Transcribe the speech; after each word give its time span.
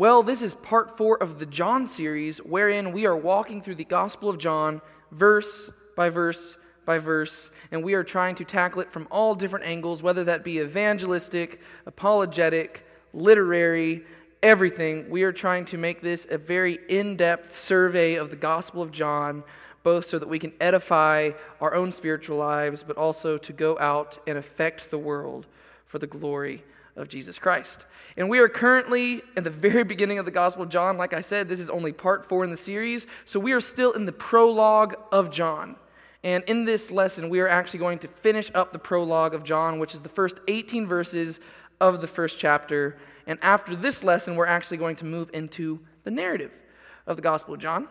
Well, 0.00 0.22
this 0.22 0.40
is 0.40 0.54
part 0.54 0.96
four 0.96 1.22
of 1.22 1.38
the 1.38 1.44
John 1.44 1.84
series, 1.84 2.38
wherein 2.38 2.92
we 2.92 3.04
are 3.04 3.14
walking 3.14 3.60
through 3.60 3.74
the 3.74 3.84
Gospel 3.84 4.30
of 4.30 4.38
John 4.38 4.80
verse 5.10 5.70
by 5.94 6.08
verse 6.08 6.56
by 6.86 6.96
verse, 6.96 7.50
and 7.70 7.84
we 7.84 7.92
are 7.92 8.02
trying 8.02 8.34
to 8.36 8.44
tackle 8.46 8.80
it 8.80 8.90
from 8.90 9.06
all 9.10 9.34
different 9.34 9.66
angles, 9.66 10.02
whether 10.02 10.24
that 10.24 10.42
be 10.42 10.58
evangelistic, 10.58 11.60
apologetic, 11.84 12.82
literary, 13.12 14.02
everything. 14.42 15.10
We 15.10 15.22
are 15.22 15.32
trying 15.32 15.66
to 15.66 15.76
make 15.76 16.00
this 16.00 16.26
a 16.30 16.38
very 16.38 16.78
in 16.88 17.16
depth 17.16 17.54
survey 17.54 18.14
of 18.14 18.30
the 18.30 18.36
Gospel 18.36 18.80
of 18.80 18.92
John, 18.92 19.44
both 19.82 20.06
so 20.06 20.18
that 20.18 20.30
we 20.30 20.38
can 20.38 20.54
edify 20.62 21.32
our 21.60 21.74
own 21.74 21.92
spiritual 21.92 22.38
lives, 22.38 22.82
but 22.82 22.96
also 22.96 23.36
to 23.36 23.52
go 23.52 23.78
out 23.78 24.18
and 24.26 24.38
affect 24.38 24.90
the 24.90 24.96
world 24.96 25.46
for 25.84 25.98
the 25.98 26.06
glory 26.06 26.64
of 26.96 27.08
Jesus 27.08 27.38
Christ. 27.38 27.86
And 28.16 28.28
we 28.28 28.38
are 28.38 28.48
currently 28.48 29.22
in 29.36 29.44
the 29.44 29.50
very 29.50 29.84
beginning 29.84 30.18
of 30.18 30.24
the 30.24 30.30
Gospel 30.30 30.62
of 30.62 30.68
John. 30.68 30.96
Like 30.96 31.14
I 31.14 31.20
said, 31.20 31.48
this 31.48 31.60
is 31.60 31.70
only 31.70 31.92
part 31.92 32.28
four 32.28 32.44
in 32.44 32.50
the 32.50 32.56
series. 32.56 33.06
So 33.24 33.40
we 33.40 33.52
are 33.52 33.60
still 33.60 33.92
in 33.92 34.06
the 34.06 34.12
prologue 34.12 34.96
of 35.12 35.30
John. 35.30 35.76
And 36.22 36.44
in 36.44 36.64
this 36.64 36.90
lesson, 36.90 37.30
we 37.30 37.40
are 37.40 37.48
actually 37.48 37.78
going 37.78 37.98
to 38.00 38.08
finish 38.08 38.50
up 38.54 38.72
the 38.72 38.78
prologue 38.78 39.34
of 39.34 39.42
John, 39.42 39.78
which 39.78 39.94
is 39.94 40.02
the 40.02 40.08
first 40.08 40.38
18 40.48 40.86
verses 40.86 41.40
of 41.80 42.00
the 42.00 42.06
first 42.06 42.38
chapter. 42.38 42.98
And 43.26 43.38
after 43.42 43.74
this 43.74 44.04
lesson, 44.04 44.36
we're 44.36 44.46
actually 44.46 44.76
going 44.76 44.96
to 44.96 45.06
move 45.06 45.30
into 45.32 45.80
the 46.04 46.10
narrative 46.10 46.58
of 47.06 47.16
the 47.16 47.22
Gospel 47.22 47.54
of 47.54 47.60
John. 47.60 47.88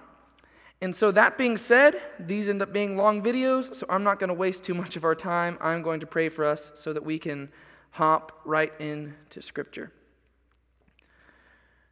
And 0.82 0.96
so, 0.96 1.12
that 1.12 1.38
being 1.38 1.58
said, 1.58 2.02
these 2.20 2.48
end 2.48 2.62
up 2.62 2.72
being 2.72 2.96
long 2.96 3.22
videos, 3.22 3.76
so 3.76 3.86
I'm 3.90 4.04
not 4.04 4.18
going 4.18 4.30
to 4.30 4.34
waste 4.34 4.64
too 4.64 4.74
much 4.74 4.96
of 4.96 5.04
our 5.04 5.16
time. 5.16 5.58
I'm 5.60 5.82
going 5.82 6.00
to 6.00 6.06
pray 6.06 6.30
for 6.30 6.46
us 6.46 6.72
so 6.76 6.94
that 6.94 7.04
we 7.04 7.20
can 7.20 7.50
hop 7.92 8.42
right 8.46 8.72
into 8.80 9.42
Scripture. 9.42 9.92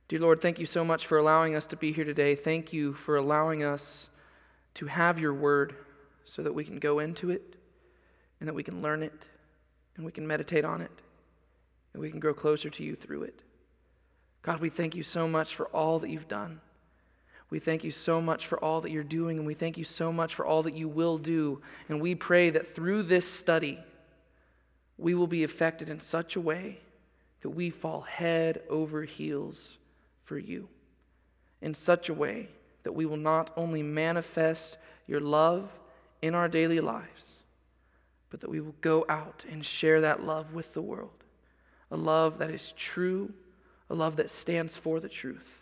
Dear 0.07 0.19
Lord, 0.19 0.41
thank 0.41 0.59
you 0.59 0.65
so 0.65 0.85
much 0.85 1.05
for 1.05 1.17
allowing 1.17 1.55
us 1.55 1.65
to 1.67 1.75
be 1.75 1.91
here 1.91 2.05
today. 2.05 2.35
Thank 2.35 2.71
you 2.71 2.93
for 2.93 3.17
allowing 3.17 3.63
us 3.63 4.09
to 4.75 4.85
have 4.85 5.19
your 5.19 5.33
word 5.33 5.75
so 6.23 6.41
that 6.43 6.53
we 6.53 6.63
can 6.63 6.79
go 6.79 6.99
into 6.99 7.29
it 7.29 7.57
and 8.39 8.47
that 8.47 8.53
we 8.53 8.63
can 8.63 8.81
learn 8.81 9.03
it 9.03 9.25
and 9.95 10.05
we 10.05 10.11
can 10.11 10.25
meditate 10.25 10.63
on 10.63 10.81
it 10.81 10.91
and 11.93 12.01
we 12.01 12.09
can 12.09 12.19
grow 12.19 12.33
closer 12.33 12.69
to 12.69 12.83
you 12.83 12.95
through 12.95 13.23
it. 13.23 13.41
God, 14.43 14.61
we 14.61 14.69
thank 14.69 14.95
you 14.95 15.03
so 15.03 15.27
much 15.27 15.55
for 15.55 15.65
all 15.67 15.99
that 15.99 16.09
you've 16.09 16.27
done. 16.27 16.61
We 17.49 17.59
thank 17.59 17.83
you 17.83 17.91
so 17.91 18.21
much 18.21 18.45
for 18.45 18.61
all 18.63 18.81
that 18.81 18.91
you're 18.91 19.03
doing, 19.03 19.37
and 19.37 19.47
we 19.47 19.53
thank 19.53 19.77
you 19.77 19.85
so 19.85 20.11
much 20.11 20.35
for 20.35 20.45
all 20.45 20.63
that 20.63 20.73
you 20.73 20.89
will 20.89 21.17
do. 21.17 21.61
And 21.87 22.01
we 22.01 22.13
pray 22.13 22.49
that 22.49 22.67
through 22.67 23.03
this 23.03 23.25
study, 23.29 23.79
we 24.97 25.13
will 25.13 25.27
be 25.27 25.43
affected 25.43 25.89
in 25.89 25.99
such 25.99 26.35
a 26.35 26.41
way 26.41 26.79
that 27.41 27.49
we 27.49 27.69
fall 27.69 28.01
head 28.01 28.61
over 28.69 29.03
heels 29.03 29.77
for 30.23 30.37
you. 30.37 30.67
In 31.61 31.73
such 31.73 32.09
a 32.09 32.13
way 32.13 32.49
that 32.83 32.93
we 32.93 33.05
will 33.05 33.17
not 33.17 33.51
only 33.57 33.83
manifest 33.83 34.77
your 35.07 35.19
love 35.19 35.71
in 36.21 36.33
our 36.33 36.47
daily 36.47 36.79
lives, 36.79 37.25
but 38.29 38.41
that 38.41 38.49
we 38.49 38.59
will 38.59 38.75
go 38.81 39.05
out 39.07 39.45
and 39.49 39.65
share 39.65 40.01
that 40.01 40.23
love 40.23 40.53
with 40.53 40.73
the 40.73 40.81
world. 40.81 41.23
A 41.91 41.97
love 41.97 42.39
that 42.39 42.51
is 42.51 42.73
true, 42.73 43.33
a 43.89 43.95
love 43.95 44.17
that 44.17 44.29
stands 44.29 44.75
for 44.75 44.99
the 44.99 45.09
truth, 45.09 45.61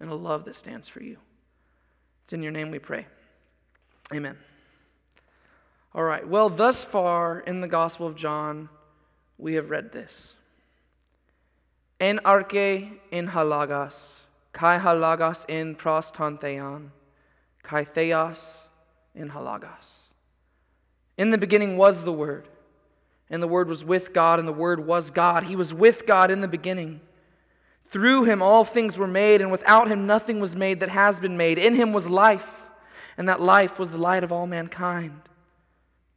and 0.00 0.10
a 0.10 0.14
love 0.14 0.44
that 0.44 0.56
stands 0.56 0.88
for 0.88 1.02
you. 1.02 1.18
It's 2.24 2.32
in 2.32 2.42
your 2.42 2.52
name 2.52 2.70
we 2.70 2.78
pray. 2.78 3.06
Amen. 4.12 4.36
All 5.96 6.04
right, 6.04 6.28
well, 6.28 6.50
thus 6.50 6.84
far 6.84 7.40
in 7.40 7.62
the 7.62 7.68
Gospel 7.68 8.06
of 8.06 8.16
John, 8.16 8.68
we 9.38 9.54
have 9.54 9.70
read 9.70 9.92
this. 9.92 10.34
En 11.98 12.18
arche 12.18 12.98
in 13.10 13.28
ho 13.28 13.42
logos, 13.42 14.20
kai 14.52 14.76
ho 14.76 14.94
logos 14.94 15.46
in 15.48 15.74
pros 15.74 16.10
ton 16.10 16.36
theon, 16.36 16.92
kai 17.62 17.82
theos 17.82 18.58
in 19.14 19.30
ho 19.30 19.42
logos. 19.42 20.10
In 21.16 21.30
the 21.30 21.38
beginning 21.38 21.78
was 21.78 22.04
the 22.04 22.12
Word, 22.12 22.46
and 23.30 23.42
the 23.42 23.48
Word 23.48 23.66
was 23.66 23.82
with 23.82 24.12
God, 24.12 24.38
and 24.38 24.46
the 24.46 24.52
Word 24.52 24.86
was 24.86 25.10
God. 25.10 25.44
He 25.44 25.56
was 25.56 25.72
with 25.72 26.06
God 26.06 26.30
in 26.30 26.42
the 26.42 26.48
beginning. 26.48 27.00
Through 27.86 28.24
him 28.24 28.42
all 28.42 28.64
things 28.66 28.98
were 28.98 29.06
made, 29.06 29.40
and 29.40 29.50
without 29.50 29.88
him 29.88 30.06
nothing 30.06 30.40
was 30.40 30.54
made 30.54 30.80
that 30.80 30.90
has 30.90 31.20
been 31.20 31.38
made. 31.38 31.56
In 31.56 31.74
him 31.74 31.94
was 31.94 32.06
life, 32.06 32.66
and 33.16 33.26
that 33.30 33.40
life 33.40 33.78
was 33.78 33.92
the 33.92 33.96
light 33.96 34.22
of 34.22 34.30
all 34.30 34.46
mankind. 34.46 35.22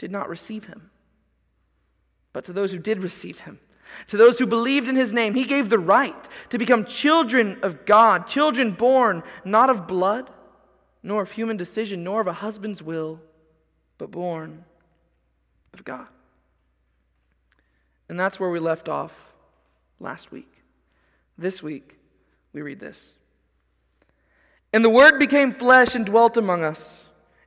did 0.00 0.10
not 0.10 0.30
receive 0.30 0.64
him. 0.64 0.90
But 2.32 2.46
to 2.46 2.54
those 2.54 2.72
who 2.72 2.78
did 2.78 3.02
receive 3.02 3.40
him, 3.40 3.58
to 4.08 4.16
those 4.16 4.38
who 4.38 4.46
believed 4.46 4.88
in 4.88 4.96
his 4.96 5.12
name, 5.12 5.34
he 5.34 5.44
gave 5.44 5.68
the 5.68 5.78
right 5.78 6.28
to 6.48 6.58
become 6.58 6.86
children 6.86 7.58
of 7.62 7.84
God, 7.84 8.26
children 8.26 8.70
born 8.70 9.22
not 9.44 9.68
of 9.68 9.86
blood, 9.86 10.30
nor 11.02 11.22
of 11.22 11.32
human 11.32 11.58
decision, 11.58 12.02
nor 12.02 12.22
of 12.22 12.26
a 12.26 12.32
husband's 12.32 12.82
will, 12.82 13.20
but 13.98 14.10
born 14.10 14.64
of 15.74 15.84
God. 15.84 16.06
And 18.08 18.18
that's 18.18 18.40
where 18.40 18.50
we 18.50 18.58
left 18.58 18.88
off 18.88 19.34
last 19.98 20.32
week. 20.32 20.62
This 21.36 21.62
week, 21.62 21.98
we 22.54 22.62
read 22.62 22.80
this. 22.80 23.14
And 24.72 24.82
the 24.82 24.90
Word 24.90 25.18
became 25.18 25.52
flesh 25.52 25.94
and 25.94 26.06
dwelt 26.06 26.38
among 26.38 26.64
us. 26.64 27.09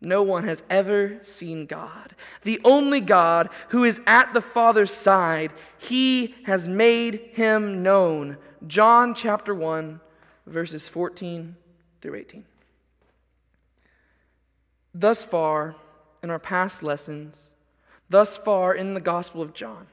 No 0.00 0.22
one 0.22 0.44
has 0.44 0.62
ever 0.70 1.18
seen 1.24 1.66
God. 1.66 2.14
The 2.42 2.60
only 2.64 3.00
God 3.00 3.48
who 3.70 3.82
is 3.82 4.00
at 4.06 4.32
the 4.32 4.40
Father's 4.40 4.92
side, 4.92 5.52
he 5.76 6.36
has 6.44 6.68
made 6.68 7.20
him 7.32 7.82
known. 7.82 8.36
John 8.66 9.12
chapter 9.14 9.54
1, 9.54 10.00
verses 10.46 10.86
14 10.86 11.56
through 12.00 12.14
18. 12.14 12.44
Thus 14.94 15.24
far 15.24 15.74
in 16.22 16.30
our 16.30 16.38
past 16.38 16.82
lessons, 16.82 17.48
thus 18.08 18.36
far 18.36 18.74
in 18.74 18.94
the 18.94 19.00
Gospel 19.00 19.42
of 19.42 19.52
John, 19.52 19.88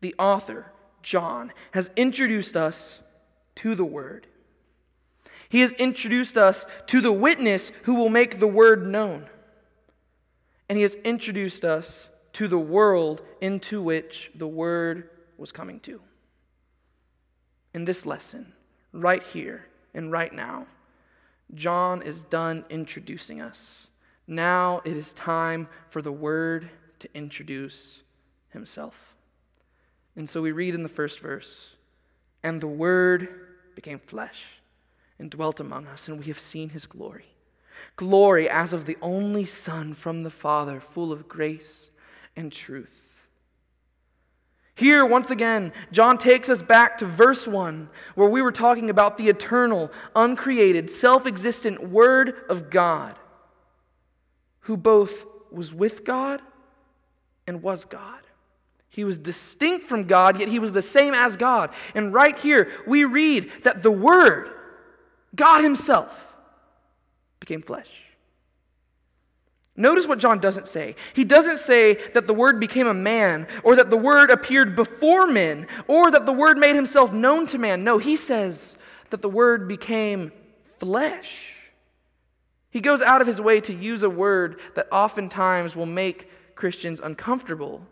the 0.00 0.14
author, 0.18 0.72
John, 1.02 1.52
has 1.72 1.90
introduced 1.96 2.56
us 2.56 3.00
to 3.56 3.74
the 3.74 3.84
Word. 3.84 4.26
He 5.50 5.60
has 5.62 5.72
introduced 5.74 6.38
us 6.38 6.64
to 6.86 7.00
the 7.00 7.12
witness 7.12 7.72
who 7.82 7.96
will 7.96 8.08
make 8.08 8.38
the 8.38 8.46
word 8.46 8.86
known. 8.86 9.28
And 10.68 10.76
he 10.76 10.82
has 10.82 10.94
introduced 10.94 11.64
us 11.64 12.08
to 12.34 12.46
the 12.46 12.58
world 12.58 13.20
into 13.40 13.82
which 13.82 14.30
the 14.32 14.46
word 14.46 15.10
was 15.36 15.50
coming 15.50 15.80
to. 15.80 16.00
In 17.74 17.84
this 17.84 18.06
lesson, 18.06 18.52
right 18.92 19.24
here 19.24 19.66
and 19.92 20.12
right 20.12 20.32
now, 20.32 20.66
John 21.52 22.00
is 22.02 22.22
done 22.22 22.64
introducing 22.70 23.40
us. 23.40 23.88
Now 24.28 24.80
it 24.84 24.96
is 24.96 25.12
time 25.12 25.68
for 25.88 26.00
the 26.00 26.12
word 26.12 26.70
to 27.00 27.08
introduce 27.12 28.04
himself. 28.50 29.16
And 30.14 30.28
so 30.28 30.42
we 30.42 30.52
read 30.52 30.76
in 30.76 30.84
the 30.84 30.88
first 30.88 31.18
verse, 31.18 31.70
and 32.44 32.60
the 32.60 32.68
word 32.68 33.28
became 33.74 33.98
flesh 33.98 34.59
and 35.20 35.30
dwelt 35.30 35.60
among 35.60 35.86
us, 35.86 36.08
and 36.08 36.18
we 36.18 36.26
have 36.26 36.40
seen 36.40 36.70
his 36.70 36.86
glory. 36.86 37.36
Glory 37.96 38.48
as 38.48 38.72
of 38.72 38.86
the 38.86 38.96
only 39.00 39.44
Son 39.44 39.94
from 39.94 40.22
the 40.22 40.30
Father, 40.30 40.80
full 40.80 41.12
of 41.12 41.28
grace 41.28 41.90
and 42.34 42.50
truth. 42.50 43.10
Here, 44.74 45.04
once 45.04 45.30
again, 45.30 45.72
John 45.92 46.16
takes 46.16 46.48
us 46.48 46.62
back 46.62 46.96
to 46.98 47.04
verse 47.04 47.46
1, 47.46 47.90
where 48.14 48.30
we 48.30 48.40
were 48.40 48.50
talking 48.50 48.88
about 48.88 49.18
the 49.18 49.28
eternal, 49.28 49.92
uncreated, 50.16 50.88
self 50.88 51.26
existent 51.26 51.90
Word 51.90 52.34
of 52.48 52.70
God, 52.70 53.16
who 54.60 54.78
both 54.78 55.26
was 55.52 55.74
with 55.74 56.04
God 56.04 56.40
and 57.46 57.62
was 57.62 57.84
God. 57.84 58.20
He 58.88 59.04
was 59.04 59.18
distinct 59.18 59.84
from 59.84 60.04
God, 60.04 60.40
yet 60.40 60.48
he 60.48 60.58
was 60.58 60.72
the 60.72 60.82
same 60.82 61.12
as 61.12 61.36
God. 61.36 61.70
And 61.94 62.14
right 62.14 62.38
here, 62.38 62.70
we 62.86 63.04
read 63.04 63.50
that 63.62 63.82
the 63.82 63.92
Word, 63.92 64.50
God 65.34 65.62
Himself, 65.62 66.34
became 67.38 67.62
flesh. 67.62 67.90
Notice 69.76 70.06
what 70.06 70.18
John 70.18 70.40
doesn't 70.40 70.68
say. 70.68 70.94
He 71.14 71.24
doesn't 71.24 71.58
say 71.58 71.94
that 72.12 72.26
the 72.26 72.34
Word 72.34 72.60
became 72.60 72.86
a 72.86 72.94
man, 72.94 73.46
or 73.62 73.76
that 73.76 73.88
the 73.88 73.96
Word 73.96 74.30
appeared 74.30 74.76
before 74.76 75.26
men, 75.26 75.66
or 75.88 76.10
that 76.10 76.26
the 76.26 76.32
Word 76.32 76.58
made 76.58 76.74
himself 76.74 77.12
known 77.12 77.46
to 77.46 77.58
man. 77.58 77.82
No, 77.82 77.98
he 77.98 78.16
says 78.16 78.76
that 79.10 79.22
the 79.22 79.28
Word 79.28 79.68
became 79.68 80.32
flesh. 80.78 81.56
He 82.70 82.80
goes 82.80 83.02
out 83.02 83.20
of 83.20 83.26
his 83.26 83.40
way 83.40 83.60
to 83.62 83.74
use 83.74 84.02
a 84.02 84.10
word 84.10 84.60
that 84.74 84.86
oftentimes 84.92 85.74
will 85.74 85.86
make 85.86 86.30
Christians 86.54 87.00
uncomfortable. 87.00 87.82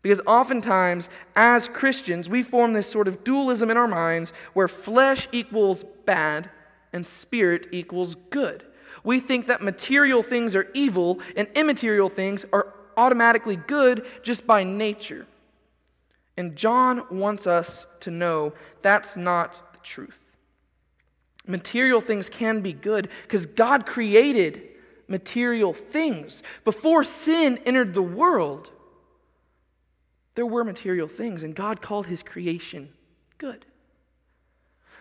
Because 0.00 0.20
oftentimes, 0.26 1.08
as 1.36 1.68
Christians, 1.68 2.28
we 2.28 2.42
form 2.42 2.72
this 2.72 2.90
sort 2.90 3.08
of 3.08 3.24
dualism 3.24 3.70
in 3.70 3.76
our 3.76 3.88
minds 3.88 4.32
where 4.52 4.68
flesh 4.68 5.28
equals 5.32 5.84
bad 6.04 6.50
and 6.92 7.06
spirit 7.06 7.68
equals 7.72 8.14
good. 8.30 8.64
We 9.04 9.20
think 9.20 9.46
that 9.46 9.62
material 9.62 10.22
things 10.22 10.54
are 10.54 10.68
evil 10.74 11.20
and 11.36 11.48
immaterial 11.54 12.08
things 12.08 12.44
are 12.52 12.74
automatically 12.96 13.56
good 13.56 14.06
just 14.22 14.46
by 14.46 14.64
nature. 14.64 15.26
And 16.36 16.56
John 16.56 17.04
wants 17.10 17.46
us 17.46 17.86
to 18.00 18.10
know 18.10 18.52
that's 18.80 19.16
not 19.16 19.72
the 19.72 19.78
truth. 19.80 20.24
Material 21.46 22.00
things 22.00 22.30
can 22.30 22.60
be 22.60 22.72
good 22.72 23.08
because 23.22 23.46
God 23.46 23.86
created 23.86 24.62
material 25.08 25.72
things. 25.72 26.42
Before 26.64 27.04
sin 27.04 27.58
entered 27.66 27.94
the 27.94 28.02
world, 28.02 28.70
there 30.34 30.46
were 30.46 30.64
material 30.64 31.08
things, 31.08 31.42
and 31.42 31.54
God 31.54 31.82
called 31.82 32.06
his 32.06 32.22
creation 32.22 32.90
good. 33.38 33.66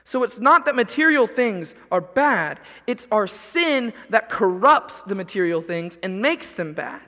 So 0.03 0.23
it's 0.23 0.39
not 0.39 0.65
that 0.65 0.75
material 0.75 1.27
things 1.27 1.75
are 1.91 2.01
bad, 2.01 2.59
it's 2.87 3.07
our 3.11 3.27
sin 3.27 3.93
that 4.09 4.29
corrupts 4.29 5.01
the 5.03 5.15
material 5.15 5.61
things 5.61 5.97
and 6.01 6.21
makes 6.21 6.53
them 6.53 6.73
bad. 6.73 7.01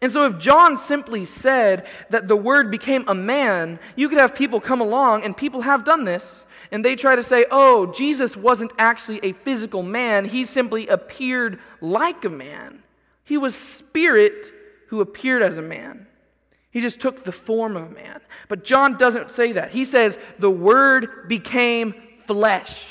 And 0.00 0.10
so, 0.10 0.26
if 0.26 0.36
John 0.36 0.76
simply 0.76 1.24
said 1.24 1.86
that 2.10 2.26
the 2.26 2.36
Word 2.36 2.72
became 2.72 3.04
a 3.06 3.14
man, 3.14 3.78
you 3.94 4.08
could 4.08 4.18
have 4.18 4.34
people 4.34 4.60
come 4.60 4.80
along, 4.80 5.22
and 5.22 5.36
people 5.36 5.60
have 5.60 5.84
done 5.84 6.04
this, 6.04 6.44
and 6.72 6.84
they 6.84 6.96
try 6.96 7.14
to 7.14 7.22
say, 7.22 7.46
oh, 7.52 7.86
Jesus 7.86 8.36
wasn't 8.36 8.72
actually 8.78 9.20
a 9.22 9.32
physical 9.32 9.84
man, 9.84 10.24
he 10.24 10.44
simply 10.44 10.88
appeared 10.88 11.60
like 11.80 12.24
a 12.24 12.30
man. 12.30 12.82
He 13.22 13.38
was 13.38 13.54
spirit 13.54 14.50
who 14.88 15.00
appeared 15.00 15.42
as 15.42 15.56
a 15.56 15.62
man. 15.62 16.08
He 16.72 16.80
just 16.80 17.00
took 17.00 17.22
the 17.22 17.32
form 17.32 17.76
of 17.76 17.84
a 17.84 17.94
man. 17.94 18.20
But 18.48 18.64
John 18.64 18.96
doesn't 18.96 19.30
say 19.30 19.52
that. 19.52 19.70
He 19.70 19.84
says, 19.84 20.18
the 20.38 20.50
Word 20.50 21.28
became 21.28 21.94
flesh. 22.26 22.86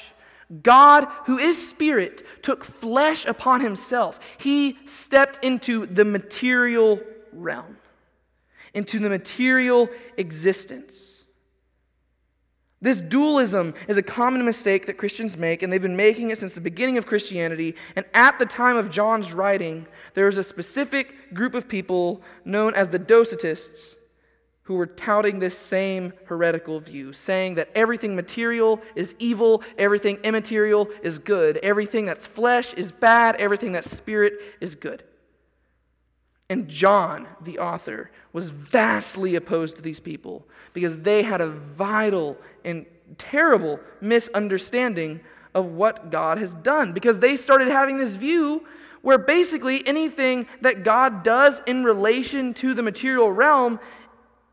God, 0.61 1.07
who 1.25 1.37
is 1.37 1.69
spirit, 1.69 2.43
took 2.43 2.63
flesh 2.63 3.25
upon 3.25 3.61
himself. 3.61 4.19
He 4.37 4.77
stepped 4.85 5.43
into 5.43 5.87
the 5.87 6.05
material 6.05 6.99
realm, 7.33 7.77
into 8.73 8.99
the 8.99 9.09
material 9.09 9.89
existence. 10.15 11.10
This 12.81 12.99
dualism 12.99 13.75
is 13.87 13.97
a 13.97 14.01
common 14.01 14.43
mistake 14.43 14.87
that 14.87 14.97
Christians 14.97 15.37
make, 15.37 15.61
and 15.61 15.71
they've 15.71 15.81
been 15.81 15.95
making 15.95 16.31
it 16.31 16.39
since 16.39 16.53
the 16.53 16.61
beginning 16.61 16.97
of 16.97 17.05
Christianity. 17.05 17.75
And 17.95 18.05
at 18.13 18.39
the 18.39 18.45
time 18.45 18.75
of 18.75 18.89
John's 18.89 19.31
writing, 19.31 19.85
there 20.15 20.25
was 20.25 20.37
a 20.37 20.43
specific 20.43 21.31
group 21.33 21.53
of 21.53 21.67
people 21.67 22.23
known 22.43 22.73
as 22.73 22.89
the 22.89 22.97
Docetists 22.97 23.95
who 24.63 24.75
were 24.75 24.87
touting 24.87 25.39
this 25.39 25.57
same 25.57 26.13
heretical 26.25 26.79
view, 26.79 27.13
saying 27.13 27.55
that 27.55 27.69
everything 27.75 28.15
material 28.15 28.81
is 28.95 29.15
evil, 29.19 29.61
everything 29.77 30.17
immaterial 30.23 30.89
is 31.03 31.19
good, 31.19 31.57
everything 31.57 32.05
that's 32.05 32.25
flesh 32.25 32.73
is 32.73 32.91
bad, 32.91 33.35
everything 33.35 33.73
that's 33.73 33.91
spirit 33.91 34.33
is 34.59 34.73
good. 34.73 35.03
And 36.49 36.67
John, 36.67 37.27
the 37.39 37.59
author, 37.59 38.11
was 38.33 38.49
vastly 38.49 39.35
opposed 39.35 39.77
to 39.77 39.81
these 39.81 40.01
people 40.01 40.45
because 40.73 41.03
they 41.03 41.23
had 41.23 41.39
a 41.39 41.47
vital 41.47 42.37
and 42.63 42.85
terrible 43.17 43.79
misunderstanding 43.99 45.21
of 45.53 45.65
what 45.65 46.09
God 46.11 46.37
has 46.37 46.53
done. 46.53 46.93
Because 46.93 47.19
they 47.19 47.35
started 47.35 47.67
having 47.67 47.97
this 47.97 48.15
view 48.15 48.65
where 49.01 49.17
basically 49.17 49.85
anything 49.87 50.47
that 50.61 50.83
God 50.83 51.23
does 51.23 51.61
in 51.65 51.83
relation 51.83 52.53
to 52.55 52.73
the 52.73 52.83
material 52.83 53.31
realm, 53.31 53.79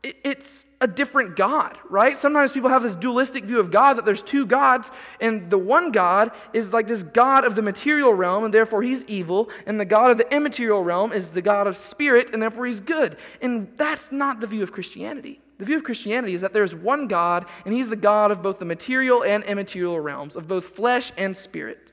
it's 0.03 0.65
a 0.81 0.87
different 0.87 1.35
God, 1.35 1.77
right? 1.89 2.17
Sometimes 2.17 2.53
people 2.53 2.69
have 2.69 2.83
this 2.83 2.95
dualistic 2.95 3.43
view 3.43 3.59
of 3.59 3.69
God 3.69 3.97
that 3.97 4.05
there's 4.05 4.21
two 4.21 4.45
gods, 4.45 4.91
and 5.19 5.49
the 5.49 5.57
one 5.57 5.91
God 5.91 6.31
is 6.53 6.71
like 6.71 6.87
this 6.87 7.03
God 7.03 7.43
of 7.43 7.55
the 7.55 7.61
material 7.61 8.13
realm, 8.13 8.45
and 8.45 8.53
therefore 8.53 8.81
he's 8.81 9.03
evil, 9.05 9.49
and 9.65 9.79
the 9.79 9.85
God 9.85 10.09
of 10.09 10.17
the 10.17 10.33
immaterial 10.33 10.83
realm 10.83 11.11
is 11.11 11.29
the 11.29 11.41
God 11.41 11.67
of 11.67 11.75
spirit, 11.75 12.29
and 12.31 12.41
therefore 12.41 12.65
he's 12.65 12.79
good. 12.79 13.17
And 13.41 13.67
that's 13.75 14.11
not 14.11 14.39
the 14.39 14.47
view 14.47 14.63
of 14.63 14.71
Christianity. 14.71 15.41
The 15.59 15.65
view 15.65 15.75
of 15.75 15.83
Christianity 15.83 16.33
is 16.33 16.41
that 16.41 16.53
there's 16.53 16.73
one 16.73 17.07
God, 17.07 17.45
and 17.65 17.73
he's 17.73 17.89
the 17.89 17.97
God 17.97 18.31
of 18.31 18.41
both 18.41 18.59
the 18.59 18.65
material 18.65 19.23
and 19.23 19.43
immaterial 19.43 19.99
realms, 19.99 20.35
of 20.37 20.47
both 20.47 20.65
flesh 20.65 21.11
and 21.17 21.35
spirit. 21.35 21.91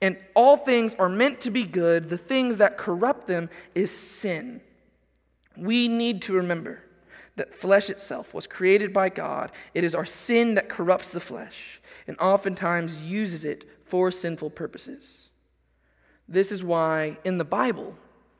And 0.00 0.16
all 0.34 0.56
things 0.56 0.94
are 0.96 1.08
meant 1.08 1.42
to 1.42 1.50
be 1.50 1.64
good, 1.64 2.08
the 2.08 2.18
things 2.18 2.58
that 2.58 2.78
corrupt 2.78 3.26
them 3.26 3.50
is 3.74 3.90
sin. 3.90 4.62
We 5.56 5.86
need 5.86 6.22
to 6.22 6.32
remember 6.32 6.82
that 7.36 7.54
flesh 7.54 7.90
itself 7.90 8.32
was 8.32 8.46
created 8.46 8.92
by 8.92 9.10
God. 9.10 9.52
It 9.74 9.84
is 9.84 9.94
our 9.94 10.06
sin 10.06 10.54
that 10.54 10.68
corrupts 10.68 11.12
the 11.12 11.20
flesh 11.20 11.80
and 12.06 12.18
oftentimes 12.18 13.02
uses 13.02 13.44
it 13.44 13.68
for 13.84 14.10
sinful 14.10 14.50
purposes. 14.50 15.28
This 16.28 16.50
is 16.50 16.64
why 16.64 17.18
in 17.22 17.38
the 17.38 17.44
Bible, 17.44 17.96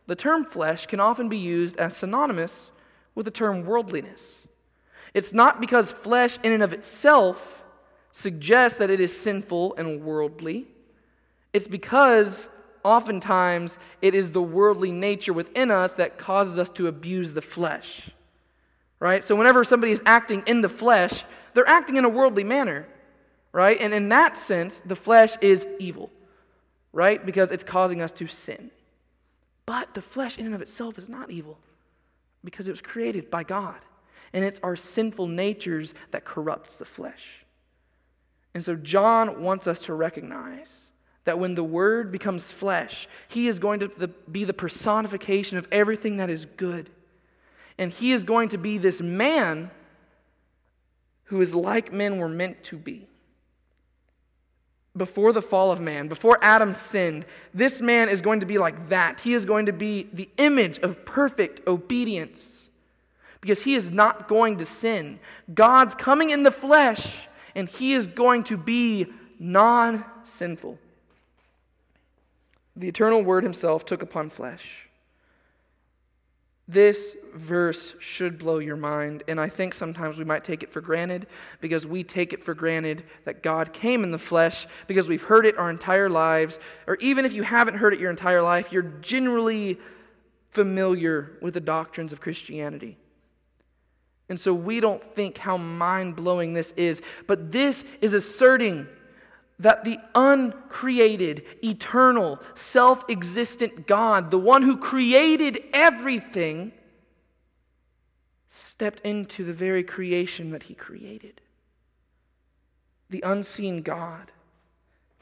the 0.07 0.17
term 0.17 0.45
flesh 0.45 0.87
can 0.87 1.01
often 1.01 1.29
be 1.29 1.37
used 1.37 1.77
as 1.77 1.97
synonymous 1.97 2.73
with 3.15 3.27
the 3.27 3.31
term 3.31 3.65
worldliness. 3.65 4.44
It's 5.15 5.33
not 5.33 5.61
because 5.61 5.93
flesh, 5.93 6.39
in 6.43 6.53
and 6.53 6.63
of 6.63 6.73
itself, 6.73 7.65
suggests 8.13 8.79
that 8.79 8.91
it 8.91 9.01
is 9.01 9.17
sinful 9.17 9.75
and 9.77 10.03
worldly. 10.03 10.67
It's 11.53 11.69
because 11.69 12.49
oftentimes 12.83 13.79
it 14.03 14.15
is 14.15 14.33
the 14.33 14.43
worldly 14.43 14.93
nature 14.93 15.33
within 15.33 15.71
us 15.71 15.95
that 15.95 16.19
causes 16.19 16.59
us 16.59 16.69
to 16.71 16.87
abuse 16.87 17.33
the 17.33 17.43
flesh 17.43 18.11
right? 19.05 19.23
So 19.23 19.37
whenever 19.37 19.65
somebody 19.65 19.93
is 19.93 20.03
acting 20.07 20.43
in 20.47 20.63
the 20.63 20.69
flesh, 20.71 21.25
they're 21.53 21.69
acting 21.69 21.97
in 21.97 22.07
a 22.07 22.09
worldly 22.09 22.43
manner, 22.43 22.87
right? 23.53 23.79
And 23.79 23.93
in 23.93 24.09
that 24.09 24.39
sense, 24.39 24.81
the 24.81 24.97
flesh 24.97 25.37
is 25.43 25.67
evil, 25.79 26.11
right? 26.91 27.25
Because 27.25 27.51
it's 27.51 27.65
causing 27.65 28.01
us 28.01 28.13
to 28.13 28.27
sin. 28.27 28.71
But 29.67 29.93
the 29.93 30.01
flesh 30.01 30.39
in 30.39 30.47
and 30.47 30.55
of 30.55 30.63
itself 30.63 30.97
is 30.97 31.11
not 31.11 31.31
evil 31.31 31.59
because 32.43 32.67
it 32.67 32.71
was 32.71 32.81
created 32.81 33.31
by 33.31 33.43
God. 33.43 33.77
And 34.35 34.45
it's 34.45 34.61
our 34.63 34.77
sinful 34.77 35.29
natures 35.29 35.95
that 36.11 36.27
corrupts 36.27 36.77
the 36.77 36.85
flesh. 36.85 37.47
And 38.53 38.63
so 38.63 38.77
John 38.77 39.43
wants 39.43 39.67
us 39.67 39.81
to 39.83 39.95
recognize 39.95 40.89
that 41.25 41.39
when 41.39 41.55
the 41.55 41.65
Word 41.65 42.13
becomes 42.13 42.53
flesh, 42.53 43.09
He 43.29 43.49
is 43.49 43.59
going 43.59 43.81
to 43.81 43.89
be 44.31 44.45
the 44.45 44.53
personification 44.53 45.57
of 45.57 45.67
everything 45.73 46.19
that 46.19 46.29
is 46.29 46.45
good 46.45 46.91
and 47.79 47.93
he 47.93 48.13
is 48.13 48.25
going 48.25 48.49
to 48.51 48.59
be 48.59 48.79
this 48.79 49.01
man 49.01 49.71
who 51.25 51.41
is 51.41 51.55
like 51.55 51.93
men 51.93 52.19
were 52.19 52.29
meant 52.29 52.63
to 52.65 52.77
be. 52.77 53.09
Before 54.97 55.33
the 55.33 55.43
fall 55.43 55.73
of 55.73 55.81
man, 55.81 56.07
before 56.07 56.39
Adam 56.41 56.73
sinned, 56.73 57.25
this 57.53 57.81
man 57.81 58.09
is 58.09 58.23
going 58.23 58.41
to 58.41 58.47
be 58.47 58.59
like 58.59 58.91
that. 58.91 59.21
He 59.21 59.35
is 59.35 59.45
going 59.45 59.67
to 59.67 59.73
be 59.73 60.09
the 60.13 60.29
image 60.37 60.79
of 60.79 61.05
perfect 61.05 61.67
obedience 61.67 62.64
because 63.45 63.61
he 63.61 63.75
is 63.75 63.91
not 63.91 64.27
going 64.27 64.57
to 64.57 64.65
sin. 64.65 65.21
God's 65.53 65.95
coming 65.95 66.31
in 66.31 66.45
the 66.45 66.51
flesh, 66.51 67.29
and 67.55 67.69
he 67.69 67.93
is 67.93 68.07
going 68.07 68.43
to 68.45 68.57
be 68.57 69.07
non 69.39 70.03
sinful. 70.25 70.79
The 72.75 72.89
eternal 72.89 73.23
Word 73.23 73.45
himself 73.45 73.85
took 73.85 74.01
upon 74.01 74.31
flesh. 74.31 74.89
This 76.67 77.19
verse 77.35 77.95
should 77.99 78.39
blow 78.39 78.61
your 78.61 78.79
mind, 78.79 79.25
and 79.29 79.39
I 79.39 79.51
think 79.51 79.75
sometimes 79.75 80.19
we 80.19 80.25
might 80.25 80.43
take 80.43 80.63
it 80.63 80.73
for 80.73 80.81
granted 80.81 81.27
because 81.61 81.87
we 81.87 82.03
take 82.03 82.33
it 82.33 82.43
for 82.43 82.55
granted 82.55 83.05
that 83.27 83.43
God 83.43 83.75
came 83.75 84.05
in 84.05 84.11
the 84.11 84.19
flesh 84.19 84.67
because 84.87 85.07
we've 85.07 85.25
heard 85.25 85.45
it 85.45 85.59
our 85.59 85.69
entire 85.69 86.09
lives, 86.09 86.61
or 86.87 86.97
even 86.97 87.27
if 87.27 87.35
you 87.35 87.43
haven't 87.43 87.77
heard 87.77 87.93
it 87.93 88.01
your 88.01 88.11
entire 88.11 88.41
life, 88.41 88.73
you're 88.73 88.95
generally 89.03 89.79
familiar 90.51 91.37
with 91.43 91.53
the 91.53 91.61
doctrines 91.61 92.11
of 92.11 92.23
Christianity. 92.23 92.97
And 94.29 94.41
so 94.41 94.55
we 94.55 94.81
don't 94.81 95.03
think 95.15 95.39
how 95.39 95.57
mind 95.57 96.17
blowing 96.17 96.55
this 96.55 96.73
is. 96.73 97.03
But 97.27 97.53
this 97.53 97.85
is 98.01 98.15
asserting 98.15 98.87
that 99.59 99.85
the 99.85 99.99
uncreated, 100.15 101.45
eternal, 101.63 102.41
self 102.55 103.09
existent 103.09 103.87
God, 103.87 104.31
the 104.31 104.39
one 104.39 104.63
who 104.63 104.77
created 104.77 105.63
everything, 105.73 106.73
stepped 108.49 109.01
into 109.01 109.45
the 109.45 109.53
very 109.53 109.85
creation 109.85 110.51
that 110.51 110.65
he 110.65 110.75
created. 110.75 111.41
The 113.11 113.23
unseen 113.23 113.83
God 113.83 114.33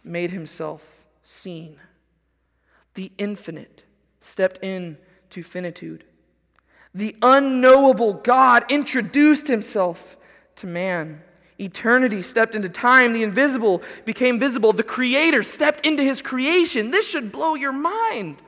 made 0.04 0.30
himself 0.30 1.04
seen. 1.22 1.78
The 2.94 3.12
infinite 3.18 3.84
stepped 4.20 4.58
in 4.62 4.98
to 5.30 5.42
finitude. 5.42 6.04
The 6.94 7.16
unknowable 7.22 8.14
God 8.14 8.64
introduced 8.68 9.48
himself 9.48 10.16
to 10.56 10.66
man. 10.66 11.22
Eternity 11.62 12.22
stepped 12.22 12.54
into 12.54 12.68
time. 12.68 13.12
The 13.12 13.22
invisible 13.22 13.82
became 14.04 14.38
visible. 14.38 14.72
The 14.72 14.82
Creator 14.82 15.42
stepped 15.44 15.86
into 15.86 16.02
His 16.02 16.20
creation. 16.20 16.90
This 16.90 17.06
should 17.06 17.30
blow 17.30 17.54
your 17.54 17.72
mind. 17.72 18.38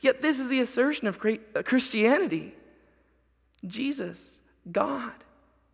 Yet, 0.00 0.22
this 0.22 0.38
is 0.38 0.48
the 0.48 0.60
assertion 0.60 1.06
of 1.06 1.24
uh, 1.24 1.62
Christianity 1.62 2.54
Jesus, 3.66 4.38
God, 4.70 5.12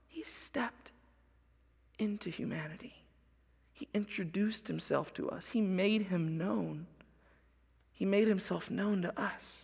He 0.09 0.23
stepped 0.23 0.91
into 1.99 2.31
humanity. 2.31 3.05
He 3.73 3.89
introduced 3.95 4.69
Himself 4.69 5.15
to 5.15 5.31
us, 5.31 5.49
He 5.49 5.61
made 5.61 6.03
Him 6.03 6.37
known. 6.37 6.87
He 7.93 8.05
made 8.05 8.29
Himself 8.29 8.71
known 8.71 9.03
to 9.03 9.21
us. 9.21 9.59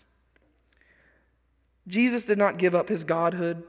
Jesus 1.86 2.24
did 2.24 2.38
not 2.38 2.58
give 2.58 2.74
up 2.74 2.88
His 2.88 3.04
Godhood 3.04 3.62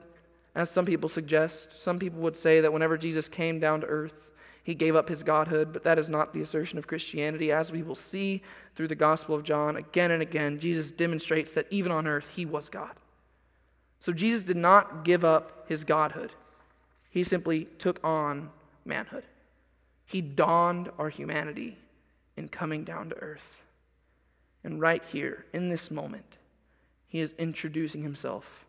as 0.56 0.70
some 0.70 0.86
people 0.86 1.10
suggest. 1.10 1.70
Some 1.77 2.00
people 2.00 2.20
would 2.22 2.36
say 2.36 2.62
that 2.62 2.74
whenever 2.74 2.98
Jesus 2.98 3.30
came 3.30 3.60
down 3.60 3.82
to 3.82 3.88
earth, 3.88 4.30
he 4.63 4.75
gave 4.75 4.96
up 4.96 5.10
his 5.10 5.24
godhood, 5.24 5.74
but 5.74 5.84
that 5.84 5.98
is 5.98 6.10
not 6.10 6.34
the 6.34 6.41
assertion 6.41 6.77
of 6.77 6.88
Christianity. 6.88 7.51
As 7.51 7.72
we 7.72 7.82
will 7.82 7.96
see 7.96 8.44
through 8.75 8.89
the 8.89 8.96
Gospel 8.96 9.36
of 9.36 9.44
John 9.44 9.75
again 9.75 10.12
and 10.12 10.22
again, 10.22 10.60
Jesus 10.60 10.91
demonstrates 10.91 11.53
that 11.53 11.68
even 11.72 11.91
on 11.91 12.06
earth, 12.06 12.30
he 12.36 12.46
was 12.46 12.70
God. 12.70 12.91
So 14.00 14.13
Jesus 14.13 14.44
did 14.44 14.58
not 14.58 15.03
give 15.03 15.25
up 15.25 15.68
his 15.68 15.84
godhood, 15.84 16.32
he 17.10 17.24
simply 17.24 17.65
took 17.77 18.00
on 18.03 18.50
manhood. 18.86 19.24
He 20.06 20.22
donned 20.22 20.89
our 20.98 21.10
humanity 21.10 21.77
in 22.36 22.50
coming 22.50 22.84
down 22.84 23.10
to 23.10 23.15
earth. 23.15 23.63
And 24.63 24.80
right 24.80 25.03
here, 25.03 25.46
in 25.53 25.70
this 25.70 25.89
moment, 25.89 26.38
he 27.12 27.20
is 27.20 27.36
introducing 27.38 28.03
himself 28.03 28.65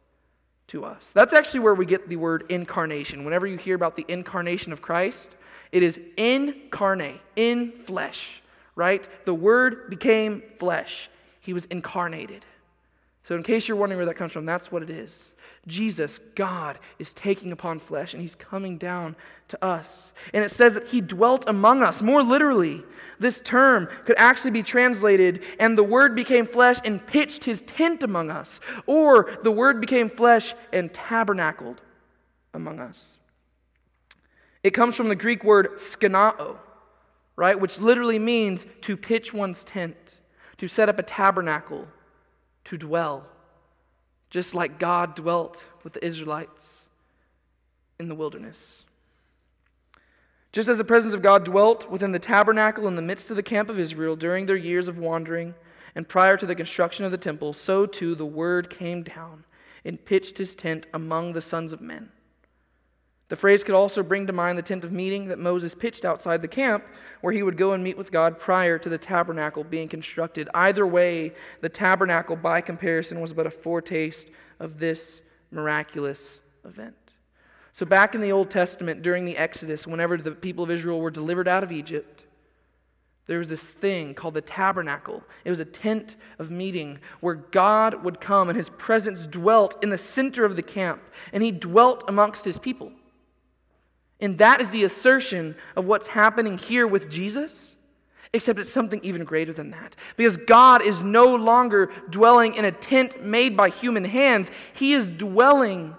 to 0.67 0.85
us. 0.85 1.13
That's 1.13 1.33
actually 1.33 1.61
where 1.61 1.77
we 1.77 1.87
get 1.87 2.09
the 2.09 2.17
word 2.17 2.45
incarnation. 2.49 3.25
Whenever 3.25 3.47
you 3.47 3.57
hear 3.57 3.77
about 3.77 3.95
the 3.95 4.05
incarnation 4.09 4.73
of 4.73 4.83
Christ, 4.83 5.29
it 5.71 5.85
is 5.85 6.01
incarnate, 6.17 7.21
in 7.37 7.71
flesh, 7.71 8.43
right? 8.75 9.09
The 9.27 9.35
word 9.35 9.89
became 9.91 10.43
flesh. 10.57 11.09
He 11.41 11.53
was 11.53 11.67
incarnated. 11.67 12.45
So, 13.23 13.37
in 13.37 13.45
case 13.45 13.69
you're 13.69 13.77
wondering 13.77 13.99
where 13.99 14.07
that 14.07 14.17
comes 14.17 14.33
from, 14.33 14.45
that's 14.45 14.73
what 14.73 14.83
it 14.83 14.91
is. 14.91 15.32
Jesus, 15.69 16.19
God, 16.35 16.79
is 16.99 17.13
taking 17.13 17.53
upon 17.53 17.79
flesh 17.79 18.15
and 18.15 18.21
he's 18.21 18.35
coming 18.35 18.79
down 18.79 19.15
to 19.47 19.65
us. 19.65 20.13
And 20.35 20.45
it 20.45 20.51
says 20.51 20.75
that 20.75 20.89
he 20.89 21.01
dwelt 21.01 21.45
among 21.47 21.85
us. 21.85 22.03
More 22.03 22.23
literally, 22.23 22.83
this 23.21 23.41
term 23.41 23.89
could 24.05 24.17
actually 24.19 24.51
be 24.51 24.65
translated, 24.65 25.45
and 25.61 25.79
the 25.79 25.85
word 25.85 26.17
became 26.17 26.47
flesh 26.47 26.79
and 26.85 27.07
pitched 27.07 27.45
his 27.45 27.63
tent 27.63 28.03
among 28.03 28.31
us. 28.31 28.59
Or 28.87 29.39
the 29.45 29.53
word 29.53 29.81
became 29.81 30.09
flesh 30.09 30.55
and 30.73 30.93
tabernacled 30.93 31.81
among 32.53 32.81
us. 32.81 33.19
It 34.65 34.71
comes 34.73 34.97
from 34.97 35.09
the 35.09 35.17
Greek 35.17 35.45
word 35.45 35.77
skenao, 35.77 36.57
right, 37.37 37.59
which 37.59 37.79
literally 37.79 38.19
means 38.19 38.67
to 38.81 38.97
pitch 38.97 39.33
one's 39.33 39.63
tent, 39.63 40.19
to 40.57 40.67
set 40.67 40.89
up 40.89 40.99
a 40.99 41.05
tabernacle, 41.05 41.87
to 42.65 42.77
dwell 42.77 43.27
just 44.33 44.55
like 44.55 44.79
God 44.79 45.15
dwelt 45.15 45.63
with 45.85 45.93
the 45.93 46.03
Israelites 46.03 46.89
in 48.01 48.09
the 48.09 48.15
wilderness. 48.15 48.85
Just 50.53 50.71
as 50.71 50.79
the 50.79 50.85
presence 50.85 51.13
of 51.13 51.21
God 51.21 51.45
dwelt 51.45 51.91
within 51.91 52.13
the 52.13 52.19
tabernacle 52.19 52.89
in 52.89 52.97
the 52.97 53.03
midst 53.03 53.31
of 53.31 53.37
the 53.37 53.43
camp 53.43 53.69
of 53.69 53.79
Israel 53.79 54.17
during 54.17 54.47
their 54.47 54.57
years 54.57 54.89
of 54.89 54.99
wandering 54.99 55.55
and 55.95 56.09
prior 56.09 56.39
to 56.39 56.47
the 56.47 56.55
construction 56.55 57.05
of 57.05 57.11
the 57.11 57.19
temple, 57.19 57.53
so 57.53 57.85
too 57.85 58.15
the 58.15 58.25
word 58.25 58.71
came 58.71 59.03
down 59.03 59.45
and 59.85 60.03
pitched 60.03 60.39
his 60.39 60.55
tent 60.55 60.87
among 60.95 61.35
the 61.35 61.43
sons 61.43 61.75
of 61.75 61.83
men. 61.83 62.09
The 63.33 63.37
phrase 63.37 63.65
could 63.65 63.75
also 63.75 64.03
bring 64.03 64.27
to 64.27 64.33
mind 64.35 64.59
the 64.59 64.63
tent 64.63 64.85
of 64.85 64.93
meeting 64.93 65.29
that 65.29 65.39
Moses 65.39 65.75
pitched 65.75 66.05
outside 66.05 66.43
the 66.43 66.49
camp, 66.49 66.85
where 67.23 67.33
he 67.33 67.43
would 67.43 67.57
go 67.57 67.73
and 67.73 67.83
meet 67.83 67.97
with 67.97 68.13
God 68.13 68.39
prior 68.39 68.79
to 68.79 68.91
the 68.91 68.99
tabernacle 68.99 69.65
being 69.65 69.89
constructed. 69.89 70.51
Either 70.53 70.87
way, 70.87 71.33
the 71.63 71.71
tabernacle, 71.71 72.37
by 72.37 72.61
comparison, 72.61 73.23
was 73.23 73.33
but 73.33 73.47
a 73.47 73.51
foretaste 73.51 74.29
of 74.61 74.81
this 74.81 75.23
miraculous 75.51 76.41
event. 76.67 76.95
So, 77.73 77.87
back 77.87 78.15
in 78.15 78.21
the 78.21 78.31
Old 78.31 78.51
Testament, 78.51 79.01
during 79.01 79.25
the 79.25 79.39
Exodus, 79.39 79.87
whenever 79.87 80.19
the 80.19 80.33
people 80.33 80.65
of 80.65 80.71
Israel 80.71 81.01
were 81.01 81.11
delivered 81.11 81.49
out 81.49 81.63
of 81.63 81.73
Egypt, 81.73 82.25
there 83.25 83.39
was 83.39 83.49
this 83.49 83.71
thing 83.71 84.13
called 84.13 84.35
the 84.35 84.43
tabernacle. 84.43 85.25
It 85.47 85.49
was 85.49 85.61
a 85.61 85.65
tent 85.65 86.17
of 86.39 86.51
meeting 86.51 86.99
where 87.21 87.37
God 87.37 88.05
would 88.05 88.21
come 88.21 88.51
and 88.51 88.59
his 88.59 88.69
presence 88.69 89.25
dwelt 89.25 89.83
in 89.83 89.89
the 89.89 89.97
center 89.97 90.45
of 90.45 90.55
the 90.55 90.63
camp, 90.63 91.01
and 91.33 91.43
he 91.43 91.51
dwelt 91.51 92.05
amongst 92.07 92.45
his 92.45 92.59
people. 92.59 92.93
And 94.23 94.39
that 94.39 94.61
is 94.61 94.71
the 94.71 94.85
assertion 94.85 95.57
of 95.77 95.85
what's 95.85 96.07
happening 96.07 96.57
here 96.57 96.87
with 96.87 97.11
Jesus, 97.11 97.77
except 98.33 98.59
it's 98.59 98.71
something 98.71 99.01
even 99.03 99.25
greater 99.25 99.53
than 99.53 99.73
that. 99.73 99.97
Because 100.17 100.39
God 100.39 100.81
is 100.81 101.03
no 101.03 101.35
longer 101.35 101.91
dwelling 102.09 102.55
in 102.55 102.65
a 102.65 102.73
tent 102.73 103.23
made 103.23 103.57
by 103.57 103.69
human 103.69 104.05
hands, 104.05 104.51
He 104.73 104.95
is 104.95 105.11
dwelling 105.11 105.97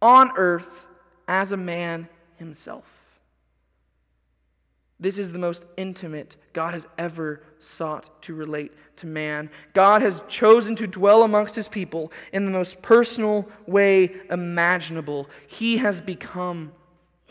on 0.00 0.32
earth 0.36 0.86
as 1.28 1.52
a 1.52 1.56
man 1.56 2.08
himself. 2.36 2.84
This 5.00 5.18
is 5.18 5.32
the 5.32 5.38
most 5.38 5.66
intimate 5.76 6.36
God 6.52 6.72
has 6.72 6.86
ever 6.96 7.42
sought 7.58 8.22
to 8.22 8.34
relate 8.34 8.72
to 8.96 9.06
man. 9.06 9.50
God 9.72 10.02
has 10.02 10.22
chosen 10.28 10.76
to 10.76 10.86
dwell 10.86 11.24
amongst 11.24 11.56
his 11.56 11.68
people 11.68 12.12
in 12.32 12.44
the 12.44 12.50
most 12.50 12.80
personal 12.80 13.48
way 13.66 14.14
imaginable. 14.30 15.28
He 15.46 15.78
has 15.78 16.00
become 16.00 16.72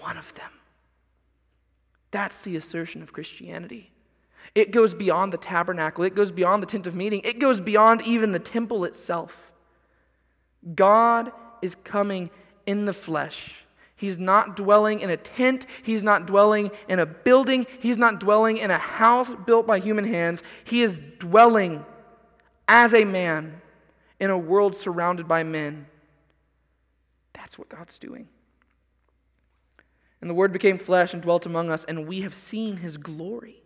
one 0.03 0.17
of 0.17 0.33
them. 0.35 0.51
That's 2.11 2.41
the 2.41 2.55
assertion 2.55 3.01
of 3.01 3.13
Christianity. 3.13 3.91
It 4.53 4.71
goes 4.71 4.93
beyond 4.93 5.33
the 5.33 5.37
tabernacle, 5.37 6.03
it 6.03 6.15
goes 6.15 6.31
beyond 6.31 6.61
the 6.61 6.67
tent 6.67 6.85
of 6.85 6.95
meeting, 6.95 7.21
it 7.23 7.39
goes 7.39 7.61
beyond 7.61 8.01
even 8.05 8.33
the 8.33 8.39
temple 8.39 8.83
itself. 8.83 9.51
God 10.75 11.31
is 11.61 11.75
coming 11.75 12.29
in 12.65 12.85
the 12.85 12.93
flesh. 12.93 13.63
He's 13.95 14.17
not 14.17 14.55
dwelling 14.55 14.99
in 14.99 15.09
a 15.09 15.17
tent. 15.17 15.65
He's 15.81 16.03
not 16.03 16.27
dwelling 16.27 16.71
in 16.89 16.99
a 16.99 17.05
building. 17.05 17.65
He's 17.79 17.97
not 17.97 18.19
dwelling 18.19 18.57
in 18.57 18.69
a 18.69 18.77
house 18.77 19.31
built 19.45 19.65
by 19.65 19.79
human 19.79 20.05
hands. 20.05 20.43
He 20.65 20.81
is 20.81 20.99
dwelling 21.19 21.85
as 22.67 22.93
a 22.93 23.05
man 23.05 23.61
in 24.19 24.29
a 24.29 24.37
world 24.37 24.75
surrounded 24.75 25.27
by 25.27 25.43
men. 25.43 25.87
That's 27.33 27.57
what 27.57 27.69
God's 27.69 27.97
doing. 27.97 28.27
And 30.23 30.29
the 30.29 30.35
Word 30.35 30.53
became 30.53 30.77
flesh 30.77 31.13
and 31.13 31.21
dwelt 31.21 31.45
among 31.45 31.69
us, 31.69 31.83
and 31.83 32.07
we 32.07 32.21
have 32.21 32.33
seen 32.33 32.77
his 32.77 32.95
glory. 32.95 33.61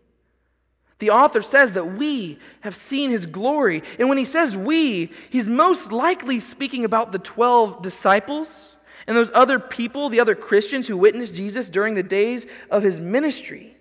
The 0.98 1.10
author 1.10 1.40
says 1.40 1.74
that 1.74 1.92
we 1.92 2.40
have 2.62 2.74
seen 2.74 3.12
his 3.12 3.26
glory. 3.26 3.80
And 3.96 4.08
when 4.08 4.18
he 4.18 4.24
says 4.24 4.56
we, 4.56 5.12
he's 5.30 5.46
most 5.46 5.92
likely 5.92 6.40
speaking 6.40 6.84
about 6.84 7.12
the 7.12 7.20
12 7.20 7.80
disciples 7.80 8.74
and 9.06 9.16
those 9.16 9.30
other 9.36 9.60
people, 9.60 10.08
the 10.08 10.18
other 10.18 10.34
Christians 10.34 10.88
who 10.88 10.96
witnessed 10.96 11.36
Jesus 11.36 11.68
during 11.68 11.94
the 11.94 12.02
days 12.02 12.44
of 12.72 12.82
his 12.82 12.98
ministry. 12.98 13.76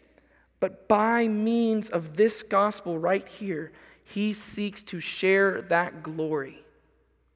But 0.60 0.88
by 0.88 1.28
means 1.28 1.90
of 1.90 2.16
this 2.16 2.44
gospel 2.44 3.00
right 3.00 3.28
here, 3.28 3.72
he 4.04 4.34
seeks 4.34 4.84
to 4.84 5.00
share 5.00 5.64
that 5.64 6.04
glory 6.04 6.64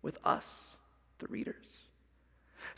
with 0.03 0.19
us, 0.23 0.67
the 1.17 1.25
readers. 1.29 1.70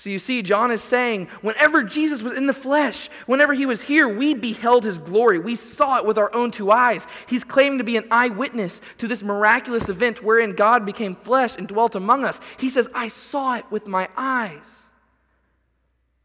So 0.03 0.09
you 0.09 0.19
see, 0.19 0.41
John 0.41 0.69
is 0.69 0.83
saying, 0.83 1.29
whenever 1.39 1.81
Jesus 1.81 2.21
was 2.21 2.33
in 2.33 2.45
the 2.45 2.53
flesh, 2.53 3.09
whenever 3.25 3.53
he 3.53 3.65
was 3.65 3.83
here, 3.83 4.05
we 4.05 4.33
beheld 4.33 4.83
his 4.83 4.97
glory. 4.99 5.39
We 5.39 5.55
saw 5.55 5.97
it 5.97 6.05
with 6.05 6.17
our 6.17 6.29
own 6.35 6.51
two 6.51 6.71
eyes. 6.71 7.07
He's 7.25 7.45
claiming 7.45 7.77
to 7.77 7.85
be 7.85 7.95
an 7.95 8.09
eyewitness 8.11 8.81
to 8.97 9.07
this 9.07 9.23
miraculous 9.23 9.87
event 9.87 10.21
wherein 10.21 10.55
God 10.55 10.85
became 10.85 11.15
flesh 11.15 11.55
and 11.55 11.69
dwelt 11.69 11.95
among 11.95 12.25
us. 12.25 12.41
He 12.57 12.67
says, 12.67 12.89
I 12.93 13.07
saw 13.07 13.55
it 13.55 13.63
with 13.71 13.87
my 13.87 14.09
eyes. 14.17 14.87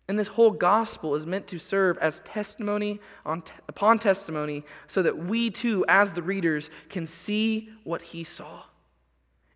And 0.08 0.18
this 0.18 0.26
whole 0.26 0.50
gospel 0.50 1.14
is 1.14 1.24
meant 1.24 1.46
to 1.46 1.60
serve 1.60 1.98
as 1.98 2.18
testimony 2.24 2.98
on 3.24 3.42
t- 3.42 3.52
upon 3.68 4.00
testimony 4.00 4.64
so 4.88 5.02
that 5.02 5.18
we 5.18 5.50
too, 5.50 5.84
as 5.86 6.14
the 6.14 6.22
readers, 6.22 6.68
can 6.88 7.06
see 7.06 7.70
what 7.84 8.02
he 8.02 8.24
saw. 8.24 8.62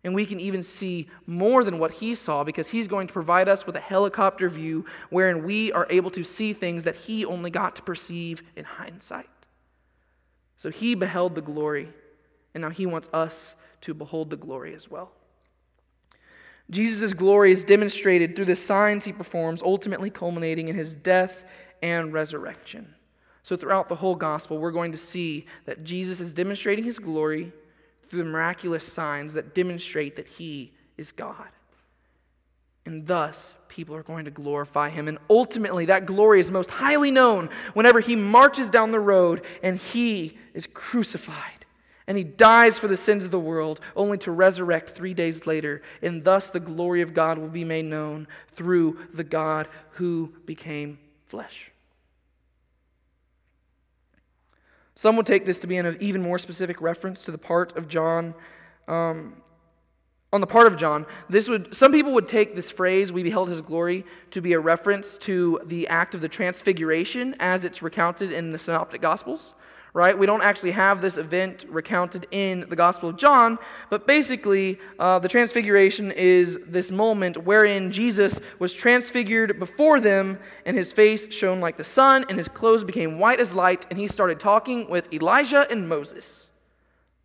And 0.03 0.13
we 0.13 0.25
can 0.25 0.39
even 0.39 0.63
see 0.63 1.07
more 1.25 1.63
than 1.63 1.79
what 1.79 1.91
he 1.91 2.13
saw 2.13 2.43
because 2.43 2.69
he's 2.69 2.87
going 2.87 3.07
to 3.07 3.13
provide 3.13 3.47
us 3.47 3.65
with 3.65 3.75
a 3.77 3.79
helicopter 3.79 4.49
view 4.49 4.85
wherein 5.09 5.43
we 5.43 5.71
are 5.71 5.87
able 5.89 6.11
to 6.11 6.23
see 6.23 6.51
things 6.51 6.83
that 6.83 6.95
he 6.95 7.25
only 7.25 7.49
got 7.49 7.77
to 7.77 7.81
perceive 7.81 8.43
in 8.55 8.65
hindsight. 8.65 9.29
So 10.57 10.69
he 10.69 10.95
beheld 10.95 11.35
the 11.35 11.41
glory, 11.41 11.89
and 12.53 12.61
now 12.61 12.69
he 12.69 12.85
wants 12.85 13.09
us 13.13 13.55
to 13.81 13.93
behold 13.93 14.29
the 14.29 14.37
glory 14.37 14.73
as 14.73 14.89
well. 14.89 15.11
Jesus' 16.69 17.13
glory 17.13 17.51
is 17.51 17.63
demonstrated 17.63 18.35
through 18.35 18.45
the 18.45 18.55
signs 18.55 19.05
he 19.05 19.13
performs, 19.13 19.61
ultimately 19.61 20.09
culminating 20.09 20.67
in 20.67 20.75
his 20.75 20.95
death 20.95 21.45
and 21.81 22.13
resurrection. 22.13 22.95
So, 23.43 23.57
throughout 23.57 23.89
the 23.89 23.95
whole 23.95 24.15
gospel, 24.15 24.57
we're 24.57 24.71
going 24.71 24.93
to 24.93 24.97
see 24.97 25.45
that 25.65 25.83
Jesus 25.83 26.21
is 26.21 26.31
demonstrating 26.31 26.85
his 26.85 26.99
glory 26.99 27.51
through 28.13 28.23
the 28.23 28.29
miraculous 28.29 28.83
signs 28.83 29.33
that 29.33 29.55
demonstrate 29.55 30.17
that 30.17 30.27
he 30.27 30.71
is 30.97 31.11
God. 31.11 31.47
And 32.85 33.07
thus, 33.07 33.55
people 33.69 33.95
are 33.95 34.03
going 34.03 34.25
to 34.25 34.31
glorify 34.31 34.91
him. 34.91 35.07
And 35.07 35.17
ultimately, 35.31 35.85
that 35.85 36.05
glory 36.05 36.39
is 36.39 36.51
most 36.51 36.69
highly 36.69 37.09
known 37.09 37.49
whenever 37.73 37.99
he 38.01 38.15
marches 38.15 38.69
down 38.69 38.91
the 38.91 38.99
road 38.99 39.43
and 39.63 39.79
he 39.79 40.37
is 40.53 40.67
crucified. 40.67 41.65
And 42.05 42.15
he 42.15 42.23
dies 42.23 42.77
for 42.77 42.87
the 42.87 42.97
sins 42.97 43.25
of 43.25 43.31
the 43.31 43.39
world, 43.39 43.79
only 43.95 44.19
to 44.19 44.31
resurrect 44.31 44.91
three 44.91 45.15
days 45.15 45.47
later. 45.47 45.81
And 46.03 46.23
thus, 46.23 46.51
the 46.51 46.59
glory 46.59 47.01
of 47.01 47.15
God 47.15 47.39
will 47.39 47.49
be 47.49 47.63
made 47.63 47.85
known 47.85 48.27
through 48.51 48.99
the 49.11 49.23
God 49.23 49.67
who 49.93 50.33
became 50.45 50.99
flesh. 51.25 51.71
Some 55.03 55.17
would 55.17 55.25
take 55.25 55.43
this 55.43 55.59
to 55.59 55.67
be 55.67 55.75
an 55.75 55.97
even 55.99 56.21
more 56.21 56.39
specific 56.39 56.79
reference 56.79 57.25
to 57.25 57.31
the 57.31 57.37
part 57.37 57.75
of 57.75 57.89
John. 57.89 58.33
Um, 58.87 59.35
on 60.31 60.39
the 60.39 60.47
part 60.47 60.65
of 60.65 60.77
John, 60.77 61.05
this 61.27 61.49
would 61.49 61.75
some 61.75 61.91
people 61.91 62.13
would 62.13 62.29
take 62.29 62.55
this 62.55 62.71
phrase 62.71 63.11
"we 63.11 63.21
beheld 63.21 63.49
his 63.49 63.59
glory" 63.59 64.05
to 64.31 64.39
be 64.39 64.53
a 64.53 64.61
reference 64.61 65.17
to 65.17 65.59
the 65.65 65.89
act 65.89 66.15
of 66.15 66.21
the 66.21 66.29
transfiguration 66.29 67.35
as 67.41 67.65
it's 67.65 67.81
recounted 67.81 68.31
in 68.31 68.51
the 68.51 68.57
synoptic 68.57 69.01
gospels 69.01 69.55
right? 69.93 70.17
We 70.17 70.25
don't 70.25 70.41
actually 70.41 70.71
have 70.71 71.01
this 71.01 71.17
event 71.17 71.65
recounted 71.69 72.25
in 72.31 72.65
the 72.67 72.75
Gospel 72.75 73.09
of 73.09 73.17
John, 73.17 73.59
but 73.91 74.07
basically, 74.07 74.79
uh, 74.97 75.19
the 75.19 75.27
transfiguration 75.27 76.11
is 76.11 76.59
this 76.65 76.89
moment 76.89 77.37
wherein 77.45 77.91
Jesus 77.91 78.41
was 78.57 78.73
transfigured 78.73 79.59
before 79.59 79.99
them, 79.99 80.39
and 80.65 80.75
his 80.75 80.91
face 80.91 81.31
shone 81.31 81.59
like 81.59 81.77
the 81.77 81.83
sun, 81.83 82.25
and 82.27 82.39
his 82.39 82.47
clothes 82.47 82.83
became 82.83 83.19
white 83.19 83.39
as 83.39 83.53
light, 83.53 83.85
and 83.91 83.99
he 83.99 84.07
started 84.07 84.39
talking 84.39 84.89
with 84.89 85.13
Elijah 85.13 85.67
and 85.69 85.87
Moses. 85.87 86.47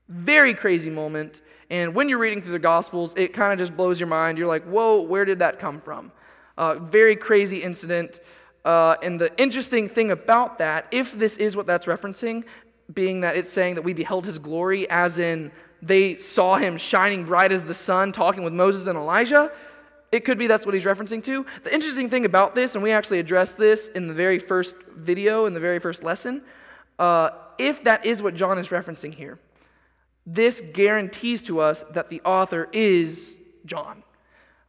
Very 0.08 0.52
crazy 0.52 0.90
moment. 0.90 1.40
And 1.70 1.94
when 1.94 2.08
you're 2.08 2.18
reading 2.18 2.40
through 2.40 2.52
the 2.52 2.58
Gospels, 2.58 3.14
it 3.16 3.32
kind 3.32 3.52
of 3.52 3.58
just 3.58 3.76
blows 3.76 4.00
your 4.00 4.08
mind. 4.08 4.38
You're 4.38 4.46
like, 4.46 4.64
whoa, 4.64 5.02
where 5.02 5.24
did 5.24 5.38
that 5.40 5.58
come 5.58 5.80
from? 5.80 6.12
Uh, 6.56 6.76
very 6.76 7.14
crazy 7.14 7.62
incident. 7.62 8.20
Uh, 8.68 8.98
and 9.02 9.18
the 9.18 9.34
interesting 9.40 9.88
thing 9.88 10.10
about 10.10 10.58
that, 10.58 10.86
if 10.90 11.18
this 11.18 11.38
is 11.38 11.56
what 11.56 11.66
that's 11.66 11.86
referencing, 11.86 12.44
being 12.92 13.22
that 13.22 13.34
it's 13.34 13.50
saying 13.50 13.76
that 13.76 13.82
we 13.82 13.94
beheld 13.94 14.26
his 14.26 14.38
glory, 14.38 14.86
as 14.90 15.16
in 15.18 15.50
they 15.80 16.18
saw 16.18 16.58
him 16.58 16.76
shining 16.76 17.24
bright 17.24 17.50
as 17.50 17.64
the 17.64 17.72
sun, 17.72 18.12
talking 18.12 18.42
with 18.42 18.52
Moses 18.52 18.86
and 18.86 18.98
Elijah, 18.98 19.50
it 20.12 20.20
could 20.26 20.36
be 20.36 20.46
that's 20.46 20.66
what 20.66 20.74
he's 20.74 20.84
referencing 20.84 21.24
to. 21.24 21.46
The 21.64 21.72
interesting 21.72 22.10
thing 22.10 22.26
about 22.26 22.54
this, 22.54 22.74
and 22.74 22.84
we 22.84 22.92
actually 22.92 23.20
addressed 23.20 23.56
this 23.56 23.88
in 23.88 24.06
the 24.06 24.12
very 24.12 24.38
first 24.38 24.76
video, 24.94 25.46
in 25.46 25.54
the 25.54 25.60
very 25.60 25.78
first 25.78 26.04
lesson, 26.04 26.42
uh, 26.98 27.30
if 27.56 27.84
that 27.84 28.04
is 28.04 28.22
what 28.22 28.34
John 28.34 28.58
is 28.58 28.68
referencing 28.68 29.14
here, 29.14 29.38
this 30.26 30.60
guarantees 30.74 31.40
to 31.40 31.60
us 31.60 31.86
that 31.92 32.10
the 32.10 32.20
author 32.20 32.68
is 32.74 33.34
John. 33.64 34.02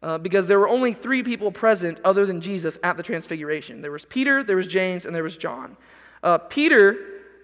Uh, 0.01 0.17
because 0.17 0.47
there 0.47 0.59
were 0.59 0.69
only 0.69 0.93
three 0.93 1.21
people 1.23 1.51
present 1.51 1.99
other 2.05 2.25
than 2.25 2.39
Jesus 2.39 2.79
at 2.83 2.95
the 2.95 3.03
transfiguration. 3.03 3.81
There 3.81 3.91
was 3.91 4.05
Peter, 4.05 4.43
there 4.43 4.55
was 4.55 4.67
James, 4.67 5.05
and 5.05 5.13
there 5.13 5.23
was 5.23 5.35
John. 5.35 5.75
Uh, 6.23 6.37
Peter, 6.37 6.97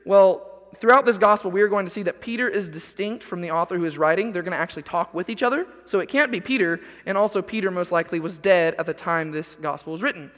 well, 0.06 0.56
throughout 0.78 1.06
this 1.06 1.18
gospel, 1.18 1.52
we 1.52 1.62
are 1.62 1.68
going 1.68 1.86
to 1.86 1.90
see 1.90 2.04
that 2.04 2.22
Peter 2.22 2.48
is 2.48 2.70
distinct 2.70 3.24
from 3.24 3.42
the 3.42 3.52
author 3.52 3.78
who 3.78 3.86
is 3.86 3.98
writing. 3.98 4.32
They're 4.32 4.42
going 4.42 4.54
to 4.54 4.58
actually 4.58 4.84
talk 4.84 5.14
with 5.14 5.30
each 5.30 5.44
other. 5.44 5.68
So 5.86 6.00
it 6.00 6.08
can't 6.08 6.32
be 6.32 6.40
Peter, 6.40 6.80
and 7.06 7.18
also 7.18 7.42
Peter 7.42 7.72
most 7.72 7.92
likely 7.92 8.20
was 8.20 8.40
dead 8.40 8.76
at 8.78 8.86
the 8.86 8.94
time 8.94 9.32
this 9.32 9.56
gospel 9.56 9.94
was 9.94 10.02
written. 10.02 10.32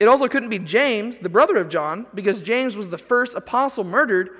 It 0.00 0.06
also 0.06 0.28
couldn't 0.28 0.48
be 0.48 0.58
James, 0.58 1.18
the 1.18 1.28
brother 1.28 1.56
of 1.56 1.68
John, 1.68 2.06
because 2.14 2.40
James 2.40 2.76
was 2.76 2.90
the 2.90 2.98
first 2.98 3.34
apostle 3.34 3.84
murdered, 3.84 4.30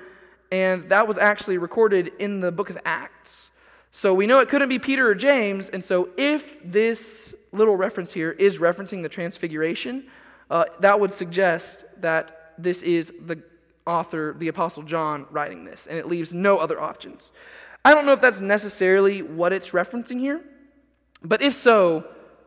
and 0.51 0.89
that 0.89 1.07
was 1.07 1.17
actually 1.17 1.57
recorded 1.57 2.11
in 2.19 2.39
the 2.39 2.51
book 2.51 2.69
of 2.69 2.77
Acts. 2.85 3.49
So 3.91 4.13
we 4.13 4.27
know 4.27 4.39
it 4.39 4.49
couldn't 4.49 4.67
be 4.67 4.79
Peter 4.79 5.07
or 5.07 5.15
James, 5.15 5.69
and 5.69 5.81
so 5.81 6.09
if 6.17 6.61
this 6.63 7.33
little 7.55 7.75
reference 7.75 8.13
here 8.13 8.31
is 8.31 8.59
referencing 8.59 9.01
the 9.01 9.09
transfiguration, 9.09 10.05
uh, 10.49 10.65
that 10.79 10.99
would 10.99 11.11
suggest 11.11 11.85
that 11.97 12.53
this 12.57 12.81
is 12.81 13.13
the 13.19 13.41
author, 13.87 14.35
the 14.37 14.47
Apostle 14.47 14.83
John, 14.83 15.27
writing 15.29 15.65
this, 15.65 15.87
and 15.87 15.97
it 15.97 16.07
leaves 16.07 16.33
no 16.33 16.57
other 16.57 16.79
options. 16.79 17.31
I 17.83 17.93
don't 17.93 18.05
know 18.05 18.13
if 18.13 18.21
that's 18.21 18.41
necessarily 18.41 19.21
what 19.21 19.53
it's 19.53 19.71
referencing 19.71 20.19
here, 20.19 20.41
but 21.21 21.41
if 21.41 21.53
so, 21.53 22.05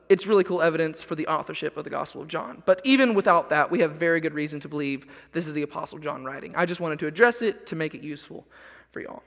it's 0.08 0.26
really 0.26 0.44
cool 0.44 0.62
evidence 0.62 1.02
for 1.02 1.14
the 1.14 1.26
authorship 1.26 1.76
of 1.76 1.84
the 1.84 1.90
Gospel 1.90 2.22
of 2.22 2.28
John. 2.28 2.62
But 2.64 2.80
even 2.84 3.14
without 3.14 3.50
that, 3.50 3.70
we 3.70 3.80
have 3.80 3.92
very 3.92 4.20
good 4.20 4.34
reason 4.34 4.58
to 4.60 4.68
believe 4.68 5.06
this 5.32 5.46
is 5.46 5.52
the 5.52 5.62
Apostle 5.62 5.98
John 5.98 6.24
writing. 6.24 6.56
I 6.56 6.66
just 6.66 6.80
wanted 6.80 6.98
to 7.00 7.06
address 7.06 7.42
it 7.42 7.66
to 7.66 7.76
make 7.76 7.94
it 7.94 8.02
useful 8.02 8.46
for 8.90 9.00
y'all. 9.00 9.22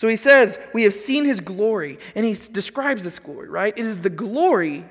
So 0.00 0.08
he 0.08 0.16
says, 0.16 0.58
We 0.72 0.84
have 0.84 0.94
seen 0.94 1.26
his 1.26 1.42
glory, 1.42 1.98
and 2.14 2.24
he 2.24 2.32
describes 2.32 3.04
this 3.04 3.18
glory, 3.18 3.50
right? 3.50 3.74
It 3.76 3.84
is 3.84 4.00
the 4.00 4.08
glory 4.08 4.86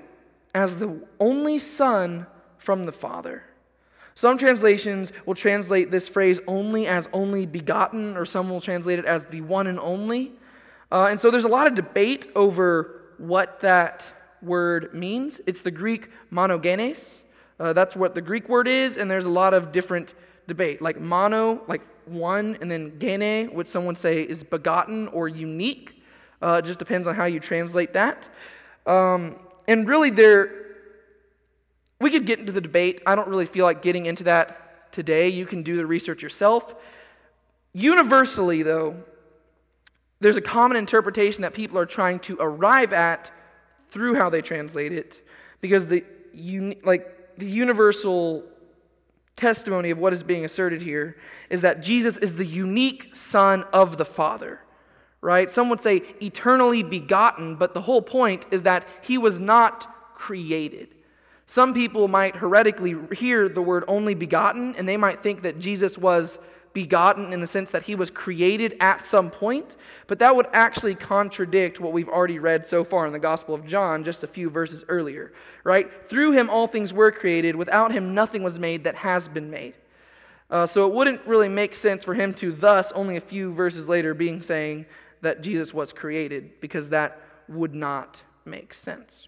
as 0.53 0.77
the 0.77 1.01
only 1.19 1.57
Son 1.57 2.27
from 2.59 2.85
the 2.85 2.91
Father. 2.91 3.41
Some 4.13 4.37
translations 4.37 5.11
will 5.25 5.33
translate 5.33 5.89
this 5.89 6.07
phrase 6.07 6.39
only 6.45 6.85
as 6.85 7.09
only 7.11 7.47
begotten, 7.47 8.17
or 8.17 8.23
some 8.23 8.51
will 8.51 8.61
translate 8.61 8.99
it 8.99 9.05
as 9.05 9.25
the 9.25 9.41
one 9.41 9.65
and 9.65 9.79
only. 9.79 10.33
Uh, 10.91 11.07
and 11.09 11.19
so 11.19 11.31
there's 11.31 11.43
a 11.43 11.47
lot 11.47 11.65
of 11.65 11.73
debate 11.73 12.27
over 12.35 13.01
what 13.17 13.61
that 13.61 14.05
word 14.43 14.93
means. 14.93 15.41
It's 15.47 15.63
the 15.63 15.71
Greek 15.71 16.09
monogenes. 16.31 17.23
Uh, 17.59 17.73
that's 17.73 17.95
what 17.95 18.13
the 18.13 18.21
Greek 18.21 18.47
word 18.47 18.67
is, 18.67 18.95
and 18.95 19.09
there's 19.09 19.25
a 19.25 19.29
lot 19.29 19.55
of 19.55 19.71
different 19.71 20.13
debate. 20.45 20.83
Like 20.83 21.01
mono, 21.01 21.63
like 21.67 21.81
one, 22.09 22.57
and 22.61 22.69
then 22.69 22.99
gene, 22.99 23.53
which 23.53 23.67
someone 23.67 23.95
say 23.95 24.21
is 24.21 24.43
begotten 24.43 25.07
or 25.09 25.27
unique. 25.27 26.01
Uh, 26.41 26.61
it 26.63 26.65
just 26.65 26.79
depends 26.79 27.07
on 27.07 27.15
how 27.15 27.25
you 27.25 27.39
translate 27.39 27.93
that. 27.93 28.29
Um, 28.85 29.37
and 29.67 29.87
really, 29.87 30.09
there, 30.09 30.51
we 31.99 32.09
could 32.09 32.25
get 32.25 32.39
into 32.39 32.51
the 32.51 32.61
debate. 32.61 33.01
I 33.05 33.15
don't 33.15 33.27
really 33.27 33.45
feel 33.45 33.65
like 33.65 33.81
getting 33.81 34.05
into 34.05 34.23
that 34.23 34.91
today. 34.91 35.27
You 35.27 35.45
can 35.45 35.63
do 35.63 35.77
the 35.77 35.85
research 35.85 36.23
yourself. 36.23 36.75
Universally, 37.73 38.63
though, 38.63 39.03
there's 40.19 40.37
a 40.37 40.41
common 40.41 40.77
interpretation 40.77 41.43
that 41.43 41.53
people 41.53 41.77
are 41.77 41.85
trying 41.85 42.19
to 42.19 42.37
arrive 42.39 42.93
at 42.93 43.31
through 43.89 44.15
how 44.15 44.29
they 44.29 44.41
translate 44.41 44.91
it, 44.91 45.25
because 45.61 45.87
the 45.87 46.03
like 46.83 47.37
the 47.37 47.45
universal 47.45 48.43
testimony 49.39 49.89
of 49.89 49.97
what 49.97 50.13
is 50.13 50.21
being 50.21 50.43
asserted 50.43 50.81
here 50.81 51.15
is 51.49 51.61
that 51.61 51.81
Jesus 51.81 52.17
is 52.17 52.35
the 52.35 52.45
unique 52.45 53.15
Son 53.15 53.63
of 53.71 53.97
the 53.97 54.05
Father, 54.05 54.59
right? 55.21 55.49
Some 55.49 55.69
would 55.69 55.79
say 55.79 56.03
eternally 56.21 56.83
begotten, 56.83 57.55
but 57.55 57.73
the 57.73 57.81
whole 57.81 58.01
point 58.01 58.45
is 58.51 58.63
that 58.63 58.87
he 59.01 59.17
was 59.17 59.39
not 59.39 60.15
created. 60.15 60.93
Some 61.45 61.73
people 61.73 62.07
might 62.07 62.35
heretically 62.35 62.95
hear 63.15 63.49
the 63.49 63.61
word 63.61 63.83
only 63.87 64.13
begotten, 64.13 64.75
and 64.75 64.87
they 64.87 64.97
might 64.97 65.23
think 65.23 65.41
that 65.41 65.57
Jesus 65.57 65.97
was 65.97 66.37
begotten 66.73 67.33
in 67.33 67.41
the 67.41 67.47
sense 67.47 67.71
that 67.71 67.83
he 67.83 67.95
was 67.95 68.11
created 68.11 68.75
at 68.79 69.03
some 69.03 69.29
point, 69.29 69.75
but 70.07 70.19
that 70.19 70.35
would 70.35 70.47
actually 70.53 70.95
contradict 70.95 71.79
what 71.79 71.91
we've 71.91 72.09
already 72.09 72.39
read 72.39 72.67
so 72.67 72.83
far 72.83 73.07
in 73.07 73.13
the 73.13 73.19
Gospel 73.19 73.55
of 73.55 73.65
John 73.65 74.03
just 74.03 74.23
a 74.23 74.27
few 74.27 74.49
verses 74.49 74.83
earlier, 74.87 75.33
right? 75.63 75.89
Through 76.07 76.33
him 76.33 76.49
all 76.49 76.67
things 76.67 76.93
were 76.93 77.11
created, 77.11 77.55
without 77.55 77.91
him 77.91 78.13
nothing 78.13 78.43
was 78.43 78.59
made 78.59 78.83
that 78.83 78.95
has 78.95 79.27
been 79.27 79.49
made. 79.49 79.75
Uh, 80.49 80.65
so 80.65 80.87
it 80.87 80.93
wouldn't 80.93 81.25
really 81.25 81.49
make 81.49 81.75
sense 81.75 82.03
for 82.03 82.13
him 82.13 82.33
to 82.35 82.51
thus, 82.51 82.91
only 82.93 83.15
a 83.15 83.21
few 83.21 83.53
verses 83.53 83.87
later, 83.87 84.13
being 84.13 84.41
saying 84.41 84.85
that 85.21 85.41
Jesus 85.41 85.73
was 85.73 85.93
created, 85.93 86.59
because 86.61 86.89
that 86.89 87.21
would 87.47 87.75
not 87.75 88.23
make 88.45 88.73
sense. 88.73 89.27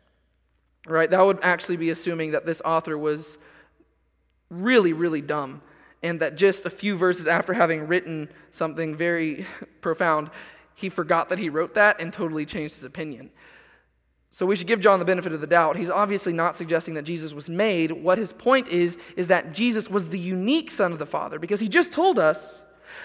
Right? 0.87 1.09
That 1.11 1.23
would 1.23 1.39
actually 1.43 1.77
be 1.77 1.91
assuming 1.91 2.31
that 2.31 2.45
this 2.45 2.61
author 2.65 2.97
was 2.97 3.37
really, 4.49 4.93
really 4.93 5.21
dumb 5.21 5.61
and 6.03 6.19
that 6.19 6.35
just 6.35 6.65
a 6.65 6.69
few 6.69 6.95
verses 6.95 7.27
after 7.27 7.53
having 7.53 7.87
written 7.87 8.29
something 8.51 8.95
very 8.95 9.45
profound, 9.81 10.29
he 10.73 10.89
forgot 10.89 11.29
that 11.29 11.39
he 11.39 11.49
wrote 11.49 11.75
that 11.75 12.01
and 12.01 12.11
totally 12.11 12.45
changed 12.45 12.75
his 12.75 12.83
opinion. 12.83 13.31
So 14.33 14.45
we 14.45 14.55
should 14.55 14.67
give 14.67 14.79
John 14.79 14.99
the 14.99 15.05
benefit 15.05 15.33
of 15.33 15.41
the 15.41 15.47
doubt. 15.47 15.75
He's 15.75 15.89
obviously 15.89 16.31
not 16.31 16.55
suggesting 16.55 16.93
that 16.93 17.03
Jesus 17.03 17.33
was 17.33 17.49
made. 17.49 17.91
What 17.91 18.17
his 18.17 18.31
point 18.31 18.69
is, 18.69 18.97
is 19.17 19.27
that 19.27 19.51
Jesus 19.51 19.89
was 19.89 20.09
the 20.09 20.19
unique 20.19 20.71
Son 20.71 20.93
of 20.93 20.99
the 20.99 21.05
Father, 21.05 21.37
because 21.37 21.59
he 21.59 21.67
just 21.67 21.91
told 21.91 22.17
us 22.17 22.63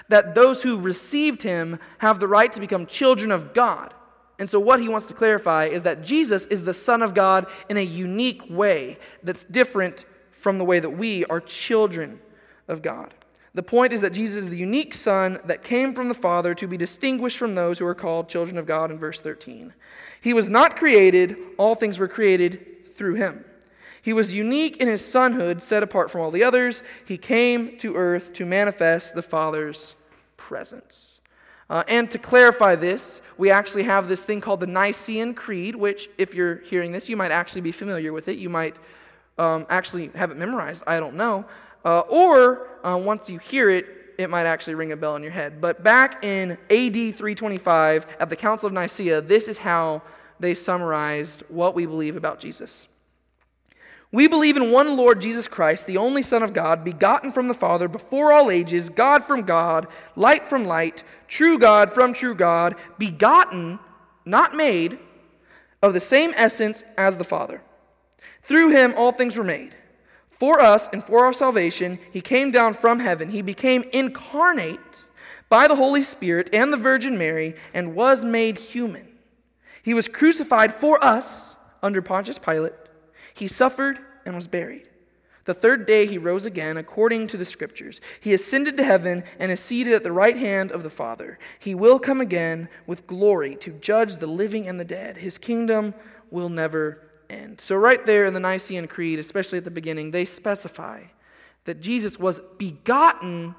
that 0.09 0.37
those 0.37 0.62
who 0.62 0.78
received 0.78 1.42
him 1.42 1.80
have 1.98 2.20
the 2.20 2.28
right 2.28 2.52
to 2.52 2.61
become 2.61 2.87
children 2.87 3.32
of 3.32 3.52
God. 3.52 3.92
And 4.38 4.48
so, 4.48 4.61
what 4.61 4.80
he 4.80 4.88
wants 4.88 5.06
to 5.09 5.14
clarify 5.14 5.64
is 5.64 5.82
that 5.82 6.04
Jesus 6.04 6.46
is 6.46 6.64
the 6.64 6.74
Son 6.74 7.02
of 7.02 7.14
God 7.14 7.46
in 7.68 7.76
a 7.76 7.80
unique 7.80 8.42
way 8.48 8.98
that's 9.22 9.44
different 9.44 10.04
from 10.30 10.59
the 10.59 10.64
way 10.64 10.78
that 10.78 10.90
we 10.90 11.24
are 11.24 11.40
children 11.40 12.20
of 12.68 12.83
God. 12.83 13.14
The 13.55 13.62
point 13.62 13.94
is 13.94 14.02
that 14.02 14.12
Jesus 14.12 14.44
is 14.44 14.50
the 14.50 14.59
unique 14.59 14.92
Son 14.92 15.38
that 15.46 15.64
came 15.64 15.94
from 15.94 16.09
the 16.09 16.14
Father 16.14 16.55
to 16.55 16.68
be 16.68 16.76
distinguished 16.76 17.38
from 17.38 17.55
those 17.55 17.79
who 17.79 17.87
are 17.87 17.94
called 17.94 18.29
children 18.29 18.59
of 18.59 18.66
God 18.66 18.90
in 18.90 18.98
verse 18.98 19.20
13. 19.20 19.72
He 20.20 20.35
was 20.35 20.50
not 20.50 20.76
created, 20.76 21.37
all 21.57 21.74
things 21.74 21.98
were 21.98 22.09
created 22.09 22.92
through 22.94 23.14
him. 23.14 23.44
He 24.02 24.12
was 24.12 24.33
unique 24.33 24.76
in 24.76 24.88
his 24.88 25.00
sonhood, 25.00 25.62
set 25.62 25.83
apart 25.83 26.11
from 26.11 26.20
all 26.20 26.31
the 26.31 26.44
others. 26.44 26.83
He 27.07 27.16
came 27.18 27.79
to 27.79 27.96
earth 27.96 28.35
to 28.35 28.44
manifest 28.44 29.14
the 29.14 29.22
Father's 29.22 29.96
presence. 30.37 31.18
Uh, 31.68 31.83
and 31.88 32.11
to 32.11 32.18
clarify 32.18 32.76
this, 32.76 33.20
we 33.38 33.50
actually 33.50 33.83
have 33.83 34.07
this 34.07 34.24
thing 34.24 34.40
called 34.40 34.61
the 34.61 34.66
Nicene 34.66 35.35
Creed, 35.35 35.74
which, 35.74 36.09
if 36.18 36.35
you're 36.35 36.57
hearing 36.59 36.92
this, 36.92 37.09
you 37.09 37.16
might 37.16 37.33
actually 37.33 37.62
be 37.62 37.72
familiar 37.72 38.12
with 38.12 38.29
it. 38.29 38.38
You 38.38 38.48
might 38.48 38.76
um, 39.38 39.66
actually 39.68 40.11
have 40.14 40.31
it 40.31 40.37
memorized. 40.37 40.85
I 40.87 41.00
don't 41.00 41.14
know. 41.14 41.46
Uh, 41.87 42.01
or 42.01 42.66
uh, 42.83 42.96
once 42.99 43.31
you 43.31 43.38
hear 43.38 43.70
it, 43.70 43.87
it 44.18 44.29
might 44.29 44.44
actually 44.44 44.75
ring 44.75 44.90
a 44.90 44.96
bell 44.96 45.14
in 45.14 45.22
your 45.22 45.31
head. 45.31 45.61
But 45.61 45.85
back 45.85 46.25
in 46.25 46.59
AD 46.68 46.94
325 46.94 48.09
at 48.18 48.29
the 48.29 48.35
Council 48.35 48.66
of 48.66 48.72
Nicaea, 48.72 49.20
this 49.20 49.46
is 49.46 49.59
how 49.59 50.03
they 50.40 50.53
summarized 50.53 51.44
what 51.49 51.77
we 51.77 51.87
believe 51.87 52.16
about 52.16 52.40
Jesus. 52.40 52.88
We 54.11 54.27
believe 54.27 54.57
in 54.57 54.72
one 54.72 54.96
Lord 54.96 55.20
Jesus 55.20 55.46
Christ, 55.46 55.87
the 55.87 55.96
only 55.96 56.22
Son 56.22 56.42
of 56.42 56.53
God, 56.53 56.85
begotten 56.85 57.31
from 57.31 57.46
the 57.46 57.55
Father 57.55 57.87
before 57.87 58.33
all 58.33 58.51
ages, 58.51 58.90
God 58.90 59.25
from 59.25 59.42
God, 59.42 59.87
light 60.16 60.49
from 60.49 60.64
light, 60.64 61.05
true 61.29 61.57
God 61.57 61.92
from 61.92 62.12
true 62.12 62.35
God, 62.35 62.75
begotten, 62.99 63.79
not 64.25 64.55
made, 64.55 64.99
of 65.81 65.92
the 65.92 66.01
same 66.01 66.33
essence 66.35 66.83
as 66.99 67.16
the 67.16 67.25
Father. 67.25 67.62
Through 68.42 68.70
him 68.70 68.92
all 68.96 69.12
things 69.12 69.37
were 69.37 69.44
made. 69.44 69.77
For 70.37 70.61
us 70.61 70.88
and 70.92 71.03
for 71.03 71.25
our 71.25 71.33
salvation, 71.33 71.99
he 72.12 72.20
came 72.20 72.51
down 72.51 72.75
from 72.75 73.01
heaven. 73.01 73.31
He 73.31 73.42
became 73.42 73.85
incarnate 73.92 74.79
by 75.49 75.66
the 75.66 75.77
Holy 75.77 76.03
Spirit 76.03 76.51
and 76.53 76.72
the 76.72 76.77
Virgin 76.77 77.16
Mary 77.16 77.55
and 77.72 77.94
was 77.94 78.25
made 78.25 78.59
human. 78.59 79.09
He 79.83 79.94
was 79.94 80.09
crucified 80.09 80.75
for 80.75 81.03
us 81.03 81.57
under 81.83 82.03
Pontius 82.03 82.38
Pilate. 82.38 82.75
He 83.33 83.49
suffered 83.49 83.99
and 84.27 84.35
was 84.35 84.46
buried. 84.46 84.88
The 85.44 85.55
third 85.55 85.87
day 85.87 86.07
he 86.07 86.18
rose 86.18 86.44
again, 86.44 86.77
according 86.77 87.29
to 87.29 87.37
the 87.37 87.44
Scriptures. 87.44 88.01
He 88.20 88.35
ascended 88.35 88.77
to 88.77 88.85
heaven 88.85 89.22
and 89.38 89.53
is 89.53 89.61
seated 89.61 89.94
at 89.94 90.03
the 90.03 90.12
right 90.12 90.37
hand 90.37 90.72
of 90.72 90.83
the 90.83 90.90
Father. 90.90 91.38
He 91.59 91.75
will 91.75 92.01
come 92.01 92.20
again 92.20 92.68
with 92.85 93.07
glory 93.07 93.55
to 93.57 93.70
judge 93.70 94.16
the 94.16 94.27
living 94.27 94.66
and 94.66 94.81
the 94.81 94.85
dead. 94.85 95.18
His 95.18 95.38
kingdom 95.38 95.94
will 96.31 96.49
never 96.49 97.06
end. 97.31 97.61
So, 97.61 97.77
right 97.77 98.05
there 98.05 98.25
in 98.25 98.35
the 98.35 98.41
Nicene 98.41 98.87
Creed, 98.87 99.19
especially 99.19 99.59
at 99.59 99.65
the 99.65 99.71
beginning, 99.71 100.11
they 100.11 100.25
specify 100.25 101.03
that 101.65 101.81
Jesus 101.81 102.19
was 102.19 102.41
begotten 102.59 103.55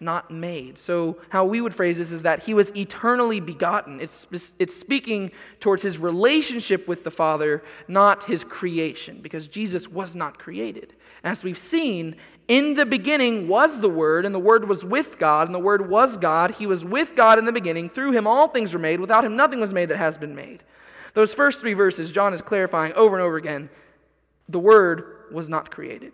not 0.00 0.30
made. 0.30 0.78
So, 0.78 1.18
how 1.30 1.44
we 1.44 1.60
would 1.60 1.74
phrase 1.74 1.98
this 1.98 2.12
is 2.12 2.22
that 2.22 2.42
he 2.42 2.54
was 2.54 2.74
eternally 2.76 3.40
begotten. 3.40 4.00
It's, 4.00 4.26
it's 4.58 4.76
speaking 4.76 5.30
towards 5.60 5.82
his 5.82 5.98
relationship 5.98 6.86
with 6.86 7.04
the 7.04 7.10
Father, 7.10 7.62
not 7.88 8.24
his 8.24 8.44
creation, 8.44 9.20
because 9.20 9.48
Jesus 9.48 9.88
was 9.88 10.14
not 10.14 10.38
created. 10.38 10.94
As 11.22 11.42
we've 11.42 11.58
seen, 11.58 12.16
in 12.48 12.74
the 12.74 12.84
beginning 12.84 13.48
was 13.48 13.80
the 13.80 13.88
Word, 13.88 14.26
and 14.26 14.34
the 14.34 14.40
Word 14.40 14.68
was 14.68 14.84
with 14.84 15.18
God, 15.18 15.48
and 15.48 15.54
the 15.54 15.60
Word 15.60 15.88
was 15.88 16.18
God. 16.18 16.56
He 16.56 16.66
was 16.66 16.84
with 16.84 17.16
God 17.16 17.38
in 17.38 17.46
the 17.46 17.52
beginning. 17.52 17.88
Through 17.88 18.12
him, 18.12 18.26
all 18.26 18.48
things 18.48 18.72
were 18.72 18.78
made. 18.78 19.00
Without 19.00 19.24
him, 19.24 19.36
nothing 19.36 19.60
was 19.60 19.72
made 19.72 19.88
that 19.88 19.96
has 19.96 20.18
been 20.18 20.34
made. 20.34 20.62
Those 21.14 21.32
first 21.32 21.60
three 21.60 21.74
verses, 21.74 22.10
John 22.10 22.34
is 22.34 22.42
clarifying 22.42 22.92
over 22.94 23.16
and 23.16 23.24
over 23.24 23.36
again 23.36 23.70
the 24.48 24.60
Word 24.60 25.24
was 25.32 25.48
not 25.48 25.70
created. 25.70 26.12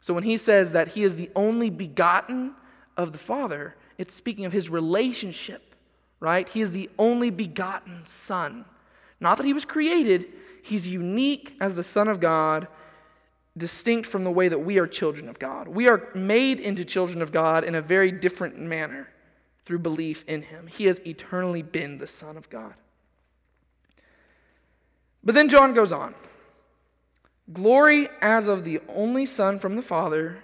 So 0.00 0.12
when 0.12 0.24
he 0.24 0.36
says 0.36 0.72
that 0.72 0.88
he 0.88 1.04
is 1.04 1.16
the 1.16 1.30
only 1.36 1.70
begotten, 1.70 2.54
of 2.96 3.12
the 3.12 3.18
Father, 3.18 3.74
it's 3.98 4.14
speaking 4.14 4.44
of 4.44 4.52
his 4.52 4.70
relationship, 4.70 5.74
right? 6.20 6.48
He 6.48 6.60
is 6.60 6.70
the 6.70 6.90
only 6.98 7.30
begotten 7.30 8.04
Son. 8.04 8.64
Not 9.20 9.36
that 9.36 9.46
he 9.46 9.52
was 9.52 9.64
created, 9.64 10.26
he's 10.62 10.86
unique 10.88 11.56
as 11.60 11.74
the 11.74 11.82
Son 11.82 12.08
of 12.08 12.20
God, 12.20 12.68
distinct 13.56 14.08
from 14.08 14.24
the 14.24 14.30
way 14.30 14.48
that 14.48 14.58
we 14.58 14.78
are 14.78 14.86
children 14.86 15.28
of 15.28 15.38
God. 15.38 15.68
We 15.68 15.88
are 15.88 16.08
made 16.14 16.58
into 16.58 16.84
children 16.84 17.22
of 17.22 17.30
God 17.30 17.64
in 17.64 17.74
a 17.74 17.82
very 17.82 18.10
different 18.10 18.58
manner 18.58 19.08
through 19.64 19.78
belief 19.78 20.24
in 20.26 20.42
him. 20.42 20.66
He 20.66 20.84
has 20.86 21.00
eternally 21.06 21.62
been 21.62 21.98
the 21.98 22.06
Son 22.06 22.36
of 22.36 22.50
God. 22.50 22.74
But 25.24 25.34
then 25.34 25.48
John 25.48 25.72
goes 25.72 25.92
on. 25.92 26.14
Glory 27.52 28.08
as 28.20 28.46
of 28.46 28.64
the 28.64 28.80
only 28.88 29.26
Son 29.26 29.58
from 29.58 29.76
the 29.76 29.82
Father, 29.82 30.42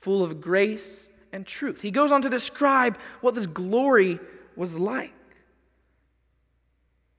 full 0.00 0.22
of 0.22 0.40
grace 0.40 1.08
and 1.32 1.46
truth. 1.46 1.82
He 1.82 1.90
goes 1.90 2.12
on 2.12 2.22
to 2.22 2.30
describe 2.30 2.98
what 3.20 3.34
this 3.34 3.46
glory 3.46 4.18
was 4.54 4.78
like. 4.78 5.12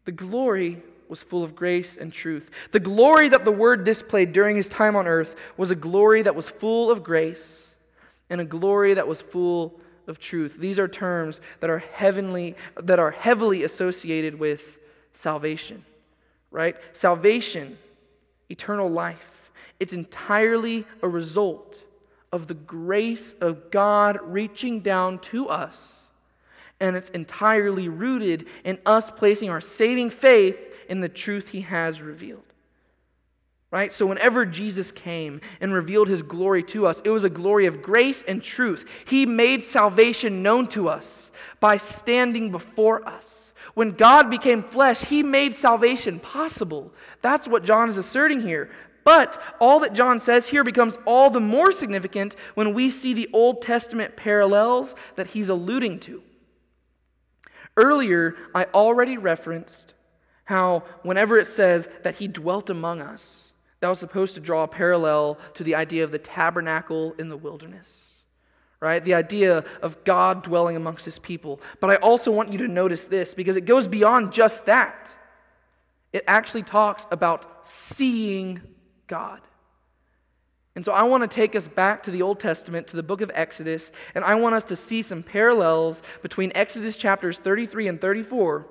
The 0.06 0.12
glory 0.12 0.82
was 1.10 1.22
full 1.22 1.44
of 1.44 1.56
grace 1.56 1.96
and 1.96 2.12
truth. 2.12 2.50
The 2.72 2.80
glory 2.80 3.30
that 3.30 3.46
the 3.46 3.52
Word 3.52 3.84
displayed 3.84 4.34
during 4.34 4.56
his 4.56 4.70
time 4.70 4.96
on 4.96 5.08
earth 5.08 5.36
was 5.58 5.72
a 5.72 5.76
glory 5.76 6.22
that 6.24 6.36
was 6.36 6.50
full 6.50 6.90
of 6.90 7.04
grace 7.04 7.76
and 8.30 8.42
a 8.42 8.46
glory 8.46 8.94
that 8.94 9.08
was 9.08 9.22
full 9.22 9.80
of 10.08 10.20
truth. 10.20 10.58
These 10.58 10.80
are 10.80 10.88
terms 10.88 11.40
that 11.60 11.70
are 11.70 11.80
heavenly 11.80 12.56
that 12.76 13.00
are 13.00 13.12
heavily 13.12 13.64
associated 13.64 14.40
with 14.40 14.80
salvation. 15.14 15.86
Right? 16.52 16.76
Salvation, 16.94 17.78
eternal 18.50 18.90
life. 18.90 19.52
It's 19.80 19.94
entirely 19.94 20.86
a 21.02 21.08
result 21.08 21.84
of 22.32 22.48
the 22.48 22.54
grace 22.54 23.36
of 23.40 23.72
God 23.72 24.20
reaching 24.24 24.82
down 24.82 25.20
to 25.20 25.50
us. 25.50 25.94
And 26.80 26.96
it's 26.96 27.10
entirely 27.10 27.90
rooted 27.90 28.48
in 28.64 28.80
us 28.86 29.10
placing 29.10 29.50
our 29.50 29.62
saving 29.62 30.10
faith 30.10 30.74
in 30.90 31.02
the 31.02 31.10
truth 31.10 31.50
he 31.50 31.62
has 31.62 32.02
revealed. 32.02 32.44
Right? 33.70 33.94
So, 33.94 34.06
whenever 34.06 34.46
Jesus 34.46 34.94
came 34.94 35.42
and 35.60 35.74
revealed 35.74 36.08
his 36.08 36.22
glory 36.22 36.64
to 36.64 36.88
us, 36.88 37.02
it 37.04 37.10
was 37.10 37.26
a 37.26 37.30
glory 37.30 37.66
of 37.66 37.82
grace 37.82 38.24
and 38.24 38.42
truth. 38.42 38.90
He 39.06 39.26
made 39.26 39.64
salvation 39.64 40.42
known 40.42 40.68
to 40.68 40.88
us 40.88 41.32
by 41.60 41.76
standing 41.76 42.50
before 42.50 43.06
us. 43.06 43.47
When 43.78 43.92
God 43.92 44.32
became 44.32 44.64
flesh, 44.64 45.02
he 45.02 45.22
made 45.22 45.54
salvation 45.54 46.20
possible. 46.20 46.92
That's 47.22 47.48
what 47.48 47.64
John 47.64 47.90
is 47.90 47.98
asserting 47.98 48.42
here. 48.42 48.72
But 49.04 49.40
all 49.60 49.82
that 49.82 49.94
John 49.94 50.20
says 50.20 50.48
here 50.48 50.64
becomes 50.64 50.98
all 51.06 51.30
the 51.30 51.40
more 51.40 51.72
significant 51.72 52.36
when 52.56 52.74
we 52.74 52.90
see 52.90 53.14
the 53.14 53.30
Old 53.32 53.62
Testament 53.62 54.16
parallels 54.16 54.96
that 55.16 55.28
he's 55.28 55.48
alluding 55.48 56.00
to. 56.00 56.24
Earlier, 57.78 58.34
I 58.56 58.64
already 58.74 59.16
referenced 59.16 59.94
how 60.46 60.84
whenever 61.04 61.38
it 61.38 61.48
says 61.48 61.88
that 62.02 62.16
he 62.16 62.28
dwelt 62.28 62.72
among 62.72 63.00
us, 63.00 63.54
that 63.82 63.90
was 63.90 64.00
supposed 64.00 64.34
to 64.34 64.42
draw 64.42 64.64
a 64.64 64.68
parallel 64.68 65.38
to 65.54 65.64
the 65.64 65.76
idea 65.76 66.04
of 66.04 66.12
the 66.12 66.18
tabernacle 66.18 67.14
in 67.20 67.30
the 67.30 67.38
wilderness, 67.38 68.07
right? 68.80 69.04
The 69.04 69.14
idea 69.14 69.64
of 69.82 70.04
God 70.04 70.44
dwelling 70.44 70.76
amongst 70.76 71.06
his 71.06 71.20
people. 71.20 71.60
But 71.80 71.90
I 71.90 71.96
also 71.96 72.32
want 72.32 72.52
you 72.52 72.60
to 72.60 72.68
notice 72.68 73.06
this 73.06 73.34
because 73.34 73.56
it 73.56 73.66
goes 73.66 73.88
beyond 73.88 74.34
just 74.34 74.66
that. 74.66 75.12
It 76.14 76.24
actually 76.28 76.64
talks 76.64 77.06
about 77.12 77.66
seeing 77.68 78.62
God. 79.08 79.42
And 80.76 80.86
so 80.86 80.92
I 80.92 81.04
want 81.04 81.24
to 81.24 81.28
take 81.28 81.56
us 81.56 81.68
back 81.68 82.04
to 82.04 82.12
the 82.12 82.22
Old 82.22 82.40
Testament, 82.40 82.88
to 82.90 82.96
the 82.96 83.04
book 83.04 83.22
of 83.22 83.32
Exodus, 83.34 83.92
and 84.14 84.24
I 84.24 84.36
want 84.36 84.54
us 84.54 84.66
to 84.66 84.76
see 84.76 85.02
some 85.02 85.24
parallels 85.24 86.04
between 86.22 86.52
Exodus 86.54 86.98
chapters 86.98 87.40
33 87.40 87.88
and 87.88 88.00
34 88.00 88.68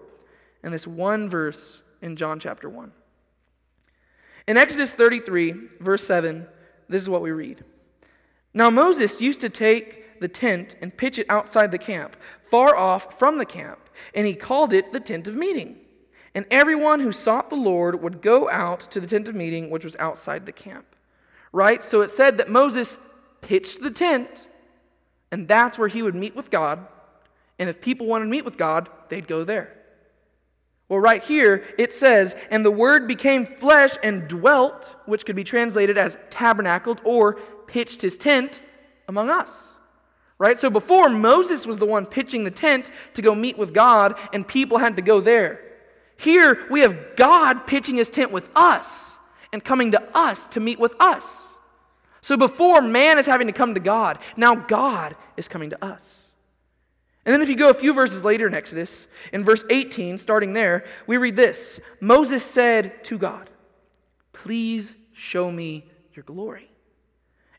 and 0.63 0.73
this 0.73 0.87
one 0.87 1.29
verse 1.29 1.83
in 2.03 2.17
John 2.17 2.39
chapter 2.39 2.69
1. 2.69 2.93
In 4.47 4.57
Exodus 4.57 4.95
33, 4.95 5.55
verse 5.81 6.07
7, 6.07 6.47
this 6.89 7.03
is 7.03 7.09
what 7.09 7.23
we 7.23 7.33
read. 7.33 7.65
Now 8.57 8.71
Moses 8.71 9.21
used 9.21 9.43
to 9.43 9.51
take 9.51 10.19
the 10.19 10.29
tent 10.29 10.77
and 10.81 10.97
pitch 10.97 11.19
it 11.19 11.27
outside 11.29 11.71
the 11.71 11.79
camp, 11.79 12.17
far 12.43 12.75
off 12.75 13.19
from 13.19 13.37
the 13.37 13.45
camp, 13.45 13.79
and 14.15 14.27
he 14.27 14.35
called 14.35 14.73
it 14.73 14.95
the 14.95 14.99
tent 14.99 15.29
of 15.29 15.35
meeting. 15.35 15.77
And 16.35 16.47
everyone 16.51 17.01
who 17.01 17.13
sought 17.13 17.51
the 17.51 17.57
Lord 17.57 18.01
would 18.03 18.23
go 18.23 18.49
out 18.49 18.81
to 18.93 18.99
the 18.99 19.07
tent 19.07 19.29
of 19.29 19.35
meeting, 19.35 19.69
which 19.69 19.85
was 19.85 19.95
outside 19.97 20.47
the 20.47 20.53
camp. 20.53 20.87
Right? 21.53 21.85
So 21.85 22.01
it 22.01 22.11
said 22.11 22.39
that 22.39 22.49
Moses 22.49 22.97
pitched 23.43 23.83
the 23.83 23.91
tent, 23.91 24.49
and 25.31 25.47
that's 25.47 25.79
where 25.79 25.89
he 25.89 26.01
would 26.01 26.15
meet 26.15 26.35
with 26.35 26.51
God. 26.51 26.87
And 27.59 27.69
if 27.69 27.83
people 27.83 28.07
wanted 28.07 28.25
to 28.25 28.31
meet 28.31 28.47
with 28.47 28.57
God, 28.57 28.89
they'd 29.11 29.29
go 29.29 29.45
there. 29.45 29.77
Well, 30.89 31.01
right 31.01 31.23
here, 31.23 31.65
it 31.77 31.93
says, 31.93 32.35
And 32.51 32.65
the 32.65 32.71
Word 32.71 33.07
became 33.07 33.45
flesh 33.45 33.97
and 34.03 34.29
dwelt, 34.29 34.95
which 35.05 35.27
could 35.27 35.37
be 35.37 35.45
translated 35.45 35.99
as 35.99 36.17
tabernacled 36.31 37.03
or 37.05 37.39
pitched 37.67 38.03
his 38.03 38.17
tent 38.17 38.61
among 39.09 39.31
us. 39.31 39.65
Right? 40.39 40.59
So 40.59 40.69
before, 40.69 41.09
Moses 41.09 41.67
was 41.67 41.79
the 41.79 41.87
one 41.87 42.05
pitching 42.05 42.45
the 42.45 42.51
tent 42.51 42.91
to 43.15 43.23
go 43.23 43.35
meet 43.35 43.57
with 43.57 43.73
God, 43.73 44.19
and 44.33 44.47
people 44.47 44.79
had 44.79 44.97
to 44.97 45.03
go 45.03 45.21
there. 45.21 45.61
Here 46.19 46.67
we 46.71 46.81
have 46.81 47.17
God 47.17 47.67
pitching 47.67 47.97
his 47.97 48.11
tent 48.11 48.33
with 48.33 48.49
us 48.55 49.11
and 49.53 49.65
coming 49.65 49.93
to 49.93 50.03
us 50.17 50.47
to 50.49 50.61
meet 50.61 50.79
with 50.79 50.95
us. 51.01 51.43
So 52.21 52.37
before 52.37 52.83
man 52.83 53.19
is 53.19 53.27
having 53.27 53.47
to 53.47 53.53
come 53.53 53.75
to 53.75 53.81
God, 53.81 54.19
now 54.37 54.55
God 54.55 55.17
is 55.37 55.49
coming 55.49 55.71
to 55.71 55.85
us. 55.85 56.15
And 57.25 57.33
then 57.33 57.43
if 57.43 57.49
you 57.49 57.57
go 57.57 57.71
a 57.71 57.75
few 57.75 57.93
verses 57.93 58.25
later 58.25 58.47
in 58.47 58.55
Exodus, 58.55 59.07
in 59.33 59.45
verse 59.45 59.65
18, 59.69 60.19
starting 60.19 60.53
there, 60.53 60.85
we 61.07 61.17
read 61.17 61.37
this 61.37 61.81
Moses 62.01 62.45
said 62.45 63.03
to 63.05 63.19
God, 63.19 63.51
Please 64.33 64.95
show 65.13 65.51
me 65.51 65.87
your 66.15 66.23
glory. 66.23 66.71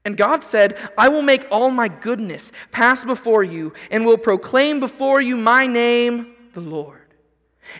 And 0.07 0.15
God 0.15 0.41
said, 0.41 0.77
I 0.97 1.09
will 1.09 1.21
make 1.21 1.45
all 1.51 1.69
my 1.69 1.89
goodness 1.89 2.53
pass 2.71 3.03
before 3.03 3.43
you 3.43 3.73
and 3.91 4.05
will 4.05 4.17
proclaim 4.17 4.79
before 4.79 5.19
you 5.19 5.35
my 5.35 5.67
name, 5.67 6.33
the 6.53 6.61
Lord. 6.61 7.13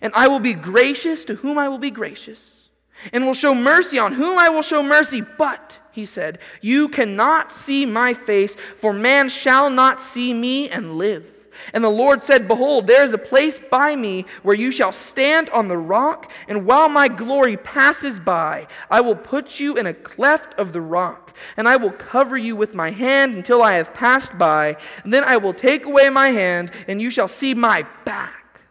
And 0.02 0.14
I 0.14 0.28
will 0.28 0.42
be 0.42 0.54
gracious 0.54 1.24
to 1.24 1.36
whom 1.36 1.58
I 1.58 1.70
will 1.70 1.78
be 1.78 1.90
gracious, 1.90 2.68
and 3.14 3.26
will 3.26 3.34
show 3.34 3.56
mercy 3.56 3.98
on 3.98 4.12
whom 4.12 4.38
I 4.38 4.50
will 4.50 4.62
show 4.62 4.84
mercy. 4.84 5.22
But, 5.22 5.80
he 5.94 6.06
said, 6.06 6.40
you 6.60 6.90
cannot 6.90 7.54
see 7.54 7.86
my 7.86 8.14
face, 8.14 8.58
for 8.76 8.92
man 8.92 9.30
shall 9.30 9.70
not 9.70 10.02
see 10.02 10.34
me 10.34 10.68
and 10.68 10.98
live. 10.98 11.26
And 11.74 11.84
the 11.84 11.90
Lord 11.90 12.24
said, 12.24 12.48
Behold, 12.48 12.88
there 12.88 13.04
is 13.04 13.14
a 13.14 13.18
place 13.18 13.60
by 13.60 13.96
me 13.96 14.26
where 14.44 14.56
you 14.56 14.72
shall 14.72 14.92
stand 14.92 15.50
on 15.50 15.68
the 15.68 15.78
rock, 15.78 16.32
and 16.48 16.66
while 16.66 16.90
my 16.90 17.08
glory 17.08 17.58
passes 17.58 18.20
by, 18.20 18.68
I 18.90 19.02
will 19.02 19.16
put 19.16 19.60
you 19.60 19.76
in 19.76 19.86
a 19.86 19.94
cleft 19.94 20.54
of 20.60 20.74
the 20.74 20.82
rock, 20.82 21.36
and 21.56 21.68
I 21.68 21.76
will 21.76 21.92
cover 21.92 22.38
you 22.38 22.56
with 22.56 22.74
my 22.74 22.92
hand 22.92 23.36
until 23.36 23.62
I 23.62 23.74
have 23.74 23.94
passed 23.94 24.38
by. 24.38 24.78
And 25.04 25.14
then 25.14 25.24
I 25.24 25.38
will 25.38 25.54
take 25.54 25.86
away 25.86 26.10
my 26.10 26.30
hand, 26.30 26.72
and 26.88 27.02
you 27.02 27.10
shall 27.10 27.28
see 27.28 27.54
my 27.54 27.86
back, 28.06 28.62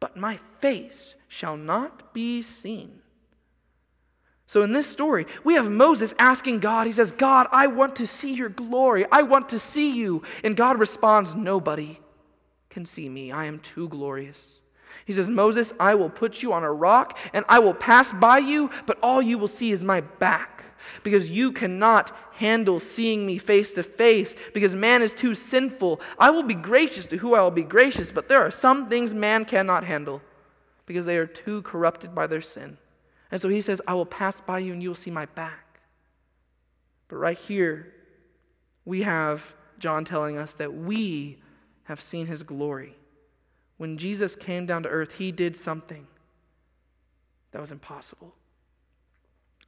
but 0.00 0.16
my 0.16 0.38
face 0.60 1.16
shall 1.28 1.56
not 1.56 2.14
be 2.14 2.42
seen. 2.42 3.00
So, 4.46 4.62
in 4.62 4.72
this 4.72 4.86
story, 4.86 5.26
we 5.42 5.54
have 5.54 5.70
Moses 5.70 6.14
asking 6.18 6.60
God, 6.60 6.86
he 6.86 6.92
says, 6.92 7.12
God, 7.12 7.48
I 7.50 7.66
want 7.66 7.96
to 7.96 8.06
see 8.06 8.34
your 8.34 8.50
glory. 8.50 9.06
I 9.10 9.22
want 9.22 9.48
to 9.48 9.58
see 9.58 9.96
you. 9.96 10.22
And 10.44 10.56
God 10.56 10.78
responds, 10.78 11.34
Nobody 11.34 11.98
can 12.74 12.84
see 12.84 13.08
me. 13.08 13.30
I 13.30 13.46
am 13.46 13.60
too 13.60 13.88
glorious. 13.88 14.58
He 15.06 15.12
says, 15.12 15.28
Moses, 15.28 15.72
I 15.78 15.94
will 15.94 16.10
put 16.10 16.42
you 16.42 16.52
on 16.52 16.64
a 16.64 16.72
rock 16.72 17.16
and 17.32 17.44
I 17.48 17.60
will 17.60 17.72
pass 17.72 18.12
by 18.12 18.38
you, 18.38 18.70
but 18.84 18.98
all 19.02 19.22
you 19.22 19.38
will 19.38 19.48
see 19.48 19.70
is 19.70 19.84
my 19.84 20.00
back 20.00 20.64
because 21.02 21.30
you 21.30 21.52
cannot 21.52 22.12
handle 22.32 22.80
seeing 22.80 23.24
me 23.24 23.38
face 23.38 23.72
to 23.74 23.82
face 23.82 24.34
because 24.52 24.74
man 24.74 25.02
is 25.02 25.14
too 25.14 25.34
sinful. 25.34 26.00
I 26.18 26.30
will 26.30 26.42
be 26.42 26.54
gracious 26.54 27.06
to 27.08 27.16
who 27.16 27.34
I 27.34 27.42
will 27.42 27.52
be 27.52 27.62
gracious, 27.62 28.12
but 28.12 28.28
there 28.28 28.42
are 28.42 28.50
some 28.50 28.88
things 28.88 29.14
man 29.14 29.44
cannot 29.44 29.84
handle 29.84 30.20
because 30.84 31.06
they 31.06 31.16
are 31.16 31.26
too 31.26 31.62
corrupted 31.62 32.14
by 32.14 32.26
their 32.26 32.42
sin. 32.42 32.76
And 33.30 33.40
so 33.40 33.48
he 33.48 33.60
says, 33.60 33.80
I 33.86 33.94
will 33.94 34.06
pass 34.06 34.40
by 34.40 34.58
you 34.58 34.72
and 34.72 34.82
you 34.82 34.90
will 34.90 34.94
see 34.96 35.10
my 35.10 35.26
back. 35.26 35.80
But 37.08 37.16
right 37.16 37.38
here, 37.38 37.92
we 38.84 39.02
have 39.02 39.54
John 39.78 40.04
telling 40.04 40.36
us 40.38 40.54
that 40.54 40.74
we 40.74 41.38
have 41.84 42.00
seen 42.00 42.26
his 42.26 42.42
glory. 42.42 42.96
When 43.76 43.98
Jesus 43.98 44.36
came 44.36 44.66
down 44.66 44.82
to 44.84 44.88
earth, 44.88 45.18
he 45.18 45.32
did 45.32 45.56
something 45.56 46.06
that 47.52 47.60
was 47.60 47.72
impossible. 47.72 48.34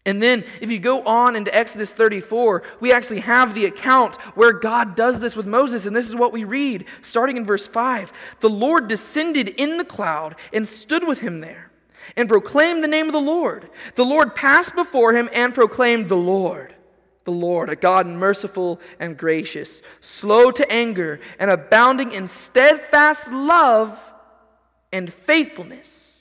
And 0.04 0.22
then, 0.22 0.44
if 0.60 0.70
you 0.70 0.78
go 0.78 1.02
on 1.02 1.34
into 1.34 1.52
Exodus 1.54 1.92
34, 1.92 2.62
we 2.78 2.92
actually 2.92 3.20
have 3.20 3.54
the 3.54 3.66
account 3.66 4.14
where 4.36 4.52
God 4.52 4.94
does 4.94 5.18
this 5.18 5.34
with 5.34 5.46
Moses. 5.46 5.84
And 5.84 5.96
this 5.96 6.08
is 6.08 6.14
what 6.14 6.32
we 6.32 6.44
read, 6.44 6.84
starting 7.02 7.36
in 7.36 7.44
verse 7.44 7.66
5. 7.66 8.12
The 8.38 8.48
Lord 8.48 8.86
descended 8.86 9.48
in 9.48 9.78
the 9.78 9.84
cloud 9.84 10.36
and 10.52 10.66
stood 10.68 11.04
with 11.04 11.18
him 11.18 11.40
there 11.40 11.72
and 12.14 12.28
proclaimed 12.28 12.84
the 12.84 12.88
name 12.88 13.06
of 13.06 13.12
the 13.12 13.18
Lord. 13.18 13.68
The 13.96 14.04
Lord 14.04 14.36
passed 14.36 14.76
before 14.76 15.12
him 15.12 15.28
and 15.32 15.52
proclaimed 15.52 16.08
the 16.08 16.16
Lord 16.16 16.75
the 17.26 17.32
Lord, 17.32 17.68
a 17.68 17.76
God 17.76 18.06
merciful 18.06 18.80
and 18.98 19.18
gracious, 19.18 19.82
slow 20.00 20.50
to 20.52 20.72
anger, 20.72 21.20
and 21.38 21.50
abounding 21.50 22.12
in 22.12 22.28
steadfast 22.28 23.30
love 23.30 24.14
and 24.92 25.12
faithfulness, 25.12 26.20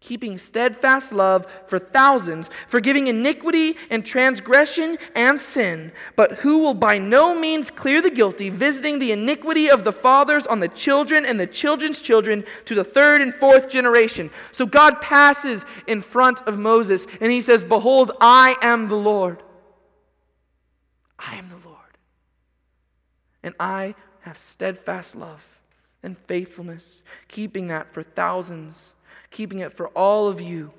keeping 0.00 0.38
steadfast 0.38 1.12
love 1.12 1.46
for 1.68 1.78
thousands, 1.78 2.50
forgiving 2.66 3.06
iniquity 3.06 3.76
and 3.90 4.04
transgression 4.04 4.98
and 5.14 5.38
sin, 5.38 5.92
but 6.16 6.38
who 6.40 6.58
will 6.58 6.74
by 6.74 6.98
no 6.98 7.38
means 7.38 7.70
clear 7.70 8.02
the 8.02 8.10
guilty, 8.10 8.50
visiting 8.50 8.98
the 8.98 9.12
iniquity 9.12 9.70
of 9.70 9.84
the 9.84 9.92
fathers 9.92 10.48
on 10.48 10.58
the 10.58 10.68
children 10.68 11.24
and 11.24 11.38
the 11.38 11.46
children's 11.46 12.00
children 12.00 12.44
to 12.64 12.74
the 12.74 12.82
third 12.82 13.20
and 13.20 13.32
fourth 13.32 13.68
generation. 13.68 14.30
So 14.50 14.66
God 14.66 15.00
passes 15.00 15.64
in 15.86 16.02
front 16.02 16.40
of 16.42 16.58
Moses 16.58 17.06
and 17.20 17.30
he 17.30 17.40
says, 17.40 17.62
Behold, 17.62 18.10
I 18.20 18.56
am 18.62 18.88
the 18.88 18.96
Lord 18.96 19.44
I 21.20 21.36
am 21.36 21.48
the 21.48 21.68
Lord. 21.68 21.78
And 23.42 23.54
I 23.60 23.94
have 24.22 24.36
steadfast 24.38 25.14
love 25.14 25.60
and 26.02 26.16
faithfulness, 26.16 27.02
keeping 27.28 27.68
that 27.68 27.92
for 27.92 28.02
thousands, 28.02 28.94
keeping 29.30 29.58
it 29.58 29.72
for 29.72 29.88
all 29.88 30.28
of 30.28 30.40
you. 30.40 30.72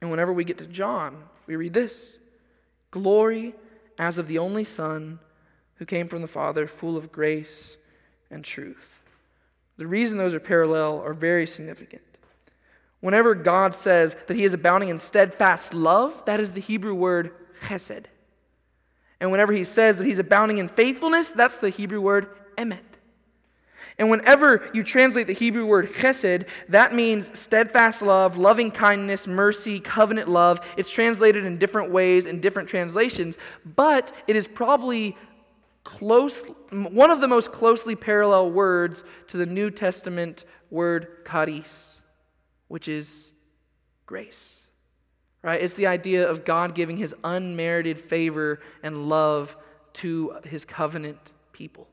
And 0.00 0.10
whenever 0.10 0.32
we 0.32 0.44
get 0.44 0.58
to 0.58 0.66
John, 0.66 1.24
we 1.46 1.56
read 1.56 1.74
this 1.74 2.14
Glory 2.90 3.54
as 3.98 4.18
of 4.18 4.28
the 4.28 4.38
only 4.38 4.64
Son 4.64 5.18
who 5.76 5.84
came 5.84 6.08
from 6.08 6.22
the 6.22 6.28
Father, 6.28 6.66
full 6.66 6.96
of 6.96 7.12
grace 7.12 7.76
and 8.30 8.44
truth. 8.44 9.00
The 9.76 9.86
reason 9.86 10.18
those 10.18 10.34
are 10.34 10.40
parallel 10.40 11.00
are 11.00 11.14
very 11.14 11.46
significant. 11.46 12.02
Whenever 13.00 13.34
God 13.34 13.74
says 13.74 14.14
that 14.26 14.36
he 14.36 14.44
is 14.44 14.52
abounding 14.52 14.90
in 14.90 14.98
steadfast 14.98 15.72
love, 15.72 16.22
that 16.26 16.38
is 16.38 16.52
the 16.52 16.60
Hebrew 16.60 16.94
word 16.94 17.32
chesed. 17.62 18.04
And 19.20 19.30
whenever 19.30 19.52
he 19.52 19.64
says 19.64 19.98
that 19.98 20.04
he's 20.04 20.18
abounding 20.18 20.58
in 20.58 20.68
faithfulness, 20.68 21.30
that's 21.30 21.58
the 21.58 21.70
Hebrew 21.70 22.00
word 22.00 22.28
emet. 22.56 22.78
And 23.98 24.08
whenever 24.08 24.70
you 24.72 24.82
translate 24.82 25.26
the 25.26 25.34
Hebrew 25.34 25.66
word 25.66 25.92
chesed, 25.92 26.46
that 26.70 26.94
means 26.94 27.38
steadfast 27.38 28.00
love, 28.00 28.38
loving 28.38 28.70
kindness, 28.70 29.26
mercy, 29.26 29.78
covenant 29.78 30.26
love. 30.26 30.66
It's 30.78 30.88
translated 30.88 31.44
in 31.44 31.58
different 31.58 31.90
ways 31.90 32.24
in 32.24 32.40
different 32.40 32.70
translations, 32.70 33.36
but 33.76 34.12
it 34.26 34.36
is 34.36 34.48
probably 34.48 35.18
close, 35.84 36.46
one 36.72 37.10
of 37.10 37.20
the 37.20 37.28
most 37.28 37.52
closely 37.52 37.94
parallel 37.94 38.50
words 38.50 39.04
to 39.28 39.36
the 39.36 39.46
New 39.46 39.70
Testament 39.70 40.46
word 40.70 41.26
charis, 41.30 42.00
which 42.68 42.88
is 42.88 43.32
grace 44.06 44.59
right? 45.42 45.60
It's 45.60 45.74
the 45.74 45.86
idea 45.86 46.28
of 46.28 46.44
God 46.44 46.74
giving 46.74 46.96
his 46.96 47.14
unmerited 47.24 47.98
favor 47.98 48.60
and 48.82 49.08
love 49.08 49.56
to 49.94 50.36
his 50.44 50.64
covenant 50.64 51.18
people. 51.52 51.88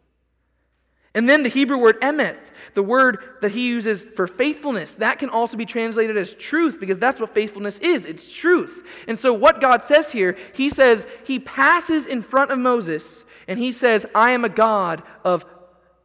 And 1.17 1.27
then 1.27 1.41
the 1.41 1.49
Hebrew 1.49 1.77
word 1.77 1.99
emeth, 2.01 2.51
the 2.75 2.83
word 2.83 3.17
that 3.41 3.51
he 3.51 3.67
uses 3.67 4.03
for 4.03 4.27
faithfulness, 4.27 4.93
that 4.95 5.17
can 5.17 5.29
also 5.29 5.57
be 5.57 5.65
translated 5.65 6.15
as 6.15 6.35
truth 6.35 6.79
because 6.79 6.99
that's 6.99 7.19
what 7.19 7.33
faithfulness 7.33 7.79
is. 7.79 8.05
It's 8.05 8.31
truth. 8.31 8.85
And 9.07 9.17
so, 9.17 9.33
what 9.33 9.59
God 9.59 9.83
says 9.83 10.11
here, 10.11 10.37
he 10.53 10.69
says, 10.69 11.07
he 11.25 11.39
passes 11.39 12.05
in 12.05 12.21
front 12.21 12.51
of 12.51 12.59
Moses 12.59 13.25
and 13.47 13.57
he 13.57 13.71
says, 13.71 14.05
I 14.13 14.29
am 14.31 14.45
a 14.45 14.49
God 14.49 15.01
of 15.23 15.43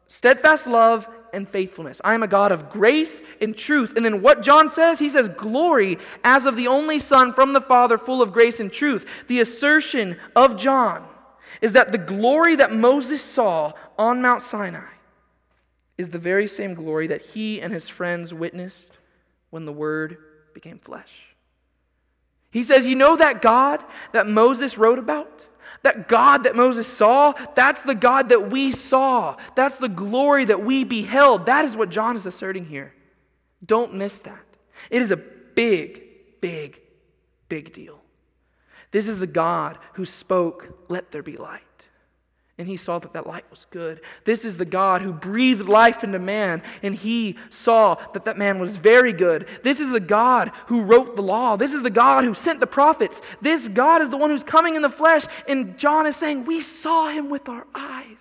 steadfast 0.06 0.66
love 0.66 1.06
and 1.32 1.48
faithfulness. 1.48 2.00
I 2.04 2.14
am 2.14 2.22
a 2.22 2.28
God 2.28 2.52
of 2.52 2.70
grace 2.70 3.22
and 3.40 3.56
truth. 3.56 3.96
And 3.96 4.04
then 4.04 4.22
what 4.22 4.42
John 4.42 4.68
says? 4.68 4.98
He 4.98 5.08
says, 5.08 5.28
Glory 5.28 5.98
as 6.24 6.46
of 6.46 6.56
the 6.56 6.68
only 6.68 6.98
Son 6.98 7.32
from 7.32 7.52
the 7.52 7.60
Father, 7.60 7.98
full 7.98 8.22
of 8.22 8.32
grace 8.32 8.60
and 8.60 8.72
truth. 8.72 9.26
The 9.28 9.40
assertion 9.40 10.16
of 10.36 10.56
John 10.56 11.06
is 11.60 11.72
that 11.72 11.92
the 11.92 11.98
glory 11.98 12.56
that 12.56 12.72
Moses 12.72 13.22
saw 13.22 13.72
on 13.98 14.20
Mount 14.20 14.42
Sinai 14.42 14.90
is 15.98 16.10
the 16.10 16.18
very 16.18 16.46
same 16.46 16.74
glory 16.74 17.06
that 17.06 17.22
he 17.22 17.60
and 17.60 17.72
his 17.72 17.88
friends 17.88 18.34
witnessed 18.34 18.90
when 19.50 19.64
the 19.64 19.72
Word 19.72 20.18
became 20.54 20.78
flesh. 20.78 21.34
He 22.50 22.62
says, 22.62 22.86
You 22.86 22.96
know 22.96 23.16
that 23.16 23.42
God 23.42 23.82
that 24.12 24.26
Moses 24.26 24.76
wrote 24.76 24.98
about? 24.98 25.30
That 25.82 26.08
God 26.08 26.44
that 26.44 26.54
Moses 26.54 26.86
saw, 26.86 27.32
that's 27.54 27.82
the 27.82 27.94
God 27.94 28.28
that 28.28 28.50
we 28.50 28.72
saw. 28.72 29.36
That's 29.56 29.78
the 29.78 29.88
glory 29.88 30.44
that 30.44 30.64
we 30.64 30.84
beheld. 30.84 31.46
That 31.46 31.64
is 31.64 31.76
what 31.76 31.90
John 31.90 32.14
is 32.14 32.26
asserting 32.26 32.66
here. 32.66 32.94
Don't 33.64 33.94
miss 33.94 34.20
that. 34.20 34.44
It 34.90 35.02
is 35.02 35.10
a 35.10 35.16
big, 35.16 36.02
big, 36.40 36.80
big 37.48 37.72
deal. 37.72 38.00
This 38.92 39.08
is 39.08 39.18
the 39.18 39.26
God 39.26 39.78
who 39.94 40.04
spoke, 40.04 40.84
Let 40.88 41.10
there 41.10 41.22
be 41.22 41.36
light 41.36 41.62
and 42.58 42.68
he 42.68 42.76
saw 42.76 42.98
that 42.98 43.14
that 43.14 43.26
light 43.26 43.44
was 43.50 43.66
good. 43.70 44.00
This 44.24 44.44
is 44.44 44.56
the 44.56 44.64
God 44.64 45.02
who 45.02 45.12
breathed 45.12 45.68
life 45.68 46.04
into 46.04 46.18
man, 46.18 46.62
and 46.82 46.94
he 46.94 47.36
saw 47.50 47.94
that 48.12 48.26
that 48.26 48.36
man 48.36 48.58
was 48.58 48.76
very 48.76 49.12
good. 49.12 49.48
This 49.62 49.80
is 49.80 49.90
the 49.90 50.00
God 50.00 50.52
who 50.66 50.82
wrote 50.82 51.16
the 51.16 51.22
law. 51.22 51.56
This 51.56 51.72
is 51.72 51.82
the 51.82 51.90
God 51.90 52.24
who 52.24 52.34
sent 52.34 52.60
the 52.60 52.66
prophets. 52.66 53.22
This 53.40 53.68
God 53.68 54.02
is 54.02 54.10
the 54.10 54.16
one 54.16 54.30
who's 54.30 54.44
coming 54.44 54.74
in 54.74 54.82
the 54.82 54.90
flesh, 54.90 55.24
and 55.48 55.78
John 55.78 56.06
is 56.06 56.16
saying, 56.16 56.44
We 56.44 56.60
saw 56.60 57.08
him 57.08 57.30
with 57.30 57.48
our 57.48 57.66
eyes. 57.74 58.18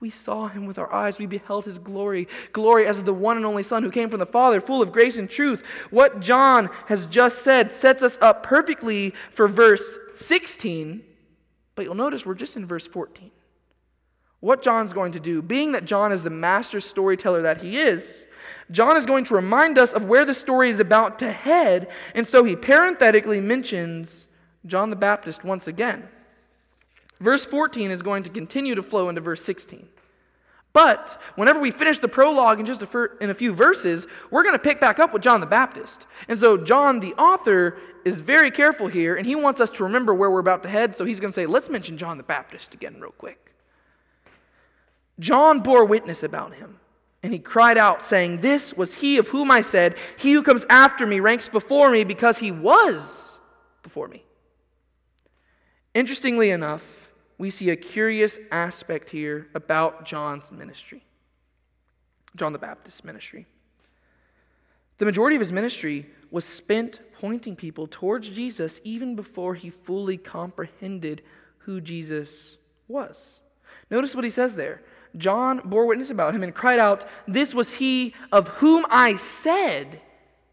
We 0.00 0.10
saw 0.10 0.48
him 0.48 0.66
with 0.66 0.78
our 0.78 0.92
eyes. 0.92 1.18
We 1.18 1.24
beheld 1.24 1.64
his 1.64 1.78
glory. 1.78 2.28
Glory 2.52 2.86
as 2.86 3.02
the 3.02 3.14
one 3.14 3.38
and 3.38 3.46
only 3.46 3.62
Son 3.62 3.82
who 3.82 3.90
came 3.90 4.10
from 4.10 4.18
the 4.18 4.26
Father, 4.26 4.60
full 4.60 4.82
of 4.82 4.92
grace 4.92 5.16
and 5.16 5.30
truth. 5.30 5.64
What 5.88 6.20
John 6.20 6.68
has 6.88 7.06
just 7.06 7.38
said 7.38 7.70
sets 7.70 8.02
us 8.02 8.18
up 8.20 8.42
perfectly 8.42 9.14
for 9.30 9.48
verse 9.48 9.96
16, 10.12 11.02
but 11.74 11.84
you'll 11.84 11.94
notice 11.94 12.24
we're 12.24 12.34
just 12.34 12.56
in 12.56 12.66
verse 12.66 12.86
14. 12.86 13.30
What 14.40 14.62
John's 14.62 14.92
going 14.92 15.12
to 15.12 15.20
do, 15.20 15.40
being 15.40 15.72
that 15.72 15.86
John 15.86 16.12
is 16.12 16.22
the 16.22 16.30
master 16.30 16.80
storyteller 16.80 17.42
that 17.42 17.62
he 17.62 17.78
is, 17.78 18.24
John 18.70 18.96
is 18.96 19.06
going 19.06 19.24
to 19.24 19.34
remind 19.34 19.78
us 19.78 19.92
of 19.92 20.04
where 20.04 20.24
the 20.24 20.34
story 20.34 20.70
is 20.70 20.80
about 20.80 21.18
to 21.20 21.32
head, 21.32 21.88
and 22.14 22.26
so 22.26 22.44
he 22.44 22.56
parenthetically 22.56 23.40
mentions 23.40 24.26
John 24.66 24.90
the 24.90 24.96
Baptist 24.96 25.44
once 25.44 25.66
again. 25.66 26.08
Verse 27.20 27.44
14 27.44 27.90
is 27.90 28.02
going 28.02 28.22
to 28.24 28.30
continue 28.30 28.74
to 28.74 28.82
flow 28.82 29.08
into 29.08 29.20
verse 29.20 29.42
16. 29.44 29.88
But 30.74 31.20
whenever 31.36 31.60
we 31.60 31.70
finish 31.70 32.00
the 32.00 32.08
prologue 32.08 32.58
in 32.58 32.66
just 32.66 32.82
a, 32.82 32.86
fir- 32.86 33.16
in 33.20 33.30
a 33.30 33.34
few 33.34 33.54
verses, 33.54 34.06
we're 34.30 34.42
going 34.42 34.56
to 34.56 34.62
pick 34.62 34.80
back 34.80 34.98
up 34.98 35.12
with 35.12 35.22
John 35.22 35.40
the 35.40 35.46
Baptist. 35.46 36.06
And 36.28 36.36
so, 36.36 36.56
John, 36.56 36.98
the 36.98 37.14
author, 37.14 37.78
is 38.04 38.20
very 38.20 38.50
careful 38.50 38.88
here, 38.88 39.16
and 39.16 39.26
he 39.26 39.34
wants 39.34 39.60
us 39.60 39.70
to 39.72 39.84
remember 39.84 40.14
where 40.14 40.30
we're 40.30 40.40
about 40.40 40.62
to 40.64 40.68
head. 40.68 40.96
So, 40.96 41.04
he's 41.04 41.20
going 41.20 41.32
to 41.32 41.34
say, 41.34 41.46
let's 41.46 41.70
mention 41.70 41.96
John 41.96 42.16
the 42.16 42.22
Baptist 42.24 42.74
again, 42.74 43.00
real 43.00 43.12
quick. 43.12 43.52
John 45.18 45.60
bore 45.60 45.84
witness 45.84 46.22
about 46.22 46.54
him, 46.54 46.80
and 47.22 47.32
he 47.32 47.38
cried 47.38 47.78
out, 47.78 48.02
saying, 48.02 48.40
This 48.40 48.74
was 48.74 48.94
he 48.94 49.18
of 49.18 49.28
whom 49.28 49.50
I 49.50 49.60
said, 49.60 49.96
He 50.18 50.32
who 50.32 50.42
comes 50.42 50.66
after 50.68 51.06
me 51.06 51.20
ranks 51.20 51.48
before 51.48 51.90
me 51.90 52.04
because 52.04 52.38
he 52.38 52.50
was 52.50 53.38
before 53.82 54.08
me. 54.08 54.24
Interestingly 55.94 56.50
enough, 56.50 57.10
we 57.38 57.50
see 57.50 57.70
a 57.70 57.76
curious 57.76 58.38
aspect 58.50 59.10
here 59.10 59.48
about 59.54 60.04
John's 60.04 60.50
ministry. 60.50 61.04
John 62.36 62.52
the 62.52 62.58
Baptist's 62.58 63.04
ministry. 63.04 63.46
The 64.98 65.04
majority 65.04 65.36
of 65.36 65.40
his 65.40 65.52
ministry 65.52 66.06
was 66.30 66.44
spent 66.44 67.00
pointing 67.24 67.56
people 67.56 67.86
towards 67.86 68.28
Jesus 68.28 68.82
even 68.84 69.16
before 69.16 69.54
he 69.54 69.70
fully 69.70 70.18
comprehended 70.18 71.22
who 71.60 71.80
Jesus 71.80 72.58
was. 72.86 73.40
Notice 73.90 74.14
what 74.14 74.24
he 74.24 74.30
says 74.30 74.56
there. 74.56 74.82
John 75.16 75.62
bore 75.64 75.86
witness 75.86 76.10
about 76.10 76.34
him 76.34 76.42
and 76.42 76.54
cried 76.54 76.78
out, 76.78 77.06
This 77.26 77.54
was 77.54 77.72
he 77.72 78.12
of 78.30 78.48
whom 78.48 78.84
I 78.90 79.14
said, 79.14 80.02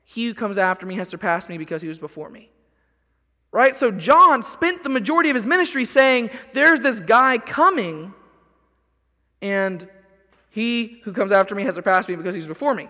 He 0.06 0.28
who 0.28 0.34
comes 0.34 0.58
after 0.58 0.86
me 0.86 0.96
has 0.96 1.10
surpassed 1.10 1.50
me 1.50 1.58
because 1.58 1.82
he 1.82 1.90
was 1.90 2.00
before 2.00 2.30
me. 2.30 2.50
Right? 3.52 3.76
So 3.76 3.92
John 3.92 4.42
spent 4.42 4.84
the 4.84 4.90
majority 4.90 5.30
of 5.30 5.36
his 5.36 5.46
ministry 5.46 5.84
saying, 5.84 6.30
There's 6.54 6.80
this 6.80 7.02
guy 7.02 7.38
coming, 7.38 8.14
and 9.42 9.90
he 10.52 11.02
who 11.04 11.12
comes 11.12 11.34
after 11.34 11.54
me 11.54 11.64
has 11.64 11.76
surpassed 11.76 12.08
me 12.08 12.16
because 12.16 12.34
he's 12.34 12.48
before 12.48 12.76
me. 12.76 12.88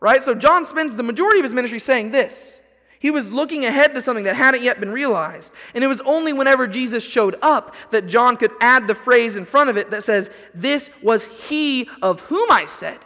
Right? 0.00 0.22
So 0.22 0.34
John 0.34 0.64
spends 0.64 0.96
the 0.96 1.02
majority 1.02 1.40
of 1.40 1.44
his 1.44 1.52
ministry 1.52 1.78
saying 1.78 2.10
this. 2.10 2.58
He 3.00 3.10
was 3.10 3.30
looking 3.30 3.64
ahead 3.64 3.94
to 3.94 4.02
something 4.02 4.24
that 4.24 4.36
hadn't 4.36 4.62
yet 4.62 4.80
been 4.80 4.92
realized. 4.92 5.52
And 5.74 5.84
it 5.84 5.86
was 5.86 6.00
only 6.00 6.32
whenever 6.32 6.66
Jesus 6.66 7.04
showed 7.04 7.36
up 7.42 7.74
that 7.90 8.06
John 8.06 8.36
could 8.36 8.52
add 8.60 8.86
the 8.86 8.94
phrase 8.94 9.36
in 9.36 9.44
front 9.44 9.70
of 9.70 9.76
it 9.76 9.90
that 9.92 10.04
says, 10.04 10.30
This 10.54 10.90
was 11.02 11.24
he 11.48 11.88
of 12.02 12.20
whom 12.22 12.50
I 12.50 12.66
said. 12.66 12.98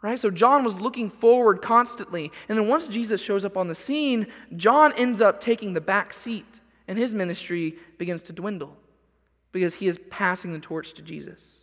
Right? 0.00 0.18
So 0.18 0.30
John 0.30 0.64
was 0.64 0.80
looking 0.80 1.08
forward 1.08 1.62
constantly. 1.62 2.30
And 2.48 2.58
then 2.58 2.68
once 2.68 2.88
Jesus 2.88 3.22
shows 3.22 3.44
up 3.44 3.56
on 3.56 3.68
the 3.68 3.74
scene, 3.74 4.26
John 4.54 4.92
ends 4.98 5.20
up 5.20 5.40
taking 5.40 5.72
the 5.72 5.80
back 5.80 6.12
seat, 6.12 6.44
and 6.86 6.98
his 6.98 7.14
ministry 7.14 7.76
begins 7.96 8.22
to 8.24 8.32
dwindle 8.32 8.76
because 9.50 9.74
he 9.74 9.88
is 9.88 9.98
passing 10.10 10.52
the 10.52 10.58
torch 10.58 10.92
to 10.94 11.02
Jesus. 11.02 11.53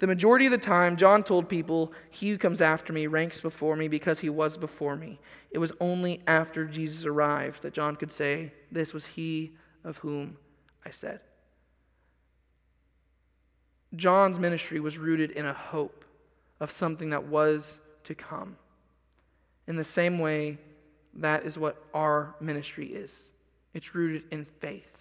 The 0.00 0.06
majority 0.06 0.46
of 0.46 0.52
the 0.52 0.58
time, 0.58 0.96
John 0.96 1.22
told 1.22 1.48
people, 1.48 1.92
He 2.10 2.30
who 2.30 2.38
comes 2.38 2.62
after 2.62 2.92
me 2.92 3.06
ranks 3.06 3.40
before 3.40 3.76
me 3.76 3.86
because 3.86 4.20
he 4.20 4.30
was 4.30 4.56
before 4.56 4.96
me. 4.96 5.20
It 5.50 5.58
was 5.58 5.72
only 5.78 6.22
after 6.26 6.64
Jesus 6.64 7.04
arrived 7.04 7.62
that 7.62 7.74
John 7.74 7.96
could 7.96 8.10
say, 8.10 8.52
This 8.72 8.94
was 8.94 9.06
he 9.06 9.52
of 9.84 9.98
whom 9.98 10.38
I 10.86 10.90
said. 10.90 11.20
John's 13.94 14.38
ministry 14.38 14.80
was 14.80 14.96
rooted 14.96 15.32
in 15.32 15.44
a 15.44 15.52
hope 15.52 16.06
of 16.60 16.70
something 16.70 17.10
that 17.10 17.24
was 17.24 17.78
to 18.04 18.14
come. 18.14 18.56
In 19.66 19.76
the 19.76 19.84
same 19.84 20.18
way, 20.18 20.58
that 21.12 21.44
is 21.44 21.58
what 21.58 21.76
our 21.92 22.34
ministry 22.40 22.86
is 22.86 23.24
it's 23.74 23.94
rooted 23.94 24.24
in 24.30 24.44
faith. 24.44 24.99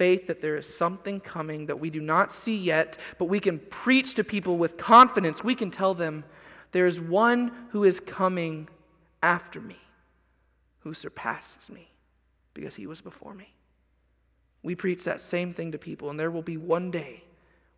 Faith 0.00 0.28
that 0.28 0.40
there 0.40 0.56
is 0.56 0.66
something 0.66 1.20
coming 1.20 1.66
that 1.66 1.78
we 1.78 1.90
do 1.90 2.00
not 2.00 2.32
see 2.32 2.56
yet, 2.56 2.96
but 3.18 3.26
we 3.26 3.38
can 3.38 3.58
preach 3.58 4.14
to 4.14 4.24
people 4.24 4.56
with 4.56 4.78
confidence. 4.78 5.44
We 5.44 5.54
can 5.54 5.70
tell 5.70 5.92
them, 5.92 6.24
There 6.72 6.86
is 6.86 6.98
one 6.98 7.52
who 7.72 7.84
is 7.84 8.00
coming 8.00 8.70
after 9.22 9.60
me, 9.60 9.76
who 10.78 10.94
surpasses 10.94 11.68
me, 11.68 11.90
because 12.54 12.76
he 12.76 12.86
was 12.86 13.02
before 13.02 13.34
me. 13.34 13.52
We 14.62 14.74
preach 14.74 15.04
that 15.04 15.20
same 15.20 15.52
thing 15.52 15.70
to 15.72 15.78
people, 15.78 16.08
and 16.08 16.18
there 16.18 16.30
will 16.30 16.40
be 16.40 16.56
one 16.56 16.90
day 16.90 17.24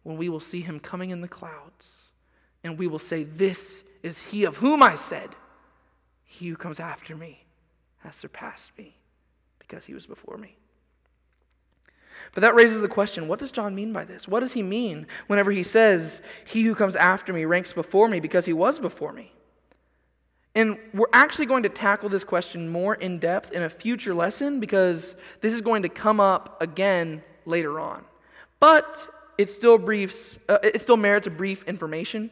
when 0.05 0.17
we 0.17 0.29
will 0.29 0.39
see 0.39 0.61
him 0.61 0.79
coming 0.79 1.11
in 1.11 1.23
the 1.23 1.29
clouds 1.29 1.97
and 2.63 2.79
we 2.79 2.87
will 2.87 3.01
say, 3.01 3.25
This 3.25 3.83
is 4.05 4.21
he 4.21 4.45
of 4.45 4.59
whom 4.59 4.81
I 4.81 4.95
said, 4.95 5.31
He 6.25 6.47
who 6.47 6.57
comes 6.57 6.79
after 6.79 7.17
me 7.17 7.47
has 7.99 8.15
surpassed 8.15 8.79
me 8.79 8.95
because 9.59 9.87
he 9.87 9.95
was 9.95 10.07
before 10.07 10.39
me. 10.39 10.55
But 12.35 12.41
that 12.43 12.55
raises 12.55 12.81
the 12.81 12.89
question 12.89 13.29
what 13.29 13.39
does 13.39 13.53
John 13.53 13.75
mean 13.75 13.93
by 13.93 14.05
this? 14.05 14.27
What 14.27 14.41
does 14.41 14.53
he 14.53 14.63
mean 14.63 15.07
whenever 15.27 15.51
he 15.51 15.63
says, 15.63 16.23
He 16.47 16.63
who 16.63 16.75
comes 16.75 16.97
after 16.97 17.33
me 17.33 17.45
ranks 17.45 17.73
before 17.73 18.09
me 18.09 18.21
because 18.21 18.47
he 18.47 18.53
was 18.53 18.79
before 18.79 19.13
me? 19.13 19.33
And 20.55 20.79
we're 20.93 21.07
actually 21.13 21.47
going 21.47 21.63
to 21.63 21.71
tackle 21.71 22.09
this 22.09 22.25
question 22.25 22.69
more 22.69 22.95
in 22.95 23.19
depth 23.19 23.53
in 23.53 23.63
a 23.63 23.71
future 23.71 24.15
lesson 24.15 24.61
because 24.61 25.17
this 25.41 25.53
is 25.53 25.63
going 25.63 25.83
to 25.83 25.89
come 25.89 26.21
up 26.21 26.61
again 26.61 27.23
later 27.47 27.81
on. 27.81 28.05
But 28.61 29.09
it 29.39 29.49
still 29.49 29.79
briefs, 29.79 30.39
uh, 30.49 30.59
it 30.63 30.81
still 30.81 30.99
merits 30.99 31.27
a 31.27 31.31
brief 31.31 31.65
information 31.65 32.31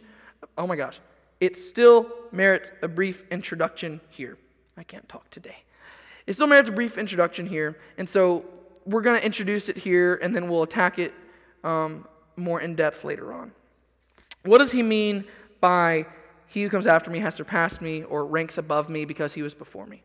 oh 0.57 0.67
my 0.67 0.77
gosh, 0.77 1.01
it 1.41 1.57
still 1.57 2.07
merits 2.33 2.73
a 2.83 2.89
brief 2.89 3.25
introduction 3.31 4.01
here. 4.11 4.37
I 4.77 4.83
can't 4.83 5.09
talk 5.09 5.31
today. 5.31 5.57
It 6.27 6.35
still 6.35 6.47
merits 6.47 6.69
a 6.69 6.73
brief 6.73 6.99
introduction 6.99 7.47
here, 7.47 7.79
and 7.99 8.09
so 8.09 8.45
we're 8.85 9.03
going 9.03 9.19
to 9.19 9.25
introduce 9.25 9.69
it 9.69 9.79
here, 9.79 10.19
and 10.23 10.35
then 10.35 10.49
we'll 10.49 10.63
attack 10.63 10.99
it 10.99 11.13
um, 11.65 12.07
more 12.37 12.61
in 12.61 12.75
depth 12.75 13.05
later 13.05 13.33
on. 13.33 13.53
What 14.45 14.59
does 14.59 14.73
he 14.73 14.83
mean 14.83 15.25
by 15.61 16.07
he 16.47 16.63
who 16.63 16.69
comes 16.69 16.87
after 16.87 17.11
me 17.11 17.21
has 17.21 17.35
surpassed 17.35 17.81
me 17.81 18.03
or 18.03 18.25
ranks 18.25 18.59
above 18.59 18.89
me 18.89 19.05
because 19.05 19.35
he 19.35 19.43
was 19.43 19.55
before 19.55 19.87
me? 19.87 20.03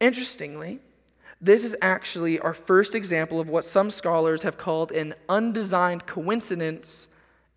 Interestingly, 0.00 0.80
this 1.40 1.64
is 1.64 1.76
actually 1.82 2.38
our 2.38 2.54
first 2.54 2.94
example 2.94 3.40
of 3.40 3.48
what 3.48 3.64
some 3.64 3.90
scholars 3.90 4.42
have 4.42 4.56
called 4.56 4.92
an 4.92 5.14
undesigned 5.28 6.06
coincidence 6.06 7.08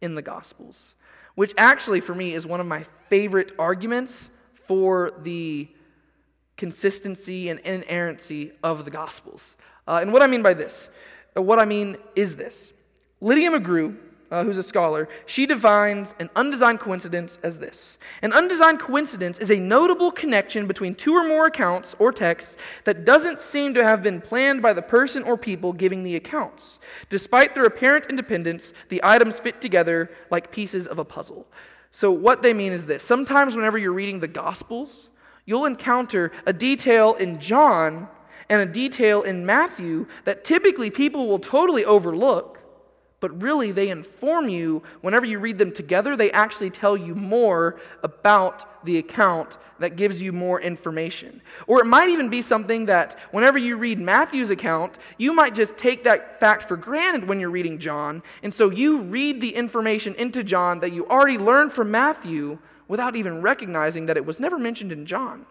in 0.01 0.15
the 0.15 0.21
Gospels 0.21 0.95
which 1.39 1.53
actually 1.57 2.01
for 2.01 2.13
me 2.13 2.33
is 2.33 2.45
one 2.45 2.59
of 2.59 2.65
my 2.65 2.83
favorite 3.07 3.53
arguments 3.57 4.29
for 4.53 5.09
the 5.23 5.69
consistency 6.57 7.47
and 7.47 7.61
inerrancy 7.61 8.51
of 8.61 8.83
the 8.83 8.91
Gospels. 8.91 9.55
Uh, 9.89 9.97
and 10.01 10.13
what 10.13 10.21
I 10.21 10.27
mean 10.27 10.43
by 10.43 10.53
this, 10.53 10.87
uh, 11.35 11.41
what 11.41 11.57
I 11.57 11.65
mean 11.65 11.97
is 12.15 12.35
this 12.35 12.73
Lydia 13.19 13.49
McGrew 13.49 13.97
uh, 14.31 14.43
who's 14.43 14.59
a 14.59 14.63
scholar, 14.63 15.09
she 15.25 15.47
defines 15.47 16.13
an 16.19 16.29
undesigned 16.35 16.79
coincidence 16.79 17.39
as 17.41 17.57
this 17.57 17.97
An 18.21 18.31
undesigned 18.31 18.79
coincidence 18.79 19.39
is 19.39 19.49
a 19.49 19.57
notable 19.57 20.11
connection 20.11 20.67
between 20.67 20.93
two 20.93 21.13
or 21.13 21.27
more 21.27 21.47
accounts 21.47 21.95
or 21.97 22.11
texts 22.11 22.55
that 22.83 23.03
doesn't 23.03 23.39
seem 23.39 23.73
to 23.73 23.83
have 23.83 24.03
been 24.03 24.21
planned 24.21 24.61
by 24.61 24.73
the 24.73 24.83
person 24.83 25.23
or 25.23 25.35
people 25.35 25.73
giving 25.73 26.03
the 26.03 26.15
accounts. 26.15 26.77
Despite 27.09 27.55
their 27.55 27.65
apparent 27.65 28.05
independence, 28.07 28.71
the 28.89 29.01
items 29.03 29.39
fit 29.39 29.59
together 29.59 30.11
like 30.29 30.51
pieces 30.51 30.85
of 30.85 30.99
a 30.99 31.05
puzzle. 31.05 31.47
So, 31.91 32.11
what 32.11 32.43
they 32.43 32.53
mean 32.53 32.71
is 32.71 32.85
this 32.85 33.03
sometimes, 33.03 33.55
whenever 33.55 33.79
you're 33.79 33.91
reading 33.91 34.19
the 34.19 34.27
Gospels, 34.27 35.09
you'll 35.47 35.65
encounter 35.65 36.31
a 36.45 36.53
detail 36.53 37.15
in 37.15 37.39
John 37.39 38.09
and 38.49 38.61
a 38.61 38.65
detail 38.65 39.21
in 39.21 39.45
Matthew 39.45 40.07
that 40.25 40.43
typically 40.43 40.89
people 40.89 41.27
will 41.27 41.39
totally 41.39 41.85
overlook 41.85 42.59
but 43.19 43.41
really 43.41 43.71
they 43.71 43.89
inform 43.89 44.49
you. 44.49 44.81
Whenever 45.01 45.25
you 45.25 45.39
read 45.39 45.57
them 45.57 45.71
together 45.71 46.15
they 46.15 46.31
actually 46.31 46.69
tell 46.69 46.95
you 46.95 47.15
more 47.15 47.79
about 48.03 48.85
the 48.85 48.97
account 48.97 49.57
that 49.79 49.95
gives 49.95 50.21
you 50.21 50.31
more 50.33 50.59
information. 50.61 51.41
Or 51.67 51.79
it 51.81 51.85
might 51.85 52.09
even 52.09 52.29
be 52.29 52.41
something 52.41 52.85
that 52.87 53.17
whenever 53.31 53.57
you 53.57 53.77
read 53.77 53.99
matthew's 53.99 54.51
account 54.51 54.97
you 55.17 55.33
might 55.33 55.53
just 55.53 55.77
take 55.77 56.03
that 56.03 56.39
fact 56.39 56.63
for 56.63 56.77
granted 56.77 57.27
when 57.27 57.39
you're 57.39 57.49
reading 57.49 57.79
john. 57.79 58.23
And 58.43 58.53
so 58.53 58.69
you 58.69 59.01
read 59.01 59.41
the 59.41 59.55
information 59.55 60.15
into 60.15 60.43
john 60.43 60.79
that 60.79 60.91
you 60.91 61.07
already 61.07 61.37
learned 61.37 61.73
from 61.73 61.91
matthew 61.91 62.59
without 62.87 63.15
even 63.15 63.41
recognizing 63.41 64.05
that 64.07 64.17
it 64.17 64.25
was 64.25 64.39
never 64.39 64.57
mentioned 64.57 64.91
in 64.91 65.05
john 65.05 65.45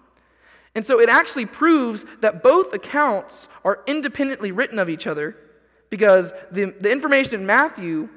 and 0.79 0.87
so 0.87 1.01
it 1.01 1.09
actually 1.09 1.45
proves 1.45 2.05
that 2.21 2.41
both 2.41 2.73
accounts 2.73 3.49
are 3.65 3.81
independently 3.89 4.53
written 4.53 4.79
of 4.79 4.89
each 4.89 5.09
other 5.09 5.37
because 5.91 6.33
the, 6.53 6.73
the 6.81 6.93
information 6.93 7.35
in 7.35 7.45
Matthew 7.45 8.09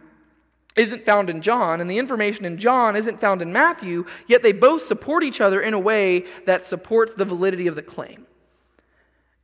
isn't 0.76 1.03
found 1.03 1.32
in 1.32 1.41
John, 1.41 1.82
and 1.82 1.89
the 1.89 1.97
information 1.97 2.45
in 2.45 2.57
John 2.57 2.95
isn't 2.95 3.20
found 3.20 3.41
in 3.41 3.51
Matthew, 3.51 4.05
yet 4.28 4.43
they 4.43 4.51
both 4.51 4.84
support 4.84 5.24
each 5.24 5.41
other 5.41 5.59
in 5.59 5.74
a 5.74 5.80
way 5.80 6.28
that 6.45 6.64
supports 6.64 7.16
the 7.16 7.26
validity 7.26 7.66
of 7.66 7.74
the 7.76 7.82
claim. 7.82 8.28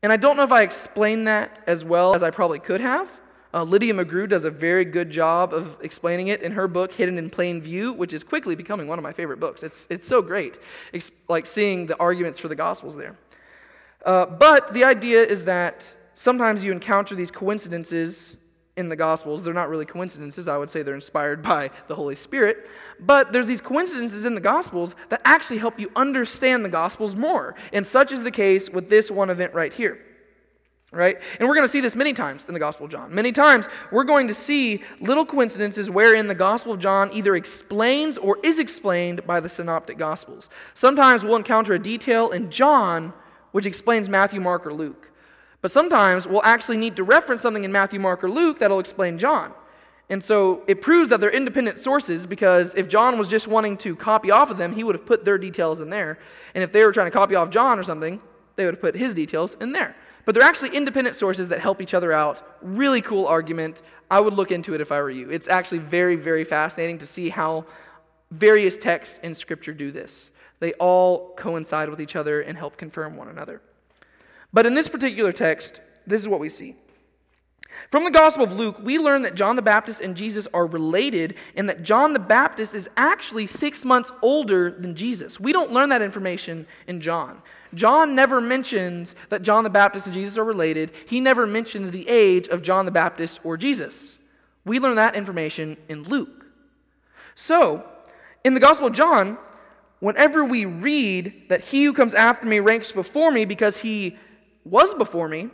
And 0.03 0.13
I 0.13 0.18
don't 0.18 0.38
know 0.38 0.43
if 0.43 0.51
I 0.51 0.61
explained 0.61 1.28
that 1.28 1.63
as 1.65 1.84
well 1.84 2.13
as 2.13 2.22
I 2.22 2.30
probably 2.30 2.59
could 2.59 2.82
have. 2.82 3.20
Uh, 3.53 3.63
Lydia 3.63 3.93
McGrew 3.93 4.27
does 4.27 4.45
a 4.45 4.51
very 4.51 4.85
good 4.85 5.09
job 5.09 5.53
of 5.53 5.77
explaining 5.81 6.27
it 6.27 6.41
in 6.41 6.51
her 6.51 6.67
book, 6.67 6.91
Hidden 6.91 7.17
in 7.17 7.29
Plain 7.29 7.61
View, 7.61 7.93
which 7.93 8.13
is 8.13 8.23
quickly 8.23 8.55
becoming 8.55 8.87
one 8.87 8.99
of 8.99 9.03
my 9.03 9.11
favorite 9.11 9.39
books. 9.39 9.63
It's, 9.63 9.87
it's 9.89 10.05
so 10.05 10.21
great, 10.21 10.59
it's 10.91 11.11
like 11.29 11.45
seeing 11.45 11.85
the 11.87 11.97
arguments 11.97 12.39
for 12.39 12.47
the 12.47 12.55
Gospels 12.55 12.95
there. 12.95 13.15
Uh, 14.05 14.25
but 14.25 14.73
the 14.73 14.83
idea 14.83 15.23
is 15.23 15.45
that 15.45 15.87
sometimes 16.13 16.63
you 16.63 16.71
encounter 16.71 17.15
these 17.15 17.31
coincidences 17.31 18.35
in 18.77 18.89
the 18.89 18.95
Gospels. 18.95 19.43
They're 19.43 19.53
not 19.53 19.69
really 19.69 19.85
coincidences. 19.85 20.47
I 20.47 20.55
would 20.57 20.69
say 20.69 20.83
they're 20.83 20.95
inspired 20.95 21.41
by 21.41 21.71
the 21.87 21.95
Holy 21.95 22.15
Spirit. 22.15 22.69
But 22.99 23.33
there's 23.33 23.47
these 23.47 23.59
coincidences 23.59 24.23
in 24.23 24.35
the 24.35 24.41
Gospels 24.41 24.95
that 25.09 25.21
actually 25.25 25.57
help 25.57 25.79
you 25.79 25.91
understand 25.95 26.63
the 26.63 26.69
Gospels 26.69 27.15
more. 27.15 27.55
And 27.73 27.85
such 27.85 28.11
is 28.11 28.23
the 28.23 28.31
case 28.31 28.69
with 28.69 28.87
this 28.87 29.09
one 29.09 29.31
event 29.31 29.53
right 29.53 29.73
here. 29.73 29.99
Right? 30.93 31.17
And 31.38 31.49
we're 31.49 31.55
going 31.55 31.67
to 31.67 31.71
see 31.71 31.81
this 31.81 31.97
many 31.97 32.13
times 32.13 32.45
in 32.45 32.53
the 32.53 32.61
Gospel 32.61 32.85
of 32.85 32.91
John. 32.91 33.13
Many 33.13 33.33
times 33.33 33.67
we're 33.91 34.05
going 34.05 34.29
to 34.29 34.33
see 34.33 34.83
little 35.01 35.25
coincidences 35.25 35.89
wherein 35.89 36.27
the 36.27 36.35
Gospel 36.35 36.73
of 36.73 36.79
John 36.79 37.09
either 37.13 37.35
explains 37.35 38.17
or 38.17 38.38
is 38.41 38.57
explained 38.57 39.27
by 39.27 39.41
the 39.41 39.49
Synoptic 39.49 39.97
Gospels. 39.97 40.47
Sometimes 40.73 41.25
we'll 41.25 41.35
encounter 41.35 41.73
a 41.73 41.79
detail 41.79 42.29
in 42.29 42.49
John 42.49 43.13
which 43.51 43.65
explains 43.65 44.07
Matthew, 44.07 44.39
Mark, 44.39 44.67
or 44.67 44.73
Luke. 44.73 45.11
But 45.61 45.71
sometimes 45.71 46.27
we'll 46.27 46.43
actually 46.43 46.77
need 46.77 46.95
to 46.97 47.03
reference 47.03 47.41
something 47.41 47.63
in 47.63 47.71
Matthew, 47.71 47.99
Mark, 47.99 48.23
or 48.23 48.29
Luke 48.29 48.59
that'll 48.59 48.79
explain 48.79 49.17
John. 49.17 49.51
And 50.09 50.23
so 50.23 50.63
it 50.67 50.81
proves 50.81 51.09
that 51.09 51.19
they're 51.19 51.31
independent 51.31 51.79
sources 51.79 52.25
because 52.25 52.75
if 52.75 52.88
John 52.88 53.17
was 53.17 53.27
just 53.27 53.47
wanting 53.47 53.75
to 53.77 53.95
copy 53.95 54.31
off 54.31 54.51
of 54.51 54.57
them, 54.57 54.73
he 54.73 54.83
would 54.83 54.95
have 54.95 55.05
put 55.05 55.25
their 55.25 55.38
details 55.38 55.79
in 55.79 55.89
there. 55.89 56.17
And 56.53 56.63
if 56.63 56.71
they 56.71 56.83
were 56.85 56.91
trying 56.91 57.07
to 57.07 57.11
copy 57.11 57.35
off 57.35 57.49
John 57.49 57.79
or 57.79 57.83
something, 57.83 58.21
they 58.55 58.65
would 58.65 58.75
have 58.75 58.81
put 58.81 58.95
his 58.95 59.13
details 59.13 59.57
in 59.59 59.71
there. 59.71 59.95
But 60.28 60.36
they're 60.36 60.43
actually 60.43 60.75
independent 60.75 61.15
sources 61.15 61.47
that 61.47 61.61
help 61.61 61.82
each 61.82 61.93
other 61.93 62.11
out. 62.11 62.45
Really 62.61 62.99
cool 62.99 63.28
argument. 63.28 63.82
I 64.11 64.19
would 64.19 64.34
look 64.34 64.51
into 64.51 64.73
it 64.73 64.82
if 64.82 64.91
I 64.91 65.01
were 65.01 65.09
you. 65.09 65.30
It's 65.30 65.47
actually 65.47 65.78
very, 65.78 66.17
very 66.17 66.43
fascinating 66.43 66.97
to 66.97 67.07
see 67.07 67.30
how 67.30 67.65
various 68.30 68.78
texts 68.78 69.21
in 69.23 69.34
Scripture 69.34 69.73
do 69.73 69.89
this. 69.89 70.30
They 70.59 70.73
all 70.73 71.34
coincide 71.38 71.89
with 71.89 72.01
each 72.01 72.17
other 72.17 72.41
and 72.41 72.57
help 72.57 72.75
confirm 72.75 73.15
one 73.15 73.30
another. 73.30 73.61
But 74.51 74.65
in 74.65 74.73
this 74.73 74.89
particular 74.89 75.32
text, 75.32 75.80
this 76.05 76.21
is 76.21 76.28
what 76.28 76.41
we 76.41 76.49
see. 76.49 76.75
From 77.91 78.03
the 78.03 78.11
Gospel 78.11 78.43
of 78.43 78.53
Luke, 78.53 78.78
we 78.82 78.97
learn 78.97 79.22
that 79.22 79.36
John 79.36 79.55
the 79.55 79.61
Baptist 79.61 80.01
and 80.01 80.15
Jesus 80.15 80.47
are 80.53 80.65
related 80.65 81.36
and 81.55 81.70
that 81.70 81.84
John 81.84 82.13
the 82.13 82.20
Baptist 82.20 82.74
is 82.74 82.89
actually 82.97 83.47
six 83.47 83.86
months 83.86 84.11
older 84.22 84.72
than 84.72 84.95
Jesus. 84.95 85.39
We 85.39 85.53
don't 85.53 85.72
learn 85.72 85.89
that 85.89 86.01
information 86.01 86.68
in 86.88 87.01
John. 87.01 87.41
John 87.74 88.15
never 88.15 88.41
mentions 88.41 89.15
that 89.30 89.41
John 89.41 89.63
the 89.63 89.70
Baptist 89.70 90.07
and 90.07 90.13
Jesus 90.13 90.38
are 90.38 90.43
related. 90.43 90.91
He 91.07 91.20
never 91.20 91.45
mentions 91.45 91.91
the 91.91 92.07
age 92.07 92.47
of 92.47 92.61
John 92.61 92.86
the 92.86 92.91
Baptist 92.91 93.39
or 93.43 93.57
Jesus. 93.57 94.20
We 94.65 94.80
learn 94.80 94.95
that 94.95 95.15
information 95.15 95.78
in 95.88 96.03
Luke. 96.03 96.45
So, 97.36 97.86
in 98.43 98.53
the 98.53 98.59
Gospel 98.59 98.88
of 98.88 98.93
John, 98.93 99.38
whenever 99.99 100.43
we 100.43 100.65
read 100.65 101.49
that 101.49 101.65
he 101.65 101.84
who 101.86 101.93
comes 101.93 102.13
after 102.13 102.45
me 102.45 102.59
ranks 102.59 102.91
before 102.91 103.32
me 103.32 103.45
because 103.45 103.78
he 103.78 104.18
was 104.63 104.93
before 104.93 105.28
me, 105.30 105.49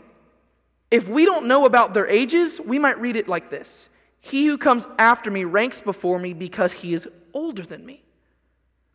if 0.94 1.10
we 1.10 1.26
don't 1.26 1.48
know 1.48 1.66
about 1.66 1.96
their 1.96 2.08
ages, 2.08 2.62
we 2.62 2.78
might 2.78 3.02
read 3.02 3.16
it 3.16 3.28
like 3.28 3.50
this 3.50 3.90
He 4.20 4.46
who 4.46 4.60
comes 4.60 4.88
after 5.00 5.32
me 5.32 5.44
ranks 5.44 5.82
before 5.82 6.20
me 6.20 6.34
because 6.34 6.72
he 6.72 6.94
is 6.94 7.10
older 7.34 7.64
than 7.64 7.84
me. 7.84 8.04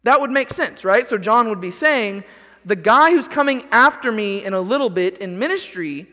That 0.04 0.20
would 0.20 0.30
make 0.30 0.50
sense, 0.50 0.84
right? 0.84 1.04
So 1.08 1.18
John 1.18 1.48
would 1.48 1.60
be 1.60 1.72
saying, 1.72 2.22
the 2.64 2.76
guy 2.76 3.10
who's 3.10 3.26
coming 3.26 3.66
after 3.72 4.12
me 4.12 4.44
in 4.44 4.54
a 4.54 4.60
little 4.60 4.90
bit 4.90 5.18
in 5.18 5.40
ministry, 5.40 6.06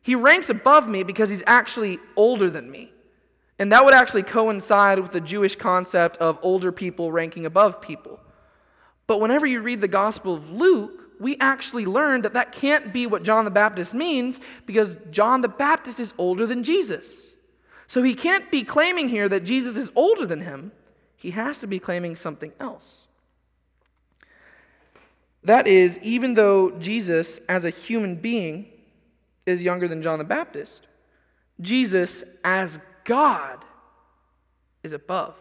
he 0.00 0.16
ranks 0.16 0.50
above 0.50 0.88
me 0.88 1.04
because 1.04 1.30
he's 1.30 1.44
actually 1.46 2.00
older 2.16 2.50
than 2.50 2.68
me. 2.68 2.90
And 3.60 3.70
that 3.70 3.84
would 3.84 3.94
actually 3.94 4.24
coincide 4.24 4.98
with 4.98 5.12
the 5.12 5.20
Jewish 5.20 5.54
concept 5.54 6.16
of 6.16 6.36
older 6.42 6.72
people 6.72 7.12
ranking 7.12 7.46
above 7.46 7.80
people. 7.80 8.18
But 9.06 9.20
whenever 9.20 9.46
you 9.46 9.60
read 9.60 9.82
the 9.82 9.88
Gospel 9.88 10.34
of 10.34 10.50
Luke, 10.50 11.01
we 11.22 11.36
actually 11.38 11.86
learn 11.86 12.22
that 12.22 12.34
that 12.34 12.52
can't 12.52 12.92
be 12.92 13.06
what 13.06 13.22
John 13.22 13.44
the 13.44 13.50
Baptist 13.50 13.94
means 13.94 14.40
because 14.66 14.96
John 15.10 15.40
the 15.40 15.48
Baptist 15.48 16.00
is 16.00 16.12
older 16.18 16.46
than 16.46 16.64
Jesus. 16.64 17.34
So 17.86 18.02
he 18.02 18.14
can't 18.14 18.50
be 18.50 18.64
claiming 18.64 19.08
here 19.08 19.28
that 19.28 19.44
Jesus 19.44 19.76
is 19.76 19.90
older 19.94 20.26
than 20.26 20.40
him. 20.40 20.72
He 21.16 21.30
has 21.30 21.60
to 21.60 21.66
be 21.66 21.78
claiming 21.78 22.16
something 22.16 22.52
else. 22.58 23.02
That 25.44 25.66
is, 25.66 25.98
even 26.00 26.34
though 26.34 26.72
Jesus, 26.72 27.38
as 27.48 27.64
a 27.64 27.70
human 27.70 28.16
being, 28.16 28.66
is 29.46 29.62
younger 29.62 29.88
than 29.88 30.02
John 30.02 30.18
the 30.18 30.24
Baptist, 30.24 30.86
Jesus, 31.60 32.24
as 32.44 32.80
God, 33.04 33.64
is 34.82 34.92
above 34.92 35.36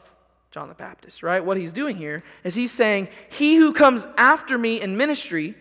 John 0.51 0.67
the 0.67 0.75
Baptist, 0.75 1.23
right? 1.23 1.43
What 1.43 1.57
he's 1.57 1.73
doing 1.73 1.95
here 1.95 2.23
is 2.43 2.55
he's 2.55 2.71
saying, 2.71 3.07
He 3.29 3.55
who 3.55 3.73
comes 3.73 4.05
after 4.17 4.57
me 4.57 4.81
in 4.81 4.97
ministry 4.97 5.55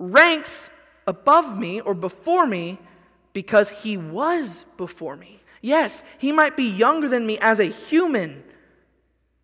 ranks 0.00 0.70
above 1.06 1.58
me 1.58 1.80
or 1.80 1.94
before 1.94 2.46
me 2.46 2.78
because 3.32 3.70
he 3.70 3.96
was 3.96 4.64
before 4.76 5.14
me. 5.14 5.40
Yes, 5.60 6.02
he 6.18 6.32
might 6.32 6.56
be 6.56 6.64
younger 6.64 7.08
than 7.08 7.26
me 7.26 7.38
as 7.38 7.60
a 7.60 7.64
human, 7.64 8.42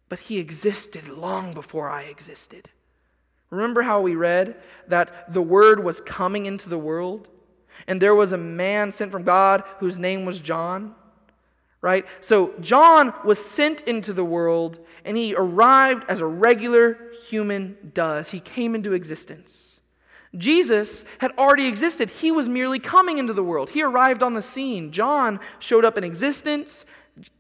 but 0.09 0.19
he 0.19 0.39
existed 0.39 1.09
long 1.09 1.53
before 1.53 1.91
I 1.91 2.05
existed. 2.05 2.71
Remember 3.51 3.83
how 3.83 4.01
we 4.01 4.17
read 4.17 4.57
that 4.89 5.33
the 5.33 5.43
Word 5.43 5.85
was 5.85 6.01
coming 6.01 6.47
into 6.47 6.69
the 6.69 6.79
world, 6.79 7.29
and 7.87 8.01
there 8.01 8.15
was 8.15 8.33
a 8.33 8.39
man 8.39 8.91
sent 8.93 9.13
from 9.13 9.25
God 9.25 9.63
whose 9.79 9.99
name 9.99 10.25
was 10.25 10.41
John? 10.41 10.95
Right? 11.83 12.07
So 12.21 12.55
John 12.61 13.13
was 13.25 13.39
sent 13.39 13.83
into 13.83 14.15
the 14.15 14.25
world, 14.25 14.81
and 15.05 15.17
he 15.17 15.35
arrived 15.37 16.05
as 16.09 16.21
a 16.21 16.27
regular 16.27 16.99
human 17.29 17.77
does. 17.93 18.31
He 18.31 18.41
came 18.41 18.75
into 18.75 18.95
existence. 18.95 19.66
Jesus 20.35 21.05
had 21.19 21.33
already 21.39 21.67
existed. 21.67 22.11
He 22.11 22.31
was 22.31 22.49
merely 22.49 22.79
coming 22.79 23.19
into 23.19 23.33
the 23.33 23.45
world. 23.45 23.71
He 23.71 23.83
arrived 23.83 24.23
on 24.23 24.35
the 24.35 24.43
scene. 24.43 24.93
John 24.93 25.41
showed 25.59 25.85
up 25.85 25.97
in 25.97 26.05
existence. 26.05 26.85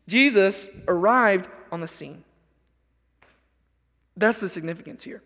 Jesus 0.08 0.68
arrived 0.88 1.48
on 1.72 1.80
the 1.80 1.88
scene. 1.88 2.24
That's 4.16 4.40
the 4.40 4.48
significance 4.48 5.04
here. 5.04 5.22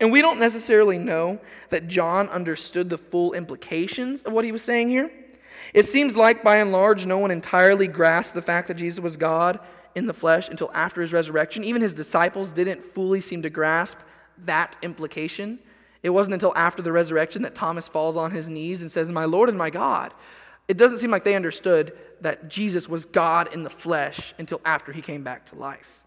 And 0.00 0.10
we 0.10 0.22
don't 0.22 0.40
necessarily 0.40 0.98
know 0.98 1.38
that 1.68 1.86
John 1.86 2.28
understood 2.30 2.90
the 2.90 2.98
full 2.98 3.32
implications 3.32 4.22
of 4.22 4.32
what 4.32 4.44
he 4.44 4.52
was 4.52 4.62
saying 4.62 4.88
here. 4.88 5.10
It 5.72 5.84
seems 5.84 6.16
like, 6.16 6.42
by 6.42 6.56
and 6.56 6.72
large, 6.72 7.06
no 7.06 7.18
one 7.18 7.30
entirely 7.30 7.86
grasped 7.86 8.34
the 8.34 8.42
fact 8.42 8.68
that 8.68 8.74
Jesus 8.74 9.00
was 9.00 9.16
God 9.16 9.60
in 9.94 10.06
the 10.06 10.14
flesh 10.14 10.48
until 10.48 10.70
after 10.74 11.00
his 11.00 11.12
resurrection. 11.12 11.62
Even 11.62 11.82
his 11.82 11.94
disciples 11.94 12.52
didn't 12.52 12.84
fully 12.84 13.20
seem 13.20 13.42
to 13.42 13.50
grasp 13.50 13.98
that 14.38 14.76
implication. 14.82 15.60
It 16.04 16.10
wasn't 16.10 16.34
until 16.34 16.52
after 16.54 16.82
the 16.82 16.92
resurrection 16.92 17.40
that 17.42 17.54
Thomas 17.54 17.88
falls 17.88 18.14
on 18.14 18.30
his 18.30 18.50
knees 18.50 18.82
and 18.82 18.92
says, 18.92 19.08
My 19.08 19.24
Lord 19.24 19.48
and 19.48 19.56
my 19.56 19.70
God. 19.70 20.12
It 20.68 20.76
doesn't 20.76 20.98
seem 20.98 21.10
like 21.10 21.24
they 21.24 21.34
understood 21.34 21.96
that 22.20 22.48
Jesus 22.48 22.88
was 22.88 23.06
God 23.06 23.52
in 23.54 23.64
the 23.64 23.70
flesh 23.70 24.34
until 24.38 24.60
after 24.66 24.92
he 24.92 25.00
came 25.00 25.24
back 25.24 25.46
to 25.46 25.56
life. 25.56 26.02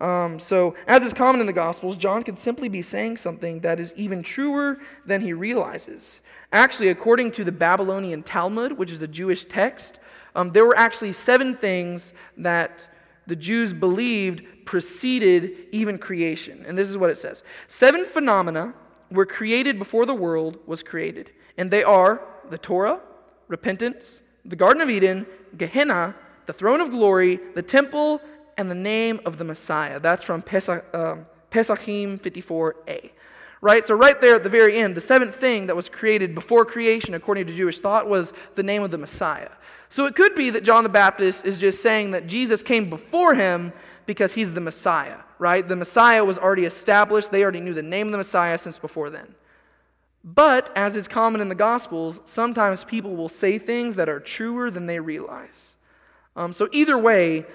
Um, 0.00 0.38
so, 0.38 0.76
as 0.86 1.02
is 1.02 1.12
common 1.12 1.40
in 1.40 1.48
the 1.48 1.52
Gospels, 1.52 1.96
John 1.96 2.22
could 2.22 2.38
simply 2.38 2.68
be 2.68 2.82
saying 2.82 3.16
something 3.16 3.60
that 3.60 3.80
is 3.80 3.92
even 3.96 4.22
truer 4.22 4.78
than 5.04 5.22
he 5.22 5.32
realizes. 5.32 6.20
Actually, 6.52 6.88
according 6.88 7.32
to 7.32 7.44
the 7.44 7.52
Babylonian 7.52 8.22
Talmud, 8.22 8.78
which 8.78 8.92
is 8.92 9.02
a 9.02 9.08
Jewish 9.08 9.44
text, 9.44 9.98
um, 10.36 10.52
there 10.52 10.64
were 10.64 10.76
actually 10.76 11.12
seven 11.12 11.56
things 11.56 12.12
that 12.36 12.88
the 13.26 13.36
Jews 13.36 13.72
believed 13.72 14.44
preceded 14.64 15.66
even 15.72 15.98
creation. 15.98 16.64
And 16.66 16.78
this 16.78 16.88
is 16.88 16.96
what 16.96 17.10
it 17.10 17.18
says 17.18 17.42
Seven 17.66 18.04
phenomena 18.04 18.74
were 19.10 19.26
created 19.26 19.78
before 19.78 20.06
the 20.06 20.14
world 20.14 20.58
was 20.66 20.82
created. 20.82 21.30
And 21.56 21.70
they 21.70 21.82
are 21.82 22.22
the 22.48 22.58
Torah, 22.58 23.00
repentance, 23.48 24.22
the 24.44 24.56
Garden 24.56 24.80
of 24.82 24.90
Eden, 24.90 25.26
Gehenna, 25.56 26.14
the 26.46 26.52
throne 26.52 26.80
of 26.80 26.90
glory, 26.90 27.40
the 27.54 27.62
temple, 27.62 28.20
and 28.56 28.70
the 28.70 28.74
name 28.74 29.20
of 29.24 29.38
the 29.38 29.44
Messiah. 29.44 30.00
That's 30.00 30.22
from 30.22 30.42
Pesach, 30.42 30.84
um, 30.94 31.26
Pesachim 31.50 32.20
54a. 32.20 33.10
Right? 33.62 33.84
So, 33.84 33.94
right 33.94 34.18
there 34.20 34.36
at 34.36 34.42
the 34.42 34.48
very 34.48 34.78
end, 34.78 34.94
the 34.94 35.02
seventh 35.02 35.34
thing 35.34 35.66
that 35.66 35.76
was 35.76 35.90
created 35.90 36.34
before 36.34 36.64
creation, 36.64 37.12
according 37.12 37.46
to 37.46 37.54
Jewish 37.54 37.80
thought, 37.80 38.08
was 38.08 38.32
the 38.54 38.62
name 38.62 38.82
of 38.82 38.90
the 38.90 38.96
Messiah. 38.96 39.50
So, 39.90 40.06
it 40.06 40.14
could 40.14 40.34
be 40.34 40.48
that 40.50 40.64
John 40.64 40.82
the 40.82 40.88
Baptist 40.88 41.44
is 41.44 41.58
just 41.58 41.82
saying 41.82 42.12
that 42.12 42.26
Jesus 42.26 42.62
came 42.62 42.88
before 42.88 43.34
him 43.34 43.74
because 44.10 44.34
he's 44.34 44.54
the 44.54 44.60
Messiah, 44.60 45.18
right? 45.38 45.68
The 45.68 45.76
Messiah 45.76 46.24
was 46.24 46.36
already 46.36 46.64
established. 46.64 47.30
They 47.30 47.44
already 47.44 47.60
knew 47.60 47.74
the 47.74 47.80
name 47.80 48.08
of 48.08 48.10
the 48.10 48.18
Messiah 48.18 48.58
since 48.58 48.76
before 48.76 49.08
then. 49.08 49.36
But, 50.24 50.72
as 50.76 50.96
is 50.96 51.06
common 51.06 51.40
in 51.40 51.48
the 51.48 51.54
Gospels, 51.54 52.18
sometimes 52.24 52.82
people 52.82 53.14
will 53.14 53.28
say 53.28 53.56
things 53.56 53.94
that 53.94 54.08
are 54.08 54.18
truer 54.18 54.68
than 54.68 54.86
they 54.86 54.98
realize. 54.98 55.76
Um, 56.34 56.52
so, 56.52 56.68
either 56.72 56.98
way, 56.98 57.46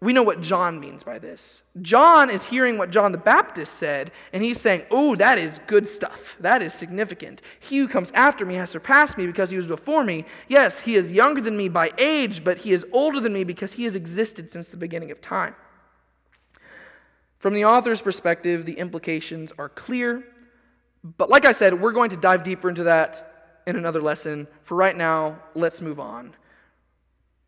we 0.00 0.12
know 0.12 0.24
what 0.24 0.40
John 0.40 0.80
means 0.80 1.04
by 1.04 1.20
this. 1.20 1.62
John 1.80 2.28
is 2.28 2.46
hearing 2.46 2.76
what 2.76 2.90
John 2.90 3.12
the 3.12 3.18
Baptist 3.18 3.74
said, 3.74 4.10
and 4.32 4.42
he's 4.42 4.60
saying, 4.60 4.82
Oh, 4.90 5.14
that 5.14 5.38
is 5.38 5.60
good 5.68 5.88
stuff. 5.88 6.36
That 6.40 6.60
is 6.60 6.74
significant. 6.74 7.40
He 7.60 7.78
who 7.78 7.86
comes 7.86 8.10
after 8.16 8.44
me 8.44 8.54
has 8.56 8.68
surpassed 8.68 9.16
me 9.16 9.26
because 9.26 9.50
he 9.50 9.56
was 9.56 9.68
before 9.68 10.02
me. 10.02 10.24
Yes, 10.48 10.80
he 10.80 10.96
is 10.96 11.12
younger 11.12 11.40
than 11.40 11.56
me 11.56 11.68
by 11.68 11.92
age, 11.98 12.42
but 12.42 12.58
he 12.58 12.72
is 12.72 12.84
older 12.92 13.20
than 13.20 13.32
me 13.32 13.44
because 13.44 13.74
he 13.74 13.84
has 13.84 13.94
existed 13.94 14.50
since 14.50 14.68
the 14.68 14.76
beginning 14.76 15.12
of 15.12 15.20
time. 15.20 15.54
From 17.44 17.52
the 17.52 17.66
author's 17.66 18.00
perspective, 18.00 18.64
the 18.64 18.78
implications 18.78 19.52
are 19.58 19.68
clear. 19.68 20.24
But 21.04 21.28
like 21.28 21.44
I 21.44 21.52
said, 21.52 21.78
we're 21.78 21.92
going 21.92 22.08
to 22.08 22.16
dive 22.16 22.42
deeper 22.42 22.70
into 22.70 22.84
that 22.84 23.60
in 23.66 23.76
another 23.76 24.00
lesson. 24.00 24.48
For 24.62 24.76
right 24.76 24.96
now, 24.96 25.40
let's 25.54 25.82
move 25.82 26.00
on. 26.00 26.32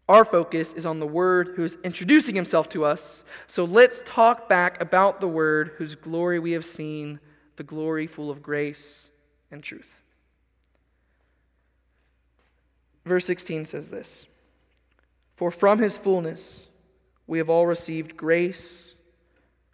Our 0.07 0.27
focus 0.27 0.75
is 0.75 0.85
on 0.85 1.01
the 1.01 1.07
Word 1.07 1.55
who 1.57 1.65
is 1.65 1.79
introducing 1.83 2.35
himself 2.35 2.69
to 2.69 2.85
us. 2.85 3.25
So 3.47 3.65
let's 3.65 4.03
talk 4.05 4.51
back 4.51 4.79
about 4.83 5.23
the 5.23 5.29
Word 5.29 5.73
whose 5.79 5.95
glory 5.95 6.39
we 6.39 6.53
have 6.53 6.67
seen, 6.67 7.19
the 7.57 7.65
glory 7.65 8.07
full 8.07 8.31
of 8.31 8.43
grace 8.43 9.09
and 9.51 9.63
truth. 9.63 10.03
Verse 13.07 13.25
16 13.25 13.65
says 13.65 13.89
this 13.89 14.27
For 15.37 15.51
from 15.51 15.79
his 15.79 15.97
fullness 15.97 16.69
we 17.27 17.39
have 17.39 17.49
all 17.49 17.67
received 17.67 18.19
grace 18.19 18.93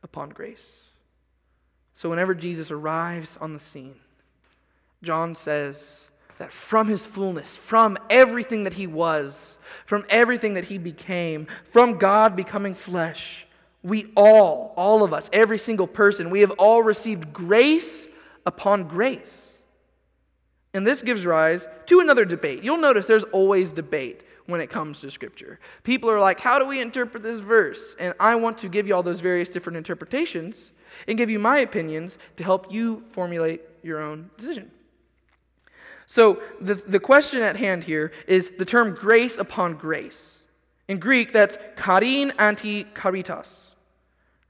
upon 0.03 0.31
grace. 0.31 0.81
So 1.95 2.11
whenever 2.11 2.35
Jesus 2.35 2.71
arrives 2.71 3.37
on 3.41 3.53
the 3.53 3.61
scene, 3.61 3.97
John 5.03 5.35
says, 5.35 6.09
that 6.39 6.53
from 6.53 6.89
his 6.89 7.07
fullness, 7.07 7.57
from 7.57 7.97
everything 8.11 8.65
that 8.65 8.73
he 8.73 8.87
was, 8.87 9.59
from 9.87 10.05
everything 10.09 10.55
that 10.55 10.65
he 10.65 10.77
became, 10.79 11.47
from 11.65 11.99
God 11.99 12.35
becoming 12.35 12.75
flesh, 12.75 13.47
we 13.83 14.11
all, 14.17 14.75
all 14.77 15.05
of 15.05 15.13
us, 15.13 15.31
every 15.33 15.59
single 15.59 15.87
person, 15.87 16.31
we 16.31 16.41
have 16.41 16.51
all 16.53 16.83
received 16.83 17.33
grace 17.33 18.09
upon 18.47 18.89
grace. 18.89 19.53
And 20.75 20.87
this 20.87 21.03
gives 21.03 21.27
rise 21.27 21.67
to 21.87 22.01
another 22.01 22.25
debate. 22.25 22.65
You'll 22.65 22.79
notice 22.79 23.07
there's 23.07 23.25
always 23.25 23.71
debate 23.71 24.25
when 24.53 24.61
it 24.61 24.71
comes 24.71 25.01
to 25.01 25.11
Scripture. 25.11 25.59
People 25.83 26.09
are 26.09 26.21
like, 26.21 26.39
how 26.39 26.61
do 26.61 26.67
we 26.67 26.81
interpret 26.81 27.25
this 27.25 27.41
verse? 27.41 27.97
And 27.99 28.15
I 28.21 28.37
want 28.37 28.59
to 28.59 28.69
give 28.69 28.87
you 28.87 28.95
all 28.95 29.03
those 29.03 29.21
various 29.21 29.51
different 29.51 29.77
interpretations 29.77 30.71
and 31.09 31.19
give 31.19 31.31
you 31.31 31.41
my 31.41 31.59
opinions 31.59 32.19
to 32.37 32.45
help 32.45 32.73
you 32.73 33.03
formulate 33.11 33.63
your 33.83 34.01
own 34.01 34.31
decision. 34.37 34.71
So 36.07 36.43
the, 36.61 36.75
the 36.75 37.01
question 37.01 37.41
at 37.41 37.57
hand 37.57 37.85
here 37.85 38.13
is 38.27 38.53
the 38.59 38.65
term 38.65 38.95
grace 38.95 39.39
upon 39.39 39.75
grace. 39.75 40.43
In 40.87 40.99
Greek, 40.99 41.33
that's 41.33 41.57
charin 41.83 42.33
anti 42.39 42.85
charitas. 42.85 43.59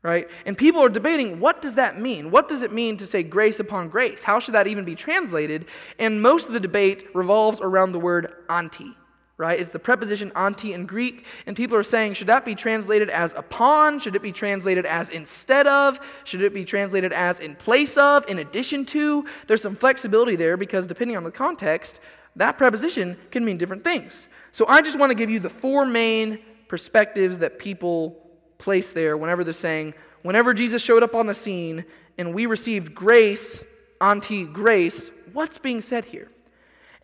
Right? 0.03 0.29
And 0.45 0.59
people 0.59 0.83
are 0.83 0.89
debating 0.89 1.39
what 1.39 1.63
does 1.63 1.77
that 1.77 2.01
mean? 2.01 2.33
What 2.33 2.49
does 2.49 2.63
it 2.63 2.73
mean 2.73 2.97
to 2.97 3.07
say 3.07 3.23
grace 3.23 3.61
upon 3.61 3.89
grace? 3.89 4.25
How 4.25 4.41
should 4.41 4.55
that 4.55 4.67
even 4.67 4.85
be 4.85 4.97
translated? 4.97 5.67
And 6.01 6.21
most 6.21 6.49
of 6.49 6.55
the 6.55 6.59
debate 6.59 7.07
revolves 7.15 7.61
around 7.61 7.93
the 7.93 8.01
word 8.01 8.35
anti 8.51 8.97
right? 9.43 9.59
It's 9.59 9.73
the 9.73 9.81
preposition 9.81 10.31
anti 10.37 10.73
in 10.73 10.87
Greek, 10.87 11.27
and 11.47 11.57
people 11.57 11.77
are 11.77 11.83
saying, 11.83 12.15
should 12.15 12.29
that 12.29 12.45
be 12.45 12.55
translated 12.55 13.11
as 13.11 13.35
upon? 13.35 13.99
Should 13.99 14.15
it 14.15 14.23
be 14.23 14.31
translated 14.31 14.87
as 14.87 15.11
instead 15.11 15.67
of? 15.67 15.99
Should 16.23 16.43
it 16.43 16.55
be 16.55 16.65
translated 16.65 17.13
as 17.13 17.41
in 17.41 17.57
place 17.57 17.97
of, 17.97 18.25
in 18.29 18.39
addition 18.39 18.85
to? 18.87 19.27
There's 19.49 19.61
some 19.61 19.75
flexibility 19.75 20.37
there 20.37 20.57
because 20.57 20.87
depending 20.87 21.17
on 21.17 21.25
the 21.25 21.33
context, 21.33 21.99
that 22.37 22.57
preposition 22.57 23.17
can 23.33 23.45
mean 23.45 23.59
different 23.59 23.83
things. 23.83 24.29
So 24.53 24.65
I 24.69 24.81
just 24.81 24.97
want 24.97 25.11
to 25.11 25.17
give 25.17 25.29
you 25.29 25.41
the 25.41 25.51
four 25.51 25.85
main 25.85 26.39
perspectives 26.69 27.41
that 27.41 27.59
people 27.59 28.25
place 28.59 28.93
there 28.93 29.17
whenever 29.17 29.43
they're 29.43 29.53
saying, 29.53 29.95
whenever 30.23 30.55
Jesus 30.55 30.81
showed 30.81 31.03
up 31.03 31.17
on 31.17 31.27
the 31.27 31.35
scene 31.35 31.85
and 32.17 32.33
we 32.33 32.47
received 32.47 32.95
grace, 32.95 33.65
anti 34.01 34.47
grace, 34.47 35.11
what's 35.33 35.59
being 35.59 35.81
said 35.81 36.05
here? 36.05 36.29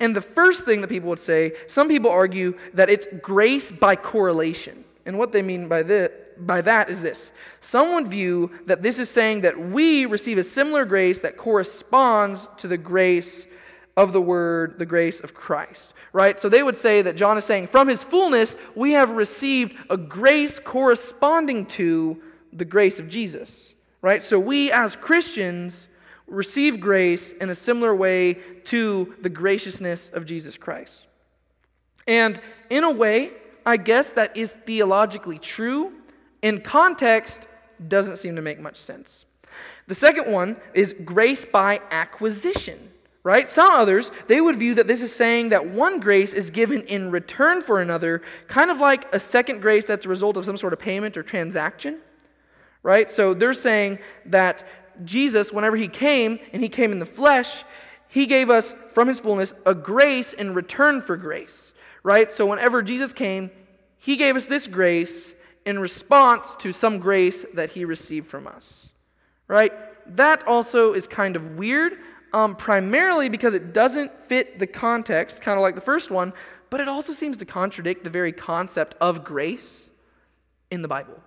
And 0.01 0.15
the 0.15 0.21
first 0.21 0.65
thing 0.65 0.81
that 0.81 0.89
people 0.89 1.09
would 1.11 1.21
say, 1.21 1.55
some 1.67 1.89
people 1.89 2.11
argue 2.11 2.57
that 2.75 2.89
it's 2.89 3.07
grace 3.21 3.71
by 3.71 3.97
correlation. 3.97 4.85
And 5.05 5.19
what 5.19 5.33
they 5.33 5.43
mean 5.43 5.69
by, 5.69 5.83
this, 5.83 6.11
by 6.39 6.61
that 6.61 6.91
is 6.91 7.03
this 7.03 7.33
some 7.61 7.95
would 7.95 8.09
view 8.09 8.51
that 8.67 8.83
this 8.83 8.99
is 8.99 9.11
saying 9.11 9.41
that 9.41 9.59
we 9.59 10.07
receive 10.07 10.39
a 10.39 10.45
similar 10.45 10.85
grace 10.85 11.21
that 11.21 11.37
corresponds 11.37 12.47
to 12.59 12.69
the 12.69 12.79
grace 12.79 13.47
of 13.97 14.13
the 14.13 14.21
word, 14.21 14.79
the 14.79 14.87
grace 14.87 15.19
of 15.19 15.35
Christ, 15.35 15.93
right? 16.13 16.39
So 16.39 16.49
they 16.49 16.63
would 16.63 16.77
say 16.77 17.03
that 17.03 17.17
John 17.17 17.37
is 17.37 17.45
saying, 17.45 17.67
from 17.67 17.89
his 17.89 18.05
fullness, 18.05 18.55
we 18.77 18.93
have 18.93 19.11
received 19.11 19.75
a 19.91 19.97
grace 19.97 20.61
corresponding 20.61 21.67
to 21.67 22.23
the 22.53 22.65
grace 22.65 23.01
of 23.01 23.09
Jesus, 23.09 23.75
right? 24.01 24.23
So 24.23 24.39
we 24.39 24.71
as 24.71 24.95
Christians 24.95 25.89
receive 26.29 26.81
grace 26.81 27.33
in 27.33 27.51
a 27.51 27.55
similar 27.55 27.95
way 27.95 28.35
to 28.65 29.15
the 29.21 29.31
graciousness 29.31 30.11
of 30.11 30.27
Jesus 30.27 30.57
Christ. 30.57 31.07
And 32.07 32.41
in 32.71 32.85
a 32.85 32.91
way, 32.91 33.33
I 33.67 33.77
guess 33.77 34.13
that 34.13 34.37
is 34.37 34.53
theologically 34.53 35.39
true. 35.39 35.93
In 36.43 36.61
context, 36.61 37.47
doesn't 37.87 38.17
seem 38.17 38.37
to 38.37 38.43
make 38.43 38.61
much 38.61 38.77
sense. 38.77 39.25
The 39.87 39.95
second 39.95 40.33
one 40.33 40.57
is 40.75 40.95
grace 41.05 41.45
by 41.45 41.81
acquisition, 41.91 42.91
right? 43.23 43.49
Some 43.49 43.71
others, 43.73 44.11
they 44.27 44.41
would 44.41 44.57
view 44.57 44.75
that 44.75 44.89
this 44.89 45.03
is 45.03 45.15
saying 45.15 45.51
that 45.51 45.69
one 45.69 46.01
grace 46.01 46.35
is 46.35 46.51
given 46.51 46.83
in 46.83 47.11
return 47.11 47.63
for 47.63 47.81
another, 47.81 48.23
kind 48.47 48.71
of 48.71 48.79
like 48.79 49.13
a 49.15 49.21
second 49.21 49.61
grace 49.61 49.87
that's 49.87 50.07
a 50.07 50.09
result 50.09 50.37
of 50.37 50.45
some 50.45 50.57
sort 50.57 50.73
of 50.73 50.79
payment 50.79 51.17
or 51.17 51.23
transaction, 51.23 51.99
right? 52.83 53.11
So 53.11 53.35
they're 53.35 53.55
saying 53.55 53.99
that 54.27 54.67
Jesus, 55.05 55.53
whenever 55.53 55.77
he 55.77 55.89
came, 55.89 56.39
and 56.53 56.63
he 56.63 56.69
came 56.69 56.93
in 56.93 56.99
the 56.99 57.07
flesh, 57.07 57.65
he 58.09 58.27
gave 58.27 58.51
us 58.51 58.75
from 58.91 59.09
his 59.09 59.21
fullness 59.21 59.55
a 59.67 59.75
grace 59.75 60.33
in 60.33 60.55
return 60.55 61.03
for 61.03 61.17
grace, 61.17 61.73
right? 62.03 62.33
So 62.33 62.47
whenever 62.47 62.83
Jesus 62.83 63.13
came, 63.13 63.51
he 63.99 64.17
gave 64.17 64.37
us 64.37 64.47
this 64.47 64.67
grace 64.67 65.35
in 65.67 65.79
response 65.79 66.57
to 66.57 66.73
some 66.73 66.99
grace 66.99 67.45
that 67.55 67.71
he 67.71 67.85
received 67.85 68.27
from 68.27 68.47
us, 68.47 68.89
right? 69.47 69.73
That 70.17 70.47
also 70.47 70.95
is 70.95 71.07
kind 71.07 71.37
of 71.37 71.57
weird, 71.57 71.99
um, 72.33 72.57
primarily 72.57 73.29
because 73.29 73.53
it 73.53 73.75
doesn't 73.75 74.19
fit 74.21 74.59
the 74.59 74.67
context, 74.67 75.43
kind 75.43 75.59
of 75.59 75.63
like 75.63 75.75
the 75.75 75.81
first 75.81 76.11
one, 76.11 76.33
but 76.71 76.81
it 76.81 76.89
also 76.89 77.13
seems 77.13 77.37
to 77.39 77.45
contradict 77.45 78.05
the 78.05 78.11
very 78.11 78.33
concept 78.33 78.95
of 79.01 79.25
grace 79.25 79.85
in 80.71 80.83
the 80.83 80.89
Bible. 80.89 81.23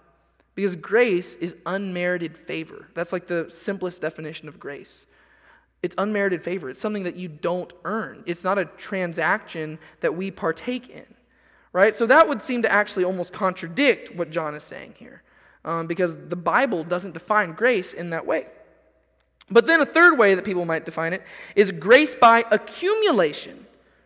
Because 0.56 0.76
grace 0.76 1.36
is 1.36 1.56
unmerited 1.66 2.38
favor. 2.38 2.88
That's 2.94 3.14
like 3.14 3.28
the 3.28 3.48
simplest 3.50 4.02
definition 4.02 4.48
of 4.48 4.60
grace. 4.60 5.06
It's 5.82 5.96
unmerited 5.98 6.44
favor. 6.44 6.70
It's 6.70 6.80
something 6.80 7.04
that 7.04 7.16
you 7.16 7.28
don't 7.28 7.74
earn. 7.86 8.24
It's 8.26 8.44
not 8.44 8.60
a 8.60 8.66
transaction 8.66 9.80
that 10.02 10.16
we 10.16 10.30
partake 10.30 10.90
in, 10.90 11.06
right? 11.74 11.96
So 11.96 12.06
that 12.06 12.28
would 12.28 12.42
seem 12.42 12.62
to 12.62 12.72
actually 12.72 13.04
almost 13.04 13.34
contradict 13.34 14.16
what 14.16 14.30
John 14.30 14.54
is 14.54 14.64
saying 14.64 14.96
here, 14.98 15.24
um, 15.66 15.88
because 15.88 16.16
the 16.16 16.36
Bible 16.36 16.84
doesn't 16.84 17.14
define 17.14 17.54
grace 17.54 17.94
in 17.94 18.12
that 18.12 18.26
way. 18.26 18.48
But 19.50 19.66
then 19.66 19.82
a 19.82 19.86
third 19.86 20.18
way 20.18 20.36
that 20.36 20.46
people 20.46 20.66
might 20.66 20.86
define 20.86 21.14
it 21.14 21.24
is 21.56 21.72
grace 21.72 22.14
by 22.14 22.46
accumulation, 22.52 23.66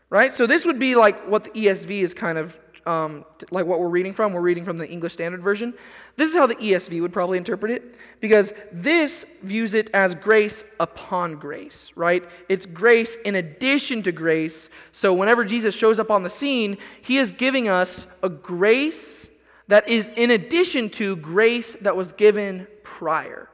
right? 0.10 0.34
So 0.34 0.48
this 0.48 0.66
would 0.66 0.80
be 0.80 0.96
like 0.96 1.28
what 1.28 1.44
the 1.44 1.52
ESV 1.52 2.00
is 2.00 2.14
kind 2.14 2.38
of 2.38 2.58
um, 2.86 3.26
like 3.52 3.66
what 3.66 3.80
we're 3.80 3.90
reading 3.90 4.14
from. 4.14 4.34
We're 4.34 4.42
reading 4.42 4.66
from 4.66 4.78
the 4.78 4.88
English 4.88 5.14
Standard 5.14 5.42
Version. 5.42 5.74
This 6.18 6.30
is 6.30 6.36
how 6.36 6.48
the 6.48 6.56
ESV 6.56 7.02
would 7.02 7.14
probably 7.14 7.38
interpret 7.38 7.72
it, 7.72 7.96
because 8.20 8.54
this 8.72 9.26
views 9.42 9.74
it 9.74 9.90
as 9.94 10.16
grace 10.16 10.64
upon 10.80 11.36
grace, 11.36 11.92
right? 11.96 12.24
It's 12.48 12.66
grace 12.66 13.16
in 13.16 13.36
addition 13.36 14.04
to 14.04 14.12
grace. 14.12 14.70
So 14.92 15.14
whenever 15.14 15.44
Jesus 15.44 15.76
shows 15.76 16.00
up 16.00 16.12
on 16.12 16.24
the 16.24 16.30
scene, 16.30 16.78
he 17.02 17.18
is 17.18 17.32
giving 17.32 17.68
us 17.68 18.08
a 18.22 18.30
grace 18.30 19.28
that 19.68 19.90
is 19.90 20.10
in 20.16 20.32
addition 20.32 20.90
to 20.92 21.16
grace 21.16 21.76
that 21.82 21.96
was 21.96 22.14
given 22.14 22.68
prior, 22.84 23.50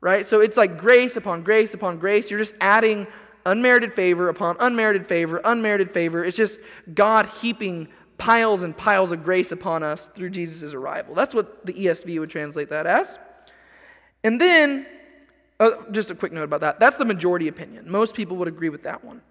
right? 0.00 0.24
So 0.24 0.40
it's 0.40 0.56
like 0.56 0.78
grace 0.78 1.16
upon 1.16 1.42
grace 1.42 1.74
upon 1.74 1.98
grace. 1.98 2.30
You're 2.30 2.40
just 2.40 2.54
adding 2.60 3.06
unmerited 3.46 3.94
favor 3.94 4.28
upon 4.28 4.56
unmerited 4.60 5.06
favor, 5.06 5.40
unmerited 5.44 5.90
favor. 5.90 6.24
It's 6.24 6.36
just 6.36 6.60
God 6.94 7.26
heaping 7.26 7.88
piles 8.20 8.62
and 8.62 8.76
piles 8.76 9.12
of 9.12 9.24
grace 9.24 9.50
upon 9.50 9.82
us 9.82 10.08
through 10.08 10.28
Jesus' 10.28 10.74
arrival. 10.74 11.14
That's 11.14 11.34
what 11.34 11.64
the 11.64 11.72
ESV 11.72 12.20
would 12.20 12.28
translate 12.28 12.68
that 12.68 12.86
as. 12.86 13.18
And 14.22 14.38
then, 14.38 14.86
uh, 15.58 15.70
just 15.90 16.10
a 16.10 16.14
quick 16.14 16.30
note 16.30 16.44
about 16.44 16.60
that. 16.60 16.78
That's 16.78 16.98
the 16.98 17.06
majority 17.06 17.48
opinion. 17.48 17.90
Most 17.90 18.14
people 18.14 18.36
would 18.36 18.46
agree 18.46 18.68
with 18.68 18.82
that 18.82 19.02
one. 19.02 19.22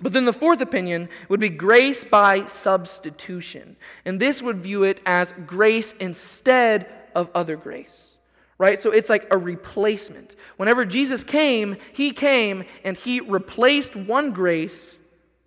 But 0.00 0.14
then 0.14 0.24
the 0.24 0.32
fourth 0.32 0.62
opinion 0.62 1.10
would 1.28 1.38
be 1.38 1.50
grace 1.50 2.02
by 2.02 2.46
substitution. 2.46 3.76
And 4.06 4.18
this 4.18 4.40
would 4.40 4.62
view 4.62 4.84
it 4.84 5.02
as 5.04 5.34
grace 5.46 5.92
instead 6.00 6.88
of 7.14 7.30
other 7.34 7.56
grace. 7.56 8.16
Right? 8.56 8.80
So 8.80 8.90
it's 8.90 9.10
like 9.10 9.26
a 9.30 9.36
replacement. 9.36 10.34
Whenever 10.56 10.86
Jesus 10.86 11.24
came, 11.24 11.76
he 11.92 12.12
came 12.12 12.64
and 12.84 12.96
he 12.96 13.20
replaced 13.20 13.94
one 13.94 14.32
grace 14.32 14.98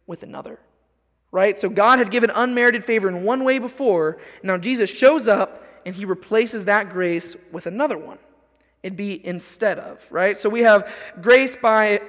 with 0.06 0.22
another 0.22 0.60
right? 1.32 1.58
So 1.58 1.70
God 1.70 2.00
had 2.00 2.12
given 2.12 2.30
unmerited 2.30 2.84
favor 2.84 3.08
in 3.08 3.24
one 3.24 3.44
way 3.44 3.60
before. 3.60 4.18
Now 4.44 4.58
Jesus 4.58 4.90
shows 4.90 5.28
up 5.28 5.64
and 5.86 5.96
he 5.96 6.06
replaces 6.06 6.66
that 6.66 6.90
grace 6.90 7.36
with 7.52 7.66
another 7.66 7.98
one. 7.98 8.20
It'd 8.84 8.98
be 8.98 9.26
instead 9.26 9.80
of, 9.80 10.06
right? 10.12 10.38
So 10.38 10.50
we 10.50 10.62
have 10.62 10.92
grace 11.22 11.56
by 11.56 12.02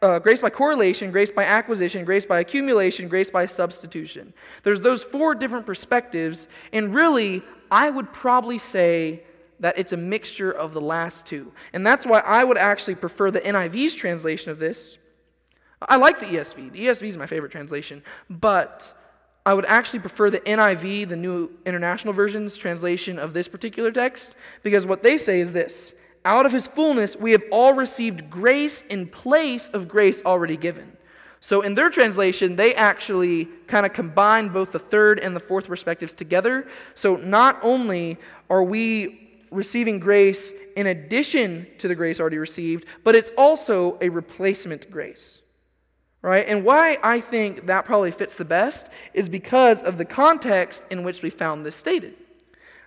uh, 0.00 0.18
grace 0.18 0.40
by 0.40 0.50
correlation, 0.50 1.12
grace 1.12 1.30
by 1.30 1.44
acquisition, 1.44 2.04
grace 2.04 2.26
by 2.26 2.40
accumulation, 2.40 3.06
grace 3.06 3.30
by 3.30 3.46
substitution. 3.46 4.34
There's 4.64 4.80
those 4.80 5.04
four 5.04 5.32
different 5.34 5.64
perspectives, 5.64 6.48
and 6.72 6.92
really, 6.92 7.42
I 7.70 7.88
would 7.88 8.12
probably 8.12 8.58
say 8.58 9.22
that 9.60 9.78
it's 9.78 9.92
a 9.92 9.96
mixture 9.96 10.50
of 10.50 10.74
the 10.74 10.80
last 10.80 11.24
two. 11.24 11.52
And 11.72 11.86
that's 11.86 12.04
why 12.04 12.18
I 12.18 12.42
would 12.42 12.58
actually 12.58 12.96
prefer 12.96 13.30
the 13.30 13.40
NIV's 13.40 13.94
translation 13.94 14.50
of 14.50 14.58
this. 14.58 14.98
I 15.88 15.96
like 15.96 16.20
the 16.20 16.26
ESV. 16.26 16.72
The 16.72 16.86
ESV 16.86 17.08
is 17.08 17.16
my 17.16 17.26
favorite 17.26 17.52
translation, 17.52 18.02
but 18.28 18.92
I 19.44 19.54
would 19.54 19.64
actually 19.66 20.00
prefer 20.00 20.30
the 20.30 20.40
NIV, 20.40 21.08
the 21.08 21.16
New 21.16 21.50
International 21.66 22.12
Version's 22.12 22.56
translation 22.56 23.18
of 23.18 23.34
this 23.34 23.48
particular 23.48 23.90
text, 23.90 24.34
because 24.62 24.86
what 24.86 25.02
they 25.02 25.18
say 25.18 25.40
is 25.40 25.52
this 25.52 25.94
out 26.24 26.46
of 26.46 26.52
his 26.52 26.66
fullness, 26.66 27.16
we 27.16 27.32
have 27.32 27.42
all 27.50 27.74
received 27.74 28.30
grace 28.30 28.82
in 28.82 29.08
place 29.08 29.68
of 29.68 29.88
grace 29.88 30.22
already 30.24 30.56
given. 30.56 30.96
So, 31.40 31.62
in 31.62 31.74
their 31.74 31.90
translation, 31.90 32.54
they 32.54 32.72
actually 32.74 33.46
kind 33.66 33.84
of 33.84 33.92
combine 33.92 34.50
both 34.50 34.70
the 34.70 34.78
third 34.78 35.18
and 35.18 35.34
the 35.34 35.40
fourth 35.40 35.66
perspectives 35.66 36.14
together. 36.14 36.68
So, 36.94 37.16
not 37.16 37.58
only 37.62 38.18
are 38.48 38.62
we 38.62 39.40
receiving 39.50 39.98
grace 39.98 40.52
in 40.76 40.86
addition 40.86 41.66
to 41.78 41.88
the 41.88 41.96
grace 41.96 42.20
already 42.20 42.38
received, 42.38 42.86
but 43.02 43.16
it's 43.16 43.32
also 43.36 43.98
a 44.00 44.08
replacement 44.08 44.88
grace. 44.88 45.41
Right? 46.22 46.46
And 46.46 46.64
why 46.64 46.98
I 47.02 47.18
think 47.18 47.66
that 47.66 47.84
probably 47.84 48.12
fits 48.12 48.36
the 48.36 48.44
best 48.44 48.88
is 49.12 49.28
because 49.28 49.82
of 49.82 49.98
the 49.98 50.04
context 50.04 50.84
in 50.88 51.02
which 51.02 51.20
we 51.20 51.30
found 51.30 51.66
this 51.66 51.74
stated. 51.74 52.14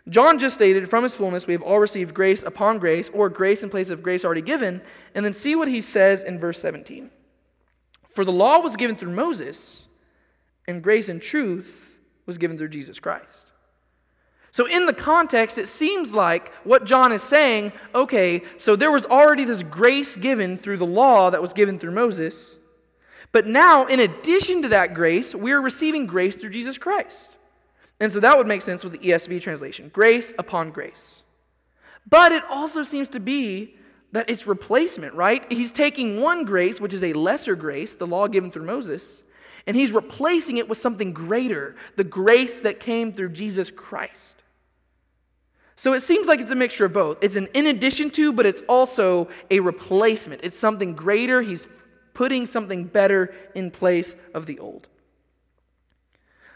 John 0.07 0.39
just 0.39 0.55
stated, 0.55 0.89
from 0.89 1.03
his 1.03 1.15
fullness, 1.15 1.47
we 1.47 1.53
have 1.53 1.63
all 1.63 1.79
received 1.79 2.13
grace 2.13 2.43
upon 2.43 2.79
grace, 2.79 3.09
or 3.09 3.27
grace 3.27 3.63
in 3.63 3.69
place 3.69 3.89
of 3.89 4.03
grace 4.03 4.23
already 4.23 4.41
given. 4.41 4.81
And 5.13 5.25
then 5.25 5.33
see 5.33 5.55
what 5.55 5.67
he 5.67 5.81
says 5.81 6.23
in 6.23 6.39
verse 6.39 6.59
17. 6.61 7.09
For 8.09 8.23
the 8.23 8.31
law 8.31 8.59
was 8.59 8.77
given 8.77 8.95
through 8.95 9.11
Moses, 9.11 9.83
and 10.67 10.81
grace 10.81 11.09
and 11.09 11.21
truth 11.21 11.97
was 12.25 12.37
given 12.37 12.57
through 12.57 12.69
Jesus 12.69 12.99
Christ. 12.99 13.45
So, 14.51 14.67
in 14.67 14.85
the 14.85 14.93
context, 14.93 15.57
it 15.57 15.67
seems 15.67 16.13
like 16.13 16.53
what 16.63 16.85
John 16.85 17.11
is 17.11 17.21
saying 17.21 17.73
okay, 17.93 18.41
so 18.57 18.77
there 18.77 18.91
was 18.91 19.05
already 19.05 19.43
this 19.43 19.63
grace 19.63 20.15
given 20.15 20.57
through 20.57 20.77
the 20.77 20.85
law 20.85 21.29
that 21.29 21.41
was 21.41 21.51
given 21.51 21.77
through 21.77 21.91
Moses. 21.91 22.55
But 23.35 23.47
now, 23.47 23.83
in 23.83 23.99
addition 23.99 24.61
to 24.61 24.69
that 24.69 24.93
grace, 24.93 25.35
we're 25.35 25.59
receiving 25.59 26.05
grace 26.05 26.37
through 26.37 26.51
Jesus 26.51 26.77
Christ. 26.77 27.27
And 27.99 28.09
so 28.09 28.21
that 28.21 28.37
would 28.37 28.47
make 28.47 28.61
sense 28.61 28.81
with 28.81 28.93
the 28.93 29.09
ESV 29.09 29.41
translation 29.41 29.89
grace 29.93 30.33
upon 30.39 30.71
grace. 30.71 31.21
But 32.09 32.31
it 32.31 32.45
also 32.49 32.81
seems 32.81 33.09
to 33.09 33.19
be 33.19 33.75
that 34.13 34.29
it's 34.29 34.47
replacement, 34.47 35.15
right? 35.15 35.45
He's 35.51 35.73
taking 35.73 36.21
one 36.21 36.45
grace, 36.45 36.79
which 36.79 36.93
is 36.93 37.03
a 37.03 37.11
lesser 37.11 37.57
grace, 37.57 37.95
the 37.95 38.07
law 38.07 38.27
given 38.27 38.51
through 38.51 38.67
Moses, 38.67 39.23
and 39.67 39.75
he's 39.75 39.91
replacing 39.91 40.55
it 40.55 40.69
with 40.69 40.77
something 40.77 41.11
greater, 41.11 41.75
the 41.97 42.05
grace 42.05 42.61
that 42.61 42.79
came 42.79 43.11
through 43.11 43.31
Jesus 43.31 43.69
Christ. 43.69 44.35
So 45.75 45.91
it 45.91 46.03
seems 46.03 46.25
like 46.25 46.39
it's 46.39 46.51
a 46.51 46.55
mixture 46.55 46.85
of 46.85 46.93
both. 46.93 47.17
It's 47.21 47.35
an 47.35 47.49
in 47.53 47.67
addition 47.67 48.11
to, 48.11 48.31
but 48.31 48.45
it's 48.45 48.61
also 48.69 49.27
a 49.51 49.59
replacement. 49.59 50.39
It's 50.45 50.57
something 50.57 50.93
greater. 50.93 51.41
He's 51.41 51.67
putting 52.15 52.47
something 52.47 52.85
better 52.85 53.35
in 53.53 53.69
place 53.69 54.15
of 54.33 54.47
the 54.47 54.57
old. 54.57 54.87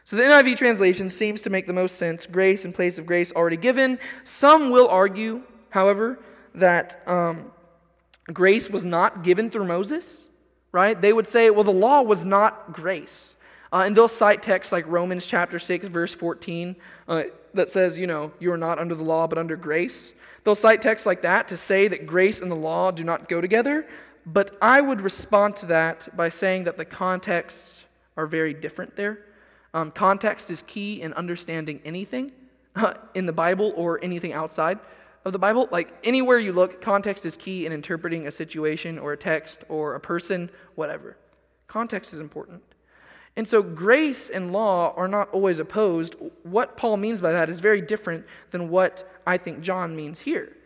So 0.04 0.16
the 0.16 0.24
NIV 0.24 0.58
translation 0.58 1.12
seems 1.12 1.42
to 1.42 1.52
make 1.52 1.68
the 1.68 1.74
most 1.74 1.98
sense 1.98 2.26
grace 2.26 2.66
in 2.66 2.74
place 2.74 2.98
of 2.98 3.06
grace 3.06 3.32
already 3.32 3.58
given. 3.58 4.00
Some 4.24 4.72
will 4.72 4.88
argue, 4.88 5.44
however, 5.70 6.18
that 6.56 7.04
um, 7.06 7.52
grace 8.34 8.72
was 8.72 8.84
not 8.84 9.24
given 9.24 9.52
through 9.52 9.66
Moses, 9.66 10.26
right? 10.72 11.00
They 11.00 11.14
would 11.14 11.28
say, 11.28 11.52
well, 11.52 11.64
the 11.64 11.72
law 11.72 12.02
was 12.02 12.26
not 12.26 12.74
grace. 12.74 13.36
Uh, 13.72 13.84
and 13.86 13.96
they'll 13.96 14.08
cite 14.08 14.42
texts 14.42 14.72
like 14.72 14.88
Romans 14.88 15.28
chapter 15.28 15.60
6, 15.60 15.88
verse 15.90 16.16
14, 16.16 16.76
uh, 17.08 17.24
that 17.54 17.70
says, 17.70 18.00
you 18.00 18.08
know, 18.08 18.32
you 18.40 18.52
are 18.52 18.58
not 18.58 18.80
under 18.80 18.96
the 18.96 19.04
law 19.04 19.28
but 19.28 19.38
under 19.38 19.56
grace. 19.56 20.16
They'll 20.44 20.56
cite 20.56 20.82
texts 20.82 21.06
like 21.06 21.22
that 21.22 21.50
to 21.50 21.58
say 21.58 21.88
that 21.88 22.08
grace 22.08 22.42
and 22.42 22.50
the 22.50 22.56
law 22.56 22.90
do 22.90 23.04
not 23.04 23.30
go 23.30 23.42
together. 23.42 23.88
But 24.26 24.58
I 24.62 24.82
would 24.82 25.02
respond 25.02 25.56
to 25.58 25.66
that 25.68 26.16
by 26.16 26.30
saying 26.30 26.66
that 26.66 26.78
the 26.78 26.86
contexts 26.86 27.86
are 28.18 28.28
very 28.28 28.54
different 28.54 28.96
there. 28.96 29.26
Um, 29.74 29.92
context 29.92 30.50
is 30.52 30.64
key 30.64 31.02
in 31.02 31.14
understanding 31.14 31.80
anything 31.86 32.32
uh, 32.76 32.96
in 33.14 33.26
the 33.26 33.34
Bible 33.34 33.74
or 33.76 34.04
anything 34.04 34.34
outside 34.34 34.80
of 35.26 35.34
the 35.34 35.40
Bible. 35.40 35.68
Like 35.72 35.94
anywhere 36.04 36.40
you 36.40 36.54
look, 36.54 36.82
context 36.82 37.26
is 37.26 37.38
key 37.38 37.66
in 37.66 37.72
interpreting 37.72 38.28
a 38.28 38.32
situation 38.32 38.98
or 38.98 39.14
a 39.14 39.18
text 39.18 39.64
or 39.70 39.96
a 39.96 40.00
person, 40.00 40.50
whatever. 40.76 41.18
Context 41.68 42.14
is 42.14 42.20
important. 42.20 42.64
And 43.36 43.48
so 43.48 43.62
grace 43.62 44.30
and 44.30 44.52
law 44.52 44.94
are 44.96 45.08
not 45.08 45.30
always 45.30 45.60
opposed. 45.60 46.16
What 46.44 46.76
Paul 46.76 46.98
means 46.98 47.22
by 47.22 47.32
that 47.32 47.50
is 47.50 47.60
very 47.60 47.80
different 47.80 48.26
than 48.52 48.70
what 48.70 49.10
I 49.26 49.38
think 49.38 49.62
John 49.62 49.96
means 49.96 50.22
here. 50.22 50.58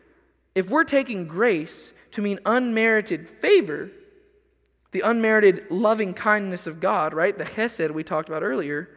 If 0.55 0.69
we're 0.69 0.83
taking 0.83 1.27
grace 1.27 1.93
to 2.14 2.22
mean 2.22 2.39
unmerited 2.45 3.28
favor, 3.28 3.91
the 4.91 5.01
unmerited 5.01 5.66
loving 5.70 6.14
kindness 6.14 6.68
of 6.68 6.80
God, 6.80 7.14
right? 7.14 7.38
The 7.38 7.43
chesed 7.43 7.91
we 7.91 8.03
talked 8.03 8.30
about 8.30 8.43
earlier. 8.43 8.89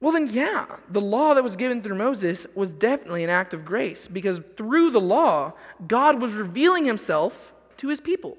Well, 0.00 0.12
then, 0.12 0.28
yeah, 0.30 0.66
the 0.90 1.00
law 1.00 1.32
that 1.32 1.42
was 1.42 1.56
given 1.56 1.82
through 1.82 1.96
Moses 1.96 2.46
was 2.54 2.74
definitely 2.74 3.24
an 3.24 3.30
act 3.30 3.54
of 3.54 3.64
grace 3.64 4.06
because 4.06 4.42
through 4.58 4.90
the 4.90 5.00
law, 5.00 5.54
God 5.86 6.20
was 6.20 6.34
revealing 6.34 6.84
himself 6.84 7.54
to 7.78 7.88
his 7.88 8.02
people. 8.02 8.36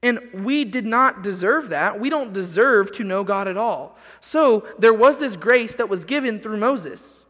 And 0.00 0.20
we 0.32 0.64
did 0.64 0.86
not 0.86 1.22
deserve 1.24 1.70
that. 1.70 1.98
We 1.98 2.08
don't 2.08 2.32
deserve 2.32 2.92
to 2.92 3.04
know 3.04 3.24
God 3.24 3.48
at 3.48 3.56
all. 3.56 3.98
So 4.20 4.68
there 4.78 4.94
was 4.94 5.18
this 5.18 5.34
grace 5.36 5.74
that 5.74 5.88
was 5.88 6.04
given 6.04 6.38
through 6.38 6.58
Moses. 6.58 7.24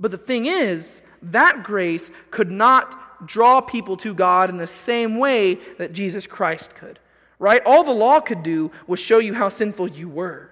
But 0.00 0.10
the 0.10 0.16
thing 0.16 0.46
is, 0.46 1.02
that 1.20 1.62
grace 1.62 2.10
could 2.30 2.50
not 2.50 2.98
draw 3.26 3.60
people 3.60 3.96
to 3.98 4.14
God 4.14 4.50
in 4.50 4.56
the 4.56 4.66
same 4.66 5.18
way 5.18 5.58
that 5.78 5.92
Jesus 5.92 6.26
Christ 6.26 6.74
could 6.74 6.98
right? 7.38 7.62
All 7.66 7.84
the 7.84 7.92
law 7.92 8.20
could 8.20 8.42
do 8.42 8.70
was 8.86 9.00
show 9.00 9.18
you 9.18 9.34
how 9.34 9.50
sinful 9.50 9.88
you 9.88 10.08
were. 10.08 10.50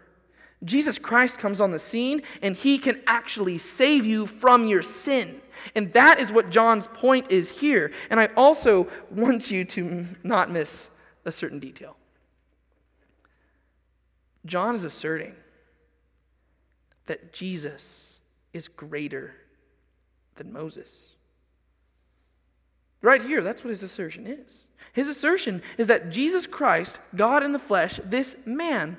Jesus 0.64 0.98
Christ 0.98 1.38
comes 1.38 1.60
on 1.60 1.70
the 1.70 1.78
scene 1.78 2.22
and 2.40 2.54
he 2.54 2.78
can 2.78 3.00
actually 3.06 3.56
save 3.56 4.04
you 4.06 4.26
from 4.26 4.68
your 4.68 4.82
sin. 4.82 5.40
And 5.74 5.92
that 5.94 6.20
is 6.20 6.30
what 6.30 6.50
John's 6.50 6.86
point 6.86 7.30
is 7.30 7.60
here. 7.60 7.92
And 8.10 8.20
I 8.20 8.26
also 8.36 8.88
want 9.10 9.50
you 9.50 9.64
to 9.64 10.06
not 10.22 10.50
miss 10.50 10.90
a 11.24 11.32
certain 11.32 11.58
detail. 11.58 11.96
John 14.44 14.74
is 14.74 14.84
asserting 14.84 15.34
that 17.06 17.32
Jesus 17.32 18.18
is 18.52 18.68
greater 18.68 19.34
than 20.34 20.52
Moses. 20.52 21.11
Right 23.02 23.20
here, 23.20 23.42
that's 23.42 23.64
what 23.64 23.70
his 23.70 23.82
assertion 23.82 24.26
is. 24.28 24.68
His 24.92 25.08
assertion 25.08 25.60
is 25.76 25.88
that 25.88 26.10
Jesus 26.10 26.46
Christ, 26.46 27.00
God 27.16 27.42
in 27.42 27.52
the 27.52 27.58
flesh, 27.58 27.98
this 28.04 28.36
man, 28.46 28.96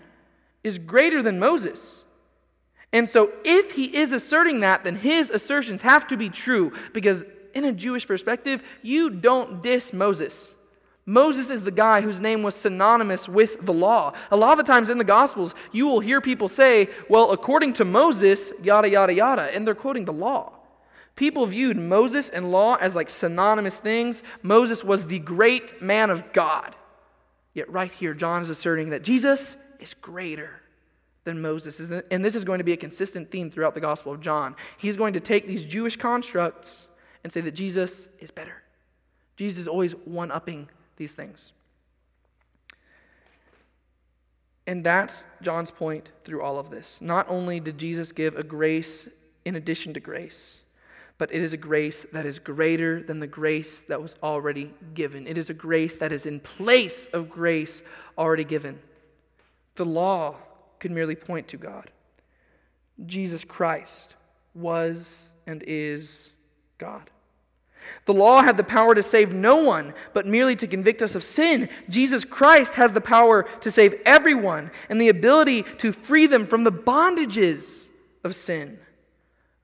is 0.63 0.77
greater 0.77 1.23
than 1.23 1.39
Moses. 1.39 2.03
And 2.91 3.09
so, 3.09 3.31
if 3.43 3.71
he 3.71 3.95
is 3.95 4.11
asserting 4.11 4.59
that, 4.59 4.83
then 4.83 4.97
his 4.97 5.31
assertions 5.31 5.81
have 5.81 6.05
to 6.07 6.17
be 6.17 6.29
true 6.29 6.73
because, 6.91 7.25
in 7.55 7.63
a 7.63 7.71
Jewish 7.71 8.05
perspective, 8.05 8.61
you 8.81 9.09
don't 9.09 9.63
diss 9.63 9.93
Moses. 9.93 10.53
Moses 11.05 11.49
is 11.49 11.63
the 11.63 11.71
guy 11.71 12.01
whose 12.01 12.21
name 12.21 12.43
was 12.43 12.55
synonymous 12.55 13.27
with 13.27 13.65
the 13.65 13.73
law. 13.73 14.13
A 14.31 14.37
lot 14.37 14.59
of 14.59 14.65
times 14.65 14.89
in 14.89 14.97
the 14.97 15.03
Gospels, 15.03 15.55
you 15.71 15.87
will 15.87 15.99
hear 15.99 16.21
people 16.21 16.47
say, 16.47 16.89
well, 17.09 17.31
according 17.31 17.73
to 17.73 17.85
Moses, 17.85 18.53
yada, 18.61 18.89
yada, 18.89 19.13
yada, 19.13 19.53
and 19.55 19.65
they're 19.67 19.75
quoting 19.75 20.05
the 20.05 20.13
law. 20.13 20.53
People 21.16 21.45
viewed 21.45 21.78
Moses 21.78 22.30
and 22.30 22.51
law 22.51 22.76
as 22.76 22.95
like 22.95 23.09
synonymous 23.09 23.78
things. 23.78 24.24
Moses 24.41 24.84
was 24.84 25.05
the 25.05 25.20
great 25.20 25.82
man 25.82 26.09
of 26.09 26.34
God. 26.34 26.76
Yet, 27.53 27.70
right 27.70 27.91
here, 27.91 28.16
John 28.16 28.41
is 28.41 28.49
asserting 28.49 28.89
that 28.89 29.03
Jesus 29.03 29.55
is 29.80 29.93
greater 29.93 30.61
than 31.24 31.41
Moses. 31.41 31.80
And 32.09 32.26
this 32.26 32.36
is 32.36 32.43
going 32.43 32.57
to 32.57 32.64
be 32.64 32.74
a 32.74 32.78
consistent 32.78 33.30
theme 33.30 33.51
throughout 33.51 33.76
the 33.76 33.80
Gospel 33.80 34.11
of 34.11 34.22
John. 34.22 34.55
He's 34.78 34.97
going 34.97 35.14
to 35.14 35.20
take 35.20 35.45
these 35.45 35.66
Jewish 35.66 35.95
constructs 35.95 36.88
and 37.24 37.32
say 37.32 37.41
that 37.41 37.51
Jesus 37.51 38.07
is 38.20 38.32
better. 38.32 38.64
Jesus 39.36 39.61
is 39.61 39.68
always 39.68 39.91
one 39.91 40.32
upping 40.32 40.68
these 40.97 41.14
things. 41.14 41.51
And 44.66 44.84
that's 44.84 45.26
John's 45.41 45.72
point 45.72 46.09
through 46.24 46.41
all 46.41 46.57
of 46.57 46.72
this. 46.72 46.97
Not 46.99 47.28
only 47.30 47.59
did 47.59 47.78
Jesus 47.78 48.11
give 48.11 48.36
a 48.36 48.43
grace 48.43 49.07
in 49.45 49.55
addition 49.55 49.93
to 49.93 49.99
grace, 49.99 50.62
but 51.18 51.34
it 51.34 51.41
is 51.41 51.53
a 51.53 51.57
grace 51.57 52.05
that 52.11 52.26
is 52.26 52.39
greater 52.39 53.01
than 53.01 53.20
the 53.20 53.28
grace 53.28 53.82
that 53.84 54.01
was 54.01 54.16
already 54.24 54.74
given. 54.93 55.28
It 55.28 55.38
is 55.38 55.49
a 55.49 55.53
grace 55.53 55.97
that 55.97 56.11
is 56.11 56.26
in 56.26 56.39
place 56.39 57.07
of 57.07 57.30
grace 57.30 57.84
already 58.18 58.43
given. 58.43 58.80
The 59.76 59.86
law 59.86 60.36
could 60.80 60.91
merely 60.91 61.16
point 61.16 61.47
to 61.49 61.57
God. 61.57 61.91
Jesus 63.05 63.43
Christ 63.43 64.16
was 64.53 65.30
and 65.47 65.64
is 65.66 66.32
God. 66.78 67.09
The 68.05 68.14
law 68.14 68.41
had 68.41 68.57
the 68.57 68.64
power 68.64 68.95
to 68.95 69.03
save 69.03 69.34
no 69.34 69.57
one, 69.57 69.93
but 70.14 70.26
merely 70.26 70.55
to 70.57 70.68
convict 70.68 71.01
us 71.01 71.16
of 71.16 71.24
sin. 71.24 71.70
Jesus 71.89 72.24
Christ 72.24 72.76
has 72.76 72.93
the 72.93 73.01
power 73.01 73.43
to 73.61 73.72
save 73.72 73.95
everyone 74.05 74.72
and 74.89 75.01
the 75.01 75.09
ability 75.09 75.64
to 75.80 75.91
free 75.91 76.28
them 76.28 76.47
from 76.47 76.64
the 76.64 76.72
bondages 76.72 77.88
of 78.24 78.36
sin. 78.36 78.80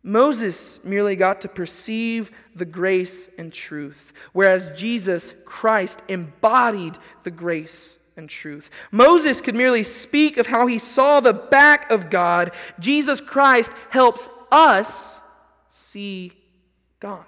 Moses 0.01 0.79
merely 0.83 1.15
got 1.15 1.41
to 1.41 1.49
perceive 1.49 2.31
the 2.55 2.65
grace 2.65 3.29
and 3.37 3.51
truth, 3.51 4.13
whereas 4.31 4.71
Jesus 4.79 5.33
Christ 5.45 6.01
embodied 6.07 6.97
the 7.23 7.31
grace 7.31 7.97
and 8.15 8.29
truth. 8.29 8.69
Moses 8.91 9.41
could 9.41 9.55
merely 9.55 9.83
speak 9.83 10.37
of 10.37 10.47
how 10.47 10.67
he 10.67 10.79
saw 10.79 11.19
the 11.19 11.33
back 11.33 11.89
of 11.91 12.09
God. 12.09 12.51
Jesus 12.79 13.19
Christ 13.19 13.73
helps 13.89 14.29
us 14.51 15.21
see 15.69 16.33
God. 16.99 17.25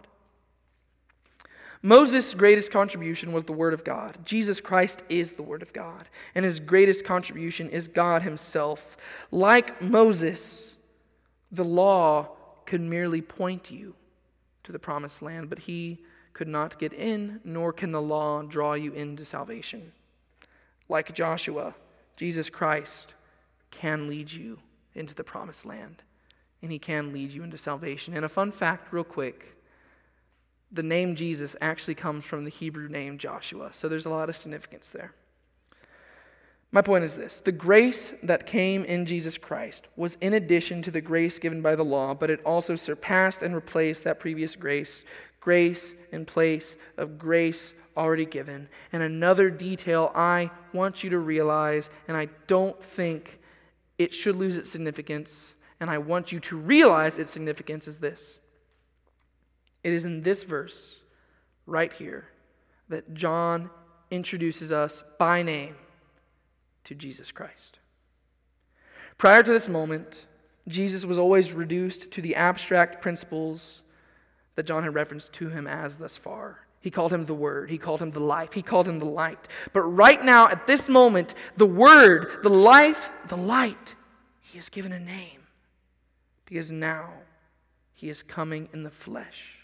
Moses' 1.83 2.35
greatest 2.35 2.71
contribution 2.71 3.33
was 3.33 3.45
the 3.45 3.53
Word 3.53 3.73
of 3.73 3.83
God. 3.83 4.17
Jesus 4.23 4.61
Christ 4.61 5.01
is 5.09 5.33
the 5.33 5.43
Word 5.43 5.63
of 5.63 5.73
God, 5.73 6.07
and 6.35 6.45
his 6.45 6.59
greatest 6.59 7.03
contribution 7.03 7.69
is 7.69 7.87
God 7.87 8.21
himself. 8.21 8.97
Like 9.31 9.81
Moses, 9.81 10.77
the 11.51 11.65
law 11.65 12.37
could 12.65 12.81
merely 12.81 13.21
point 13.21 13.71
you 13.71 13.95
to 14.63 14.71
the 14.71 14.79
promised 14.79 15.21
land, 15.21 15.49
but 15.49 15.59
he 15.59 16.01
could 16.33 16.47
not 16.47 16.79
get 16.79 16.93
in, 16.93 17.39
nor 17.43 17.73
can 17.73 17.91
the 17.91 18.01
law 18.01 18.41
draw 18.41 18.73
you 18.73 18.93
into 18.93 19.25
salvation. 19.25 19.91
Like 20.87 21.13
Joshua, 21.13 21.75
Jesus 22.15 22.49
Christ 22.49 23.13
can 23.69 24.07
lead 24.07 24.31
you 24.31 24.59
into 24.93 25.15
the 25.15 25.23
promised 25.23 25.65
land, 25.65 26.03
and 26.61 26.71
he 26.71 26.79
can 26.79 27.13
lead 27.13 27.31
you 27.31 27.43
into 27.43 27.57
salvation. 27.57 28.13
And 28.13 28.25
a 28.25 28.29
fun 28.29 28.51
fact, 28.51 28.93
real 28.93 29.03
quick 29.03 29.57
the 30.71 30.83
name 30.83 31.15
Jesus 31.15 31.55
actually 31.59 31.95
comes 31.95 32.23
from 32.23 32.45
the 32.45 32.49
Hebrew 32.49 32.87
name 32.87 33.17
Joshua, 33.17 33.73
so 33.73 33.89
there's 33.89 34.05
a 34.05 34.09
lot 34.09 34.29
of 34.29 34.37
significance 34.37 34.89
there. 34.91 35.13
My 36.71 36.81
point 36.81 37.03
is 37.03 37.15
this 37.15 37.41
the 37.41 37.51
grace 37.51 38.13
that 38.23 38.45
came 38.45 38.85
in 38.85 39.05
Jesus 39.05 39.37
Christ 39.37 39.87
was 39.95 40.15
in 40.21 40.33
addition 40.33 40.81
to 40.83 40.91
the 40.91 41.01
grace 41.01 41.37
given 41.37 41.61
by 41.61 41.75
the 41.75 41.83
law, 41.83 42.13
but 42.13 42.29
it 42.29 42.41
also 42.45 42.75
surpassed 42.75 43.43
and 43.43 43.53
replaced 43.53 44.03
that 44.05 44.19
previous 44.19 44.55
grace, 44.55 45.03
grace 45.39 45.93
in 46.11 46.25
place 46.25 46.75
of 46.97 47.17
grace 47.17 47.73
already 47.97 48.25
given. 48.25 48.69
And 48.93 49.03
another 49.03 49.49
detail 49.49 50.11
I 50.15 50.49
want 50.73 51.03
you 51.03 51.09
to 51.09 51.19
realize, 51.19 51.89
and 52.07 52.15
I 52.15 52.29
don't 52.47 52.81
think 52.81 53.39
it 53.97 54.13
should 54.13 54.37
lose 54.37 54.57
its 54.57 54.71
significance, 54.71 55.55
and 55.79 55.89
I 55.89 55.97
want 55.97 56.31
you 56.31 56.39
to 56.39 56.57
realize 56.57 57.19
its 57.19 57.31
significance, 57.31 57.87
is 57.87 57.99
this. 57.99 58.39
It 59.83 59.91
is 59.91 60.05
in 60.05 60.21
this 60.21 60.43
verse, 60.43 60.99
right 61.65 61.91
here, 61.91 62.29
that 62.87 63.13
John 63.13 63.69
introduces 64.09 64.71
us 64.71 65.03
by 65.19 65.43
name 65.43 65.75
to 66.85 66.95
Jesus 66.95 67.31
Christ. 67.31 67.79
Prior 69.17 69.43
to 69.43 69.51
this 69.51 69.69
moment, 69.69 70.25
Jesus 70.67 71.05
was 71.05 71.17
always 71.17 71.53
reduced 71.53 72.11
to 72.11 72.21
the 72.21 72.35
abstract 72.35 73.01
principles 73.01 73.81
that 74.55 74.65
John 74.65 74.83
had 74.83 74.93
referenced 74.93 75.33
to 75.33 75.49
him 75.49 75.67
as 75.67 75.97
thus 75.97 76.17
far. 76.17 76.67
He 76.79 76.89
called 76.89 77.13
him 77.13 77.25
the 77.25 77.35
Word. 77.35 77.69
He 77.69 77.77
called 77.77 78.01
him 78.01 78.11
the 78.11 78.19
life. 78.19 78.53
He 78.53 78.63
called 78.63 78.87
him 78.87 78.99
the 78.99 79.05
light. 79.05 79.47
But 79.71 79.81
right 79.81 80.23
now, 80.23 80.47
at 80.47 80.65
this 80.65 80.89
moment, 80.89 81.35
the 81.55 81.67
Word, 81.67 82.39
the 82.41 82.49
life, 82.49 83.11
the 83.27 83.37
light, 83.37 83.95
he 84.39 84.57
is 84.57 84.69
given 84.69 84.91
a 84.91 84.99
name. 84.99 85.41
Because 86.45 86.71
now 86.71 87.13
he 87.93 88.09
is 88.09 88.23
coming 88.23 88.67
in 88.73 88.83
the 88.83 88.89
flesh. 88.89 89.60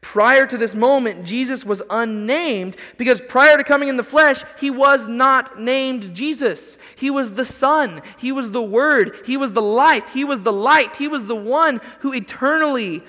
Prior 0.00 0.46
to 0.46 0.58
this 0.58 0.74
moment, 0.74 1.24
Jesus 1.24 1.64
was 1.64 1.82
unnamed 1.88 2.76
because 2.98 3.20
prior 3.22 3.56
to 3.56 3.64
coming 3.64 3.88
in 3.88 3.96
the 3.96 4.02
flesh, 4.02 4.44
he 4.60 4.70
was 4.70 5.08
not 5.08 5.58
named 5.58 6.14
Jesus. 6.14 6.76
He 6.94 7.10
was 7.10 7.34
the 7.34 7.44
Son, 7.44 8.02
he 8.18 8.30
was 8.30 8.50
the 8.50 8.62
Word, 8.62 9.16
he 9.24 9.36
was 9.36 9.54
the 9.54 9.62
life, 9.62 10.12
he 10.12 10.24
was 10.24 10.42
the 10.42 10.52
light, 10.52 10.96
he 10.96 11.08
was 11.08 11.26
the 11.26 11.34
one 11.34 11.80
who 12.00 12.12
eternally 12.12 13.02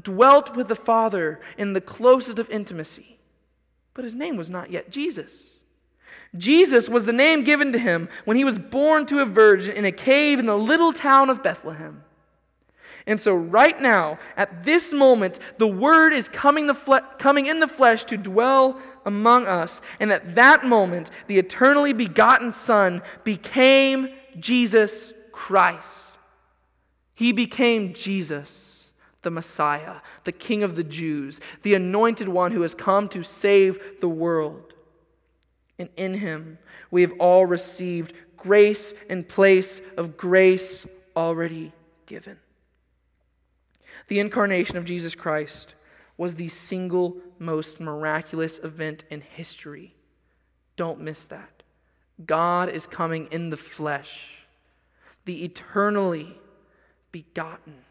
dwelt 0.00 0.54
with 0.54 0.68
the 0.68 0.76
Father 0.76 1.40
in 1.56 1.72
the 1.72 1.80
closest 1.80 2.38
of 2.38 2.50
intimacy. 2.50 3.18
But 3.94 4.04
his 4.04 4.14
name 4.14 4.36
was 4.36 4.50
not 4.50 4.70
yet 4.70 4.90
Jesus. 4.90 5.52
Jesus 6.36 6.88
was 6.88 7.04
the 7.04 7.12
name 7.12 7.44
given 7.44 7.72
to 7.72 7.78
him 7.78 8.08
when 8.24 8.36
he 8.36 8.44
was 8.44 8.58
born 8.58 9.06
to 9.06 9.20
a 9.20 9.26
virgin 9.26 9.76
in 9.76 9.84
a 9.84 9.92
cave 9.92 10.38
in 10.38 10.46
the 10.46 10.56
little 10.56 10.92
town 10.92 11.28
of 11.28 11.42
Bethlehem. 11.42 12.04
And 13.06 13.18
so, 13.18 13.34
right 13.34 13.80
now, 13.80 14.18
at 14.36 14.64
this 14.64 14.92
moment, 14.92 15.38
the 15.58 15.66
Word 15.66 16.12
is 16.12 16.28
coming, 16.28 16.66
the 16.66 16.74
fle- 16.74 17.04
coming 17.18 17.46
in 17.46 17.60
the 17.60 17.66
flesh 17.66 18.04
to 18.04 18.16
dwell 18.16 18.80
among 19.04 19.46
us. 19.46 19.80
And 19.98 20.12
at 20.12 20.34
that 20.36 20.64
moment, 20.64 21.10
the 21.26 21.38
eternally 21.38 21.92
begotten 21.92 22.52
Son 22.52 23.02
became 23.24 24.08
Jesus 24.38 25.12
Christ. 25.32 26.04
He 27.14 27.32
became 27.32 27.92
Jesus, 27.92 28.90
the 29.22 29.30
Messiah, 29.30 29.96
the 30.24 30.32
King 30.32 30.62
of 30.62 30.76
the 30.76 30.84
Jews, 30.84 31.40
the 31.62 31.74
anointed 31.74 32.28
one 32.28 32.52
who 32.52 32.62
has 32.62 32.74
come 32.74 33.08
to 33.08 33.22
save 33.22 34.00
the 34.00 34.08
world. 34.08 34.74
And 35.78 35.88
in 35.96 36.14
him, 36.14 36.58
we 36.90 37.02
have 37.02 37.12
all 37.18 37.46
received 37.46 38.14
grace 38.36 38.94
in 39.08 39.24
place 39.24 39.80
of 39.96 40.16
grace 40.16 40.86
already 41.16 41.72
given. 42.06 42.38
The 44.08 44.20
incarnation 44.20 44.76
of 44.76 44.84
Jesus 44.84 45.14
Christ 45.14 45.74
was 46.16 46.34
the 46.34 46.48
single 46.48 47.16
most 47.38 47.80
miraculous 47.80 48.58
event 48.60 49.04
in 49.10 49.20
history. 49.20 49.94
Don't 50.76 51.00
miss 51.00 51.24
that. 51.24 51.62
God 52.24 52.68
is 52.68 52.86
coming 52.86 53.28
in 53.30 53.50
the 53.50 53.56
flesh, 53.56 54.46
the 55.24 55.44
eternally 55.44 56.38
begotten 57.10 57.84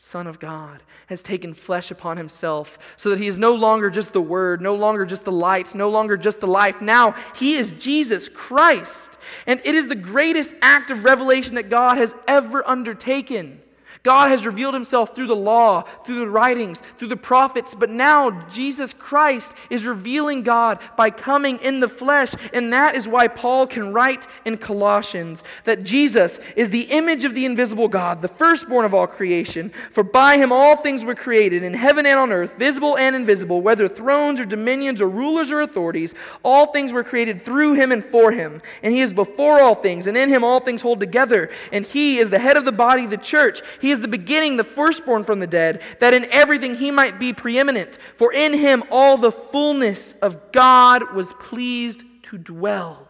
Son 0.00 0.28
of 0.28 0.38
God 0.38 0.84
has 1.08 1.22
taken 1.22 1.52
flesh 1.54 1.90
upon 1.90 2.18
himself 2.18 2.78
so 2.96 3.10
that 3.10 3.18
he 3.18 3.26
is 3.26 3.36
no 3.36 3.52
longer 3.52 3.90
just 3.90 4.12
the 4.12 4.20
Word, 4.20 4.62
no 4.62 4.76
longer 4.76 5.04
just 5.04 5.24
the 5.24 5.32
light, 5.32 5.74
no 5.74 5.90
longer 5.90 6.16
just 6.16 6.38
the 6.38 6.46
life. 6.46 6.80
Now 6.80 7.16
he 7.34 7.56
is 7.56 7.72
Jesus 7.72 8.28
Christ. 8.28 9.18
And 9.44 9.60
it 9.64 9.74
is 9.74 9.88
the 9.88 9.96
greatest 9.96 10.54
act 10.62 10.92
of 10.92 11.02
revelation 11.02 11.56
that 11.56 11.68
God 11.68 11.98
has 11.98 12.14
ever 12.28 12.66
undertaken. 12.66 13.60
God 14.08 14.30
has 14.30 14.46
revealed 14.46 14.72
himself 14.72 15.14
through 15.14 15.26
the 15.26 15.36
law, 15.36 15.82
through 16.02 16.20
the 16.20 16.30
writings, 16.30 16.80
through 16.96 17.08
the 17.08 17.16
prophets, 17.16 17.74
but 17.74 17.90
now 17.90 18.30
Jesus 18.48 18.94
Christ 18.94 19.52
is 19.68 19.84
revealing 19.84 20.42
God 20.42 20.78
by 20.96 21.10
coming 21.10 21.58
in 21.58 21.80
the 21.80 21.88
flesh. 21.88 22.32
And 22.54 22.72
that 22.72 22.94
is 22.94 23.06
why 23.06 23.28
Paul 23.28 23.66
can 23.66 23.92
write 23.92 24.26
in 24.46 24.56
Colossians 24.56 25.44
that 25.64 25.84
Jesus 25.84 26.40
is 26.56 26.70
the 26.70 26.84
image 26.84 27.26
of 27.26 27.34
the 27.34 27.44
invisible 27.44 27.86
God, 27.86 28.22
the 28.22 28.28
firstborn 28.28 28.86
of 28.86 28.94
all 28.94 29.06
creation. 29.06 29.72
For 29.90 30.02
by 30.02 30.38
him 30.38 30.52
all 30.52 30.76
things 30.76 31.04
were 31.04 31.14
created, 31.14 31.62
in 31.62 31.74
heaven 31.74 32.06
and 32.06 32.18
on 32.18 32.32
earth, 32.32 32.56
visible 32.56 32.96
and 32.96 33.14
invisible, 33.14 33.60
whether 33.60 33.88
thrones 33.88 34.40
or 34.40 34.46
dominions 34.46 35.02
or 35.02 35.08
rulers 35.10 35.50
or 35.50 35.60
authorities. 35.60 36.14
All 36.42 36.68
things 36.68 36.94
were 36.94 37.04
created 37.04 37.44
through 37.44 37.74
him 37.74 37.92
and 37.92 38.02
for 38.02 38.32
him. 38.32 38.62
And 38.82 38.94
he 38.94 39.02
is 39.02 39.12
before 39.12 39.60
all 39.60 39.74
things, 39.74 40.06
and 40.06 40.16
in 40.16 40.30
him 40.30 40.44
all 40.44 40.60
things 40.60 40.80
hold 40.80 40.98
together. 40.98 41.50
And 41.72 41.84
he 41.84 42.18
is 42.18 42.30
the 42.30 42.38
head 42.38 42.56
of 42.56 42.64
the 42.64 42.72
body, 42.72 43.04
the 43.04 43.16
church. 43.16 43.60
He 43.80 43.88
he 43.88 43.92
is 43.98 44.02
the 44.02 44.08
beginning, 44.08 44.56
the 44.56 44.64
firstborn 44.64 45.24
from 45.24 45.40
the 45.40 45.46
dead, 45.46 45.82
that 46.00 46.14
in 46.14 46.24
everything 46.26 46.76
he 46.76 46.90
might 46.90 47.18
be 47.18 47.32
preeminent. 47.32 47.98
For 48.16 48.32
in 48.32 48.54
him 48.54 48.82
all 48.90 49.16
the 49.16 49.32
fullness 49.32 50.12
of 50.22 50.52
God 50.52 51.12
was 51.12 51.32
pleased 51.34 52.04
to 52.24 52.38
dwell, 52.38 53.08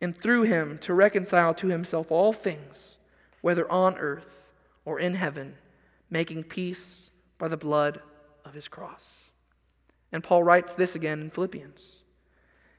and 0.00 0.16
through 0.16 0.42
him 0.42 0.78
to 0.78 0.94
reconcile 0.94 1.54
to 1.54 1.68
himself 1.68 2.10
all 2.10 2.32
things, 2.32 2.96
whether 3.40 3.70
on 3.70 3.98
earth 3.98 4.40
or 4.84 4.98
in 4.98 5.14
heaven, 5.14 5.56
making 6.08 6.44
peace 6.44 7.10
by 7.38 7.48
the 7.48 7.56
blood 7.56 8.00
of 8.44 8.54
his 8.54 8.68
cross. 8.68 9.10
And 10.12 10.24
Paul 10.24 10.42
writes 10.42 10.74
this 10.74 10.94
again 10.94 11.20
in 11.20 11.30
Philippians. 11.30 11.99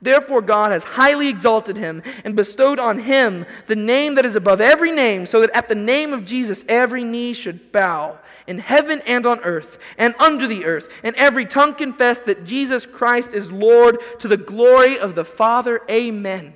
Therefore, 0.00 0.42
God 0.42 0.72
has 0.72 0.84
highly 0.84 1.28
exalted 1.28 1.76
him 1.76 2.02
and 2.24 2.36
bestowed 2.36 2.78
on 2.78 3.00
him 3.00 3.46
the 3.66 3.76
name 3.76 4.14
that 4.16 4.24
is 4.26 4.36
above 4.36 4.60
every 4.60 4.92
name, 4.92 5.26
so 5.26 5.40
that 5.40 5.56
at 5.56 5.68
the 5.68 5.74
name 5.74 6.12
of 6.12 6.24
Jesus 6.24 6.64
every 6.68 7.04
knee 7.04 7.32
should 7.32 7.72
bow 7.72 8.18
in 8.46 8.58
heaven 8.58 9.00
and 9.06 9.26
on 9.26 9.40
earth 9.40 9.78
and 9.96 10.14
under 10.18 10.46
the 10.46 10.64
earth, 10.64 10.90
and 11.02 11.16
every 11.16 11.46
tongue 11.46 11.74
confess 11.74 12.18
that 12.20 12.44
Jesus 12.44 12.86
Christ 12.86 13.32
is 13.32 13.50
Lord 13.50 13.98
to 14.18 14.28
the 14.28 14.36
glory 14.36 14.98
of 14.98 15.14
the 15.14 15.24
Father. 15.24 15.80
Amen. 15.90 16.54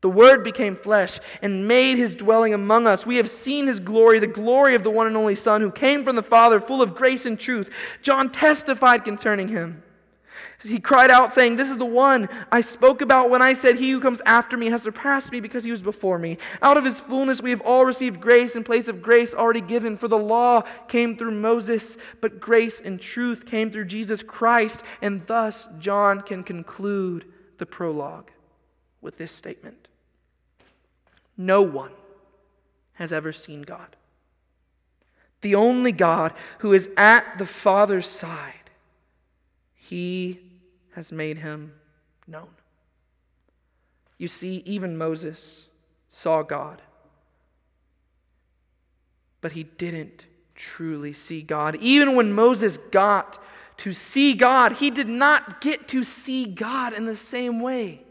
The 0.00 0.10
Word 0.10 0.44
became 0.44 0.76
flesh 0.76 1.18
and 1.40 1.66
made 1.66 1.96
his 1.96 2.14
dwelling 2.14 2.52
among 2.52 2.86
us. 2.86 3.06
We 3.06 3.16
have 3.16 3.30
seen 3.30 3.66
his 3.66 3.80
glory, 3.80 4.18
the 4.18 4.26
glory 4.26 4.74
of 4.74 4.82
the 4.82 4.90
one 4.90 5.06
and 5.06 5.16
only 5.16 5.34
Son 5.34 5.62
who 5.62 5.70
came 5.70 6.04
from 6.04 6.14
the 6.14 6.22
Father, 6.22 6.60
full 6.60 6.82
of 6.82 6.94
grace 6.94 7.24
and 7.24 7.40
truth. 7.40 7.72
John 8.02 8.30
testified 8.30 9.02
concerning 9.02 9.48
him. 9.48 9.82
He 10.64 10.80
cried 10.80 11.10
out, 11.10 11.32
saying, 11.32 11.56
This 11.56 11.70
is 11.70 11.76
the 11.76 11.84
one 11.84 12.28
I 12.50 12.62
spoke 12.62 13.02
about 13.02 13.28
when 13.28 13.42
I 13.42 13.52
said, 13.52 13.76
He 13.76 13.90
who 13.90 14.00
comes 14.00 14.22
after 14.24 14.56
me 14.56 14.70
has 14.70 14.82
surpassed 14.82 15.30
me 15.30 15.40
because 15.40 15.64
he 15.64 15.70
was 15.70 15.82
before 15.82 16.18
me. 16.18 16.38
Out 16.62 16.78
of 16.78 16.84
his 16.84 17.00
fullness 17.00 17.42
we 17.42 17.50
have 17.50 17.60
all 17.60 17.84
received 17.84 18.20
grace 18.20 18.56
in 18.56 18.64
place 18.64 18.88
of 18.88 19.02
grace 19.02 19.34
already 19.34 19.60
given. 19.60 19.96
For 19.96 20.08
the 20.08 20.18
law 20.18 20.62
came 20.88 21.16
through 21.16 21.32
Moses, 21.32 21.98
but 22.22 22.40
grace 22.40 22.80
and 22.80 22.98
truth 22.98 23.44
came 23.44 23.70
through 23.70 23.84
Jesus 23.84 24.22
Christ. 24.22 24.82
And 25.02 25.26
thus 25.26 25.68
John 25.78 26.22
can 26.22 26.42
conclude 26.42 27.26
the 27.58 27.66
prologue 27.66 28.30
with 29.02 29.18
this 29.18 29.32
statement 29.32 29.84
no 31.36 31.62
one 31.62 31.92
has 32.94 33.12
ever 33.12 33.32
seen 33.32 33.62
God. 33.62 33.96
The 35.40 35.54
only 35.56 35.92
God 35.92 36.32
who 36.58 36.72
is 36.72 36.88
at 36.96 37.38
the 37.38 37.44
Father's 37.44 38.06
side, 38.06 38.70
he 39.74 40.40
has 40.94 41.12
made 41.12 41.38
him 41.38 41.74
known. 42.26 42.48
You 44.18 44.28
see, 44.28 44.62
even 44.64 44.96
Moses 44.96 45.68
saw 46.08 46.42
God, 46.42 46.80
but 49.40 49.52
he 49.52 49.64
didn't 49.64 50.26
truly 50.54 51.12
see 51.12 51.42
God. 51.42 51.76
Even 51.76 52.14
when 52.14 52.32
Moses 52.32 52.78
got 52.78 53.42
to 53.78 53.92
see 53.92 54.34
God, 54.34 54.74
he 54.74 54.90
did 54.90 55.08
not 55.08 55.60
get 55.60 55.88
to 55.88 56.04
see 56.04 56.46
God 56.46 56.92
in 56.92 57.06
the 57.06 57.16
same 57.16 57.60
way. 57.60 58.02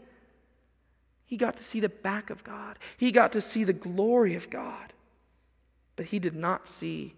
He 1.24 1.38
got 1.38 1.56
to 1.56 1.62
see 1.62 1.80
the 1.80 1.88
back 1.88 2.30
of 2.30 2.44
God, 2.44 2.78
he 2.96 3.10
got 3.10 3.32
to 3.32 3.40
see 3.40 3.64
the 3.64 3.72
glory 3.72 4.34
of 4.34 4.50
God, 4.50 4.92
but 5.96 6.06
he 6.06 6.18
did 6.18 6.36
not 6.36 6.68
see 6.68 7.14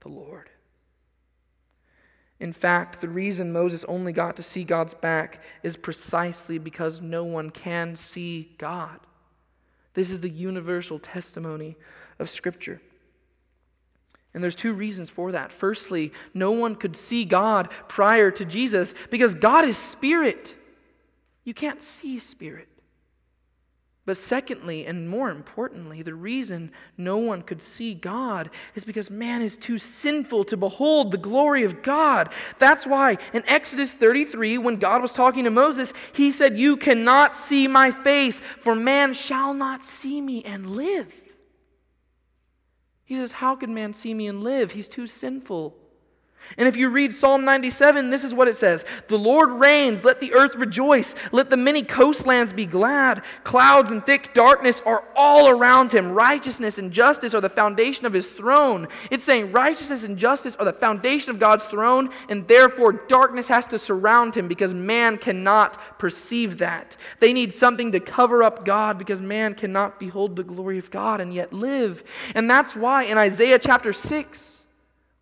the 0.00 0.08
Lord. 0.08 0.48
In 2.42 2.52
fact, 2.52 3.00
the 3.00 3.08
reason 3.08 3.52
Moses 3.52 3.84
only 3.84 4.12
got 4.12 4.34
to 4.34 4.42
see 4.42 4.64
God's 4.64 4.94
back 4.94 5.40
is 5.62 5.76
precisely 5.76 6.58
because 6.58 7.00
no 7.00 7.22
one 7.22 7.50
can 7.50 7.94
see 7.94 8.50
God. 8.58 8.98
This 9.94 10.10
is 10.10 10.22
the 10.22 10.28
universal 10.28 10.98
testimony 10.98 11.76
of 12.18 12.28
Scripture. 12.28 12.82
And 14.34 14.42
there's 14.42 14.56
two 14.56 14.72
reasons 14.72 15.08
for 15.08 15.30
that. 15.30 15.52
Firstly, 15.52 16.12
no 16.34 16.50
one 16.50 16.74
could 16.74 16.96
see 16.96 17.24
God 17.24 17.70
prior 17.86 18.32
to 18.32 18.44
Jesus 18.44 18.92
because 19.08 19.36
God 19.36 19.64
is 19.64 19.78
spirit. 19.78 20.56
You 21.44 21.54
can't 21.54 21.80
see 21.80 22.18
spirit. 22.18 22.66
But 24.04 24.16
secondly, 24.16 24.84
and 24.84 25.08
more 25.08 25.30
importantly, 25.30 26.02
the 26.02 26.14
reason 26.14 26.72
no 26.96 27.18
one 27.18 27.42
could 27.42 27.62
see 27.62 27.94
God 27.94 28.50
is 28.74 28.84
because 28.84 29.10
man 29.10 29.42
is 29.42 29.56
too 29.56 29.78
sinful 29.78 30.42
to 30.44 30.56
behold 30.56 31.12
the 31.12 31.18
glory 31.18 31.62
of 31.62 31.82
God. 31.82 32.32
That's 32.58 32.84
why 32.84 33.18
in 33.32 33.44
Exodus 33.46 33.94
33, 33.94 34.58
when 34.58 34.76
God 34.76 35.02
was 35.02 35.12
talking 35.12 35.44
to 35.44 35.50
Moses, 35.50 35.94
he 36.12 36.32
said, 36.32 36.58
You 36.58 36.76
cannot 36.76 37.36
see 37.36 37.68
my 37.68 37.92
face, 37.92 38.40
for 38.40 38.74
man 38.74 39.14
shall 39.14 39.54
not 39.54 39.84
see 39.84 40.20
me 40.20 40.42
and 40.42 40.70
live. 40.70 41.22
He 43.04 43.14
says, 43.14 43.32
How 43.32 43.54
can 43.54 43.72
man 43.72 43.94
see 43.94 44.14
me 44.14 44.26
and 44.26 44.42
live? 44.42 44.72
He's 44.72 44.88
too 44.88 45.06
sinful. 45.06 45.76
And 46.58 46.68
if 46.68 46.76
you 46.76 46.90
read 46.90 47.14
Psalm 47.14 47.44
97, 47.44 48.10
this 48.10 48.24
is 48.24 48.34
what 48.34 48.48
it 48.48 48.56
says 48.56 48.84
The 49.08 49.18
Lord 49.18 49.50
reigns, 49.50 50.04
let 50.04 50.20
the 50.20 50.34
earth 50.34 50.54
rejoice, 50.54 51.14
let 51.30 51.50
the 51.50 51.56
many 51.56 51.82
coastlands 51.82 52.52
be 52.52 52.66
glad. 52.66 53.22
Clouds 53.44 53.90
and 53.90 54.04
thick 54.04 54.34
darkness 54.34 54.82
are 54.84 55.04
all 55.16 55.48
around 55.48 55.92
him. 55.92 56.12
Righteousness 56.12 56.78
and 56.78 56.92
justice 56.92 57.34
are 57.34 57.40
the 57.40 57.48
foundation 57.48 58.06
of 58.06 58.12
his 58.12 58.32
throne. 58.32 58.88
It's 59.10 59.24
saying 59.24 59.52
righteousness 59.52 60.04
and 60.04 60.18
justice 60.18 60.56
are 60.56 60.64
the 60.64 60.72
foundation 60.72 61.30
of 61.30 61.38
God's 61.38 61.64
throne, 61.64 62.10
and 62.28 62.46
therefore 62.46 62.92
darkness 62.92 63.48
has 63.48 63.66
to 63.68 63.78
surround 63.78 64.36
him 64.36 64.48
because 64.48 64.74
man 64.74 65.18
cannot 65.18 65.98
perceive 65.98 66.58
that. 66.58 66.96
They 67.20 67.32
need 67.32 67.54
something 67.54 67.92
to 67.92 68.00
cover 68.00 68.42
up 68.42 68.64
God 68.64 68.98
because 68.98 69.22
man 69.22 69.54
cannot 69.54 69.98
behold 69.98 70.36
the 70.36 70.44
glory 70.44 70.78
of 70.78 70.90
God 70.90 71.20
and 71.20 71.32
yet 71.32 71.52
live. 71.52 72.04
And 72.34 72.50
that's 72.50 72.76
why 72.76 73.04
in 73.04 73.16
Isaiah 73.16 73.58
chapter 73.58 73.92
6, 73.92 74.51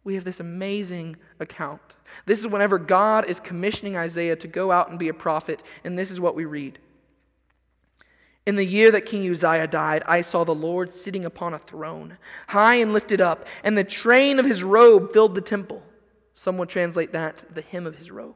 we 0.05 0.15
have 0.15 0.25
this 0.25 0.41
amazing 0.41 1.17
account. 1.39 1.81
This 2.27 2.41
is 2.41 2.47
whenever 2.47 2.79
God 2.79 3.27
is 3.27 3.41
commissioning 3.41 3.97
Isaiah 3.97 4.37
to 4.37 4.49
go 4.49 4.73
out 4.73 4.91
and 4.91 4.99
be 4.99 5.09
a 5.09 5.15
prophet, 5.15 5.63
and 5.85 5.99
this 5.99 6.11
is 6.11 6.21
what 6.21 6.35
we 6.35 6.45
read. 6.45 6.79
In 8.47 8.57
the 8.57 8.65
year 8.65 8.91
that 8.91 9.07
King 9.07 9.31
Uzziah 9.31 9.67
died, 9.67 10.03
I 10.07 10.23
saw 10.23 10.45
the 10.45 10.55
Lord 10.55 10.93
sitting 10.93 11.25
upon 11.25 11.53
a 11.53 11.59
throne, 11.59 12.17
high 12.49 12.77
and 12.77 12.93
lifted 12.93 13.21
up, 13.21 13.47
and 13.63 13.77
the 13.77 13.85
train 13.85 14.39
of 14.39 14.47
his 14.47 14.63
robe 14.63 15.13
filled 15.13 15.35
the 15.35 15.41
temple. 15.41 15.83
Some 16.35 16.57
would 16.57 16.71
translate 16.71 17.13
that 17.13 17.55
the 17.55 17.61
hem 17.63 17.87
of 17.87 17.97
his 17.97 18.11
robe. 18.11 18.35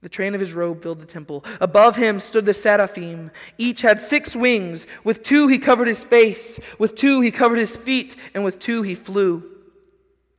The 0.00 0.08
train 0.08 0.34
of 0.34 0.40
his 0.40 0.52
robe 0.52 0.82
filled 0.82 1.00
the 1.00 1.06
temple. 1.06 1.44
Above 1.60 1.96
him 1.96 2.20
stood 2.20 2.46
the 2.46 2.54
seraphim. 2.54 3.30
Each 3.58 3.82
had 3.82 4.00
six 4.00 4.36
wings. 4.36 4.86
With 5.04 5.22
two 5.22 5.48
he 5.48 5.58
covered 5.58 5.88
his 5.88 6.04
face, 6.04 6.58
with 6.78 6.94
two 6.94 7.20
he 7.20 7.30
covered 7.30 7.58
his 7.58 7.76
feet, 7.76 8.16
and 8.32 8.44
with 8.44 8.58
two 8.58 8.82
he 8.82 8.94
flew. 8.94 9.55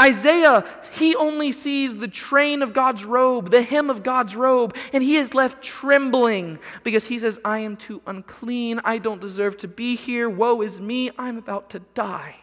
Isaiah, 0.00 0.64
he 0.92 1.14
only 1.14 1.52
sees 1.52 1.96
the 1.96 2.08
train 2.08 2.62
of 2.62 2.72
God's 2.72 3.04
robe, 3.04 3.50
the 3.50 3.62
hem 3.62 3.90
of 3.90 4.02
God's 4.02 4.34
robe, 4.34 4.74
and 4.92 5.02
he 5.02 5.16
is 5.16 5.34
left 5.34 5.62
trembling 5.62 6.58
because 6.82 7.06
he 7.06 7.18
says, 7.18 7.38
I 7.44 7.58
am 7.58 7.76
too 7.76 8.00
unclean. 8.06 8.80
I 8.84 8.98
don't 8.98 9.20
deserve 9.20 9.58
to 9.58 9.68
be 9.68 9.96
here. 9.96 10.28
Woe 10.30 10.62
is 10.62 10.80
me. 10.80 11.10
I'm 11.18 11.36
about 11.36 11.70
to 11.70 11.80
die. 11.94 12.36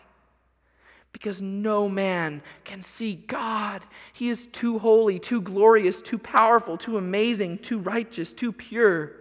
Because 1.11 1.41
no 1.41 1.89
man 1.89 2.43
can 2.65 2.83
see 2.83 3.15
God. 3.15 3.81
He 4.13 4.29
is 4.29 4.45
too 4.45 4.77
holy, 4.77 5.17
too 5.17 5.41
glorious, 5.41 6.01
too 6.01 6.19
powerful, 6.19 6.77
too 6.77 6.97
amazing, 6.97 7.59
too 7.59 7.79
righteous, 7.79 8.31
too 8.31 8.51
pure. 8.51 9.13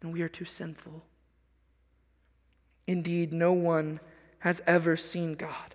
And 0.00 0.12
we 0.12 0.22
are 0.22 0.28
too 0.28 0.44
sinful. 0.44 1.04
Indeed, 2.86 3.32
no 3.32 3.52
one 3.52 3.98
has 4.38 4.62
ever 4.66 4.96
seen 4.96 5.34
God 5.34 5.74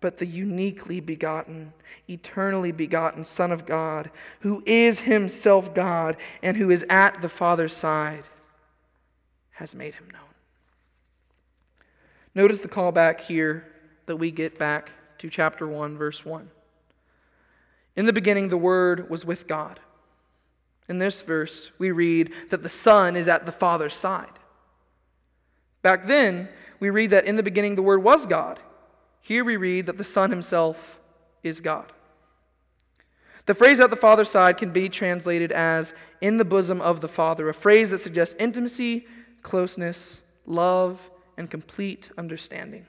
but 0.00 0.18
the 0.18 0.26
uniquely 0.26 1.00
begotten, 1.00 1.72
eternally 2.08 2.72
begotten 2.72 3.24
Son 3.24 3.50
of 3.50 3.66
God, 3.66 4.10
who 4.40 4.62
is 4.66 5.00
himself 5.00 5.74
God 5.74 6.16
and 6.42 6.56
who 6.56 6.70
is 6.70 6.84
at 6.90 7.22
the 7.22 7.28
Father's 7.28 7.72
side, 7.72 8.24
has 9.52 9.74
made 9.74 9.94
him 9.94 10.08
known. 10.12 10.22
Notice 12.34 12.58
the 12.58 12.68
callback 12.68 13.20
here 13.22 13.66
that 14.04 14.16
we 14.16 14.30
get 14.30 14.58
back 14.58 14.92
to 15.18 15.30
chapter 15.30 15.66
1, 15.66 15.96
verse 15.96 16.24
1. 16.24 16.50
In 17.96 18.04
the 18.04 18.12
beginning, 18.12 18.50
the 18.50 18.58
Word 18.58 19.08
was 19.08 19.24
with 19.24 19.46
God. 19.46 19.80
In 20.88 20.98
this 20.98 21.22
verse, 21.22 21.72
we 21.78 21.90
read 21.90 22.32
that 22.50 22.62
the 22.62 22.68
Son 22.68 23.16
is 23.16 23.26
at 23.26 23.46
the 23.46 23.52
Father's 23.52 23.94
side. 23.94 24.38
Back 25.80 26.06
then, 26.06 26.48
we 26.78 26.90
read 26.90 27.10
that 27.10 27.24
in 27.24 27.36
the 27.36 27.42
beginning, 27.42 27.74
the 27.74 27.82
Word 27.82 28.02
was 28.02 28.26
God. 28.26 28.60
Here 29.26 29.44
we 29.44 29.56
read 29.56 29.86
that 29.86 29.98
the 29.98 30.04
Son 30.04 30.30
himself 30.30 31.00
is 31.42 31.60
God. 31.60 31.90
The 33.46 33.54
phrase 33.54 33.80
at 33.80 33.90
the 33.90 33.96
Father's 33.96 34.30
side 34.30 34.56
can 34.56 34.70
be 34.70 34.88
translated 34.88 35.50
as 35.50 35.94
in 36.20 36.38
the 36.38 36.44
bosom 36.44 36.80
of 36.80 37.00
the 37.00 37.08
Father, 37.08 37.48
a 37.48 37.52
phrase 37.52 37.90
that 37.90 37.98
suggests 37.98 38.36
intimacy, 38.38 39.04
closeness, 39.42 40.22
love, 40.46 41.10
and 41.36 41.50
complete 41.50 42.08
understanding. 42.16 42.86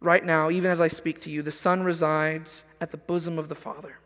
Right 0.00 0.24
now, 0.24 0.48
even 0.48 0.70
as 0.70 0.80
I 0.80 0.88
speak 0.88 1.20
to 1.20 1.30
you, 1.30 1.42
the 1.42 1.52
Son 1.52 1.82
resides 1.82 2.64
at 2.80 2.92
the 2.92 2.96
bosom 2.96 3.38
of 3.38 3.50
the 3.50 3.54
Father, 3.54 3.98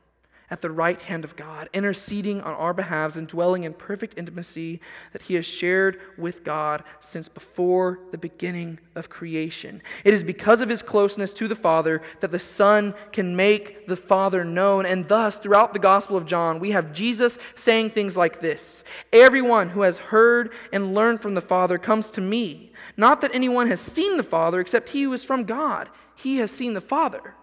at 0.51 0.61
the 0.61 0.71
right 0.71 1.01
hand 1.03 1.25
of 1.25 1.37
God, 1.37 1.69
interceding 1.73 2.41
on 2.41 2.55
our 2.55 2.75
behalves 2.75 3.17
and 3.17 3.29
dwelling 3.29 3.63
in 3.63 3.73
perfect 3.73 4.19
intimacy 4.19 4.81
that 5.13 5.23
he 5.23 5.35
has 5.35 5.47
shared 5.47 6.01
with 6.19 6.43
God 6.43 6.83
since 6.99 7.29
before 7.29 8.01
the 8.11 8.19
beginning 8.19 8.81
of 8.97 9.09
creation. 9.09 9.81
It 10.05 10.13
is 10.13 10.25
because 10.25 10.61
of 10.61 10.69
his 10.69 10.83
closeness 10.83 11.33
to 11.35 11.47
the 11.47 11.55
Father 11.55 12.03
that 12.19 12.33
the 12.33 12.39
Son 12.41 12.95
can 13.13 13.37
make 13.37 13.87
the 13.87 13.97
Father 13.97 14.45
known. 14.45 14.87
And 14.87 15.07
thus, 15.07 15.39
throughout 15.39 15.73
the 15.73 15.79
Gospel 15.79 16.17
of 16.17 16.27
John, 16.27 16.59
we 16.59 16.73
have 16.73 16.93
Jesus 16.93 17.39
saying 17.55 17.91
things 17.91 18.17
like 18.17 18.41
this 18.41 18.83
Everyone 19.13 19.71
who 19.71 19.83
has 19.83 19.99
heard 19.99 20.53
and 20.73 20.95
learned 20.95 21.23
from 21.23 21.35
the 21.35 21.41
Father 21.41 21.79
comes 21.79 22.11
to 22.13 22.21
me. 22.21 22.73
Not 22.97 23.21
that 23.21 23.35
anyone 23.35 23.69
has 23.69 23.81
seen 23.81 24.17
the 24.17 24.23
Father 24.25 24.59
except 24.61 24.89
he 24.89 25.05
who 25.05 25.13
is 25.13 25.23
from 25.23 25.45
God. 25.45 25.89
He 26.17 26.39
has 26.39 26.51
seen 26.51 26.75
the 26.75 26.81
Father. 26.81 27.35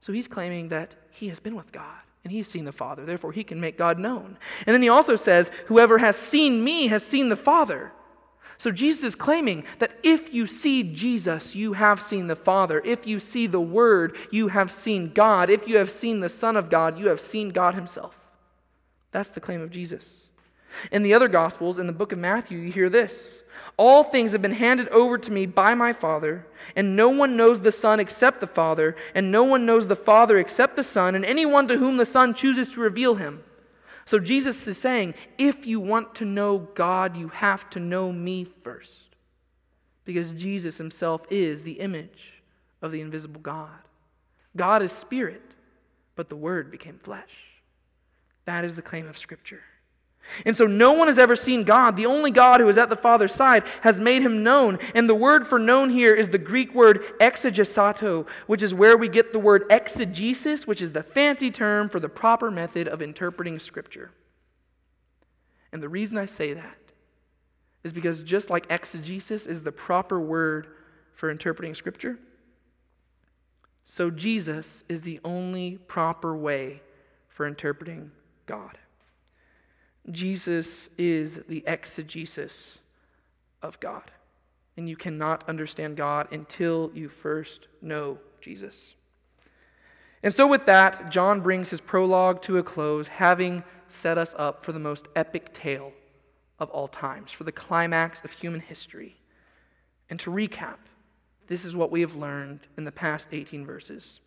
So 0.00 0.12
he's 0.12 0.28
claiming 0.28 0.68
that 0.68 0.94
he 1.10 1.28
has 1.28 1.40
been 1.40 1.54
with 1.54 1.72
God 1.72 1.98
and 2.28 2.36
he's 2.36 2.46
seen 2.46 2.66
the 2.66 2.72
Father. 2.72 3.06
Therefore, 3.06 3.32
he 3.32 3.42
can 3.42 3.58
make 3.58 3.78
God 3.78 3.98
known. 3.98 4.36
And 4.66 4.74
then 4.74 4.82
he 4.82 4.90
also 4.90 5.16
says, 5.16 5.50
Whoever 5.68 5.96
has 5.96 6.14
seen 6.14 6.62
me 6.62 6.88
has 6.88 7.02
seen 7.02 7.30
the 7.30 7.36
Father. 7.36 7.92
So 8.58 8.70
Jesus 8.70 9.02
is 9.02 9.14
claiming 9.14 9.64
that 9.78 9.94
if 10.02 10.34
you 10.34 10.46
see 10.46 10.82
Jesus, 10.82 11.56
you 11.56 11.72
have 11.72 12.02
seen 12.02 12.26
the 12.26 12.36
Father. 12.36 12.82
If 12.84 13.06
you 13.06 13.18
see 13.18 13.46
the 13.46 13.62
Word, 13.62 14.14
you 14.30 14.48
have 14.48 14.70
seen 14.70 15.14
God. 15.14 15.48
If 15.48 15.66
you 15.66 15.78
have 15.78 15.90
seen 15.90 16.20
the 16.20 16.28
Son 16.28 16.54
of 16.54 16.68
God, 16.68 16.98
you 16.98 17.08
have 17.08 17.20
seen 17.20 17.48
God 17.48 17.74
Himself. 17.74 18.28
That's 19.10 19.30
the 19.30 19.40
claim 19.40 19.62
of 19.62 19.70
Jesus. 19.70 20.24
In 20.92 21.02
the 21.02 21.14
other 21.14 21.28
Gospels, 21.28 21.78
in 21.78 21.86
the 21.86 21.94
book 21.94 22.12
of 22.12 22.18
Matthew, 22.18 22.58
you 22.58 22.70
hear 22.70 22.90
this 22.90 23.40
all 23.78 24.02
things 24.02 24.32
have 24.32 24.42
been 24.42 24.52
handed 24.52 24.88
over 24.88 25.16
to 25.16 25.32
me 25.32 25.46
by 25.46 25.74
my 25.74 25.92
Father, 25.92 26.44
and 26.76 26.96
no 26.96 27.08
one 27.08 27.36
knows 27.36 27.62
the 27.62 27.72
Son 27.72 28.00
except 28.00 28.40
the 28.40 28.46
Father, 28.46 28.96
and 29.14 29.30
no 29.32 29.44
one 29.44 29.64
knows 29.64 29.86
the 29.86 29.96
Father 29.96 30.36
except 30.36 30.76
the 30.76 30.82
Son, 30.82 31.14
and 31.14 31.24
anyone 31.24 31.66
to 31.68 31.78
whom 31.78 31.96
the 31.96 32.04
Son 32.04 32.34
chooses 32.34 32.72
to 32.72 32.80
reveal 32.80 33.14
him. 33.14 33.44
So 34.04 34.18
Jesus 34.18 34.66
is 34.66 34.78
saying, 34.78 35.14
if 35.38 35.66
you 35.66 35.80
want 35.80 36.14
to 36.16 36.24
know 36.24 36.58
God, 36.74 37.16
you 37.16 37.28
have 37.28 37.70
to 37.70 37.80
know 37.80 38.10
me 38.10 38.44
first. 38.44 39.02
Because 40.04 40.32
Jesus 40.32 40.78
himself 40.78 41.26
is 41.30 41.62
the 41.62 41.80
image 41.80 42.42
of 42.82 42.90
the 42.90 43.00
invisible 43.00 43.40
God. 43.40 43.70
God 44.56 44.82
is 44.82 44.92
spirit, 44.92 45.42
but 46.16 46.30
the 46.30 46.36
Word 46.36 46.70
became 46.70 46.98
flesh. 46.98 47.60
That 48.46 48.64
is 48.64 48.74
the 48.74 48.82
claim 48.82 49.06
of 49.06 49.18
Scripture. 49.18 49.62
And 50.44 50.56
so 50.56 50.66
no 50.66 50.92
one 50.92 51.08
has 51.08 51.18
ever 51.18 51.36
seen 51.36 51.64
God. 51.64 51.96
The 51.96 52.06
only 52.06 52.30
God 52.30 52.60
who 52.60 52.68
is 52.68 52.78
at 52.78 52.90
the 52.90 52.96
Father's 52.96 53.34
side 53.34 53.64
has 53.82 54.00
made 54.00 54.22
him 54.22 54.42
known. 54.42 54.78
And 54.94 55.08
the 55.08 55.14
word 55.14 55.46
for 55.46 55.58
known 55.58 55.90
here 55.90 56.14
is 56.14 56.28
the 56.28 56.38
Greek 56.38 56.74
word 56.74 57.02
exegesato, 57.18 58.28
which 58.46 58.62
is 58.62 58.74
where 58.74 58.96
we 58.96 59.08
get 59.08 59.32
the 59.32 59.38
word 59.38 59.64
exegesis, 59.70 60.66
which 60.66 60.82
is 60.82 60.92
the 60.92 61.02
fancy 61.02 61.50
term 61.50 61.88
for 61.88 62.00
the 62.00 62.08
proper 62.08 62.50
method 62.50 62.88
of 62.88 63.02
interpreting 63.02 63.58
Scripture. 63.58 64.10
And 65.72 65.82
the 65.82 65.88
reason 65.88 66.18
I 66.18 66.26
say 66.26 66.52
that 66.54 66.78
is 67.84 67.92
because 67.92 68.22
just 68.22 68.50
like 68.50 68.66
exegesis 68.70 69.46
is 69.46 69.62
the 69.62 69.72
proper 69.72 70.20
word 70.20 70.68
for 71.12 71.30
interpreting 71.30 71.74
Scripture, 71.74 72.18
so 73.90 74.10
Jesus 74.10 74.84
is 74.86 75.00
the 75.02 75.18
only 75.24 75.78
proper 75.78 76.36
way 76.36 76.82
for 77.28 77.46
interpreting 77.46 78.10
God. 78.44 78.76
Jesus 80.10 80.88
is 80.96 81.40
the 81.48 81.64
exegesis 81.66 82.78
of 83.62 83.78
God. 83.80 84.10
And 84.76 84.88
you 84.88 84.96
cannot 84.96 85.48
understand 85.48 85.96
God 85.96 86.32
until 86.32 86.90
you 86.94 87.08
first 87.08 87.66
know 87.82 88.18
Jesus. 88.40 88.94
And 90.22 90.32
so, 90.32 90.46
with 90.46 90.66
that, 90.66 91.10
John 91.10 91.40
brings 91.40 91.70
his 91.70 91.80
prologue 91.80 92.42
to 92.42 92.58
a 92.58 92.62
close, 92.62 93.08
having 93.08 93.64
set 93.88 94.18
us 94.18 94.34
up 94.38 94.64
for 94.64 94.72
the 94.72 94.78
most 94.78 95.08
epic 95.14 95.52
tale 95.52 95.92
of 96.58 96.70
all 96.70 96.88
times, 96.88 97.32
for 97.32 97.44
the 97.44 97.52
climax 97.52 98.22
of 98.24 98.32
human 98.32 98.60
history. 98.60 99.16
And 100.10 100.18
to 100.20 100.30
recap, 100.30 100.78
this 101.46 101.64
is 101.64 101.76
what 101.76 101.90
we 101.90 102.00
have 102.00 102.16
learned 102.16 102.60
in 102.76 102.84
the 102.84 102.92
past 102.92 103.28
18 103.32 103.64
verses. 103.64 104.20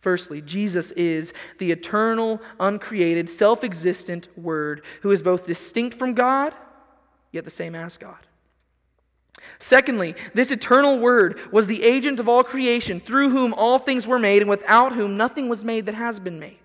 Firstly, 0.00 0.40
Jesus 0.40 0.92
is 0.92 1.32
the 1.58 1.72
eternal, 1.72 2.40
uncreated, 2.60 3.28
self 3.28 3.64
existent 3.64 4.28
Word 4.36 4.84
who 5.02 5.10
is 5.10 5.22
both 5.22 5.46
distinct 5.46 5.98
from 5.98 6.14
God, 6.14 6.54
yet 7.32 7.44
the 7.44 7.50
same 7.50 7.74
as 7.74 7.96
God. 7.96 8.18
Secondly, 9.58 10.14
this 10.34 10.50
eternal 10.50 10.98
Word 10.98 11.38
was 11.52 11.66
the 11.66 11.82
agent 11.82 12.20
of 12.20 12.28
all 12.28 12.44
creation, 12.44 13.00
through 13.00 13.30
whom 13.30 13.52
all 13.54 13.78
things 13.78 14.06
were 14.06 14.18
made, 14.18 14.40
and 14.40 14.50
without 14.50 14.92
whom 14.92 15.16
nothing 15.16 15.48
was 15.48 15.64
made 15.64 15.86
that 15.86 15.94
has 15.94 16.20
been 16.20 16.38
made. 16.38 16.58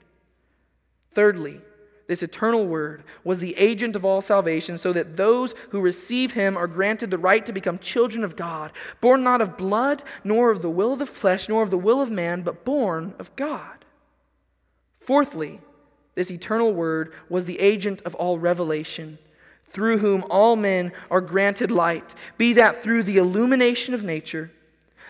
Thirdly, 1.11 1.61
this 2.07 2.23
eternal 2.23 2.65
word, 2.65 3.03
was 3.23 3.39
the 3.39 3.55
agent 3.57 3.95
of 3.95 4.03
all 4.03 4.21
salvation, 4.21 4.77
so 4.77 4.91
that 4.93 5.15
those 5.15 5.55
who 5.69 5.79
receive 5.79 6.33
him 6.33 6.57
are 6.57 6.67
granted 6.67 7.11
the 7.11 7.17
right 7.17 7.45
to 7.45 7.53
become 7.53 7.77
children 7.79 8.23
of 8.23 8.35
God, 8.35 8.71
born 8.99 9.23
not 9.23 9.41
of 9.41 9.57
blood, 9.57 10.03
nor 10.23 10.51
of 10.51 10.61
the 10.61 10.69
will 10.69 10.93
of 10.93 10.99
the 10.99 11.05
flesh, 11.05 11.47
nor 11.47 11.63
of 11.63 11.71
the 11.71 11.77
will 11.77 12.01
of 12.01 12.11
man, 12.11 12.41
but 12.41 12.65
born 12.65 13.13
of 13.19 13.33
God. 13.35 13.85
Fourthly, 14.99 15.61
this 16.15 16.31
eternal 16.31 16.73
word 16.73 17.13
was 17.29 17.45
the 17.45 17.59
agent 17.59 18.01
of 18.03 18.15
all 18.15 18.37
revelation, 18.37 19.17
through 19.67 19.97
whom 19.97 20.23
all 20.29 20.55
men 20.55 20.91
are 21.09 21.21
granted 21.21 21.71
light, 21.71 22.13
be 22.37 22.53
that 22.53 22.83
through 22.83 23.03
the 23.03 23.17
illumination 23.17 23.93
of 23.93 24.03
nature 24.03 24.51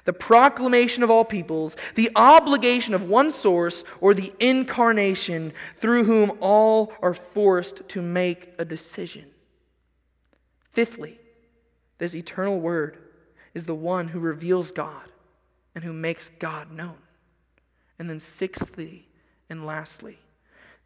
the 0.06 0.14
proclamation 0.14 1.04
of 1.04 1.10
all 1.10 1.26
peoples, 1.26 1.78
the 1.96 2.12
obligation 2.16 2.94
of 2.94 3.04
one 3.04 3.32
source, 3.32 3.84
or 4.02 4.14
the 4.14 4.34
incarnation 4.40 5.54
through 5.78 6.04
whom 6.04 6.38
all 6.42 6.94
are 7.02 7.14
forced 7.14 7.88
to 7.90 8.02
make 8.02 8.54
a 8.58 8.66
decision. 8.66 9.26
Fifthly, 10.70 11.20
this 12.00 12.16
eternal 12.16 12.60
word 12.60 12.98
is 13.54 13.66
the 13.66 13.76
one 13.76 14.10
who 14.10 14.20
reveals 14.20 14.72
God 14.72 15.10
and 15.76 15.84
who 15.84 15.94
makes 15.94 16.30
God 16.30 16.72
known. 16.72 16.98
And 17.98 18.10
then, 18.10 18.20
sixthly 18.20 19.08
and 19.50 19.66
lastly, 19.66 20.18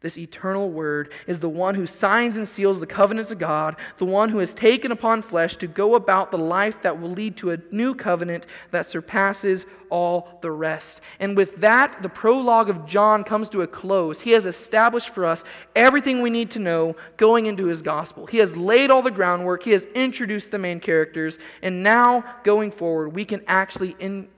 this 0.00 0.16
eternal 0.16 0.70
word 0.70 1.12
is 1.26 1.40
the 1.40 1.48
one 1.48 1.74
who 1.74 1.84
signs 1.84 2.36
and 2.36 2.46
seals 2.46 2.78
the 2.78 2.86
covenants 2.86 3.32
of 3.32 3.40
God, 3.40 3.74
the 3.96 4.04
one 4.04 4.28
who 4.28 4.38
has 4.38 4.54
taken 4.54 4.92
upon 4.92 5.22
flesh 5.22 5.56
to 5.56 5.66
go 5.66 5.96
about 5.96 6.30
the 6.30 6.38
life 6.38 6.82
that 6.82 7.00
will 7.00 7.10
lead 7.10 7.36
to 7.38 7.50
a 7.50 7.58
new 7.72 7.96
covenant 7.96 8.46
that 8.70 8.86
surpasses 8.86 9.66
all 9.90 10.38
the 10.40 10.52
rest. 10.52 11.00
And 11.18 11.36
with 11.36 11.56
that, 11.56 12.00
the 12.00 12.08
prologue 12.08 12.70
of 12.70 12.86
John 12.86 13.24
comes 13.24 13.48
to 13.48 13.62
a 13.62 13.66
close. 13.66 14.20
He 14.20 14.30
has 14.32 14.46
established 14.46 15.08
for 15.08 15.24
us 15.24 15.42
everything 15.74 16.22
we 16.22 16.30
need 16.30 16.52
to 16.52 16.60
know 16.60 16.94
going 17.16 17.46
into 17.46 17.66
his 17.66 17.82
gospel. 17.82 18.26
He 18.26 18.38
has 18.38 18.56
laid 18.56 18.90
all 18.90 19.02
the 19.02 19.10
groundwork, 19.10 19.64
he 19.64 19.72
has 19.72 19.86
introduced 19.96 20.52
the 20.52 20.58
main 20.60 20.78
characters, 20.78 21.40
and 21.60 21.82
now 21.82 22.24
going 22.44 22.70
forward, 22.70 23.08
we 23.08 23.24
can 23.24 23.42
actually 23.48 23.96
in, 23.98 24.28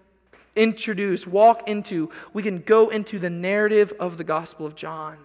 introduce, 0.56 1.26
walk 1.26 1.68
into, 1.68 2.10
we 2.32 2.42
can 2.42 2.60
go 2.60 2.88
into 2.88 3.18
the 3.18 3.30
narrative 3.30 3.92
of 4.00 4.16
the 4.16 4.24
gospel 4.24 4.64
of 4.64 4.74
John 4.74 5.18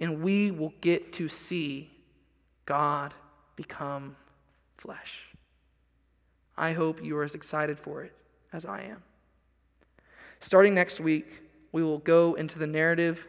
and 0.00 0.22
we 0.22 0.50
will 0.50 0.74
get 0.80 1.12
to 1.14 1.28
see 1.28 1.90
God 2.64 3.14
become 3.54 4.16
flesh. 4.76 5.24
I 6.56 6.72
hope 6.72 7.02
you 7.02 7.16
are 7.18 7.24
as 7.24 7.34
excited 7.34 7.78
for 7.78 8.02
it 8.02 8.12
as 8.52 8.64
I 8.64 8.82
am. 8.82 9.02
Starting 10.40 10.74
next 10.74 11.00
week, 11.00 11.42
we 11.72 11.82
will 11.82 11.98
go 11.98 12.34
into 12.34 12.58
the 12.58 12.66
narrative 12.66 13.26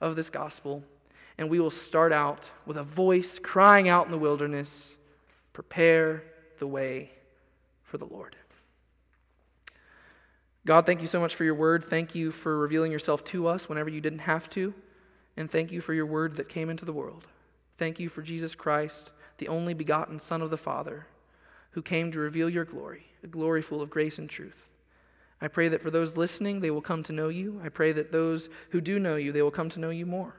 of 0.00 0.16
this 0.16 0.30
gospel, 0.30 0.84
and 1.36 1.50
we 1.50 1.60
will 1.60 1.70
start 1.70 2.12
out 2.12 2.50
with 2.66 2.76
a 2.76 2.82
voice 2.82 3.38
crying 3.38 3.88
out 3.88 4.06
in 4.06 4.12
the 4.12 4.18
wilderness 4.18 4.94
Prepare 5.52 6.22
the 6.60 6.68
way 6.68 7.10
for 7.82 7.98
the 7.98 8.04
Lord. 8.04 8.36
God, 10.64 10.86
thank 10.86 11.00
you 11.00 11.08
so 11.08 11.18
much 11.18 11.34
for 11.34 11.42
your 11.42 11.56
word. 11.56 11.82
Thank 11.82 12.14
you 12.14 12.30
for 12.30 12.56
revealing 12.56 12.92
yourself 12.92 13.24
to 13.24 13.48
us 13.48 13.68
whenever 13.68 13.90
you 13.90 14.00
didn't 14.00 14.20
have 14.20 14.48
to. 14.50 14.72
And 15.38 15.48
thank 15.48 15.70
you 15.70 15.80
for 15.80 15.94
your 15.94 16.04
word 16.04 16.34
that 16.34 16.48
came 16.48 16.68
into 16.68 16.84
the 16.84 16.92
world. 16.92 17.28
Thank 17.76 18.00
you 18.00 18.08
for 18.08 18.22
Jesus 18.22 18.56
Christ, 18.56 19.12
the 19.38 19.46
only 19.46 19.72
begotten 19.72 20.18
Son 20.18 20.42
of 20.42 20.50
the 20.50 20.56
Father, 20.56 21.06
who 21.70 21.80
came 21.80 22.10
to 22.10 22.18
reveal 22.18 22.50
your 22.50 22.64
glory, 22.64 23.06
a 23.22 23.28
glory 23.28 23.62
full 23.62 23.80
of 23.80 23.88
grace 23.88 24.18
and 24.18 24.28
truth. 24.28 24.68
I 25.40 25.46
pray 25.46 25.68
that 25.68 25.80
for 25.80 25.92
those 25.92 26.16
listening, 26.16 26.58
they 26.58 26.72
will 26.72 26.80
come 26.80 27.04
to 27.04 27.12
know 27.12 27.28
you. 27.28 27.60
I 27.64 27.68
pray 27.68 27.92
that 27.92 28.10
those 28.10 28.48
who 28.70 28.80
do 28.80 28.98
know 28.98 29.14
you, 29.14 29.30
they 29.30 29.42
will 29.42 29.52
come 29.52 29.68
to 29.68 29.78
know 29.78 29.90
you 29.90 30.06
more. 30.06 30.34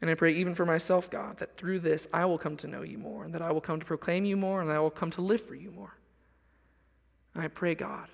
And 0.00 0.08
I 0.08 0.14
pray 0.14 0.32
even 0.34 0.54
for 0.54 0.64
myself, 0.64 1.10
God, 1.10 1.38
that 1.38 1.56
through 1.56 1.80
this 1.80 2.06
I 2.12 2.24
will 2.24 2.38
come 2.38 2.56
to 2.58 2.68
know 2.68 2.82
you 2.82 2.96
more, 2.96 3.24
and 3.24 3.34
that 3.34 3.42
I 3.42 3.50
will 3.50 3.60
come 3.60 3.80
to 3.80 3.86
proclaim 3.86 4.24
you 4.24 4.36
more, 4.36 4.60
and 4.60 4.70
I 4.70 4.78
will 4.78 4.88
come 4.88 5.10
to 5.10 5.20
live 5.20 5.42
for 5.42 5.56
you 5.56 5.72
more. 5.72 5.96
And 7.34 7.42
I 7.42 7.48
pray, 7.48 7.74
God, 7.74 8.06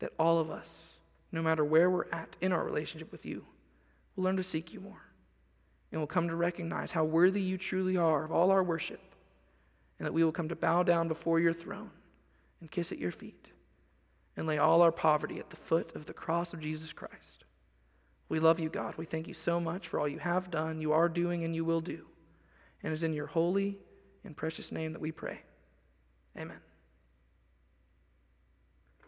that 0.00 0.14
all 0.18 0.40
of 0.40 0.50
us, 0.50 0.82
no 1.30 1.42
matter 1.42 1.64
where 1.64 1.88
we're 1.88 2.10
at 2.10 2.36
in 2.40 2.50
our 2.50 2.64
relationship 2.64 3.12
with 3.12 3.24
you, 3.24 3.44
will 4.16 4.24
learn 4.24 4.36
to 4.36 4.42
seek 4.42 4.72
you 4.74 4.80
more 4.80 5.02
and 5.90 6.00
will 6.00 6.06
come 6.06 6.28
to 6.28 6.36
recognize 6.36 6.92
how 6.92 7.04
worthy 7.04 7.40
you 7.40 7.58
truly 7.58 7.96
are 7.96 8.24
of 8.24 8.32
all 8.32 8.50
our 8.50 8.62
worship, 8.62 9.00
and 9.98 10.06
that 10.06 10.12
we 10.12 10.24
will 10.24 10.32
come 10.32 10.48
to 10.48 10.56
bow 10.56 10.82
down 10.82 11.08
before 11.08 11.40
your 11.40 11.52
throne 11.52 11.90
and 12.60 12.70
kiss 12.70 12.92
at 12.92 12.98
your 12.98 13.10
feet 13.10 13.48
and 14.36 14.46
lay 14.46 14.58
all 14.58 14.82
our 14.82 14.92
poverty 14.92 15.38
at 15.38 15.50
the 15.50 15.56
foot 15.56 15.94
of 15.94 16.06
the 16.06 16.14
cross 16.14 16.52
of 16.52 16.60
Jesus 16.60 16.92
Christ. 16.92 17.44
We 18.28 18.38
love 18.38 18.60
you, 18.60 18.68
God. 18.68 18.94
We 18.96 19.06
thank 19.06 19.26
you 19.26 19.34
so 19.34 19.60
much 19.60 19.88
for 19.88 19.98
all 19.98 20.08
you 20.08 20.20
have 20.20 20.50
done, 20.50 20.80
you 20.80 20.92
are 20.92 21.08
doing, 21.08 21.42
and 21.44 21.54
you 21.54 21.64
will 21.64 21.80
do. 21.80 22.06
And 22.82 22.92
it's 22.92 23.02
in 23.02 23.12
your 23.12 23.26
holy 23.26 23.78
and 24.24 24.36
precious 24.36 24.70
name 24.70 24.92
that 24.92 25.02
we 25.02 25.12
pray. 25.12 25.40
Amen. 26.38 26.69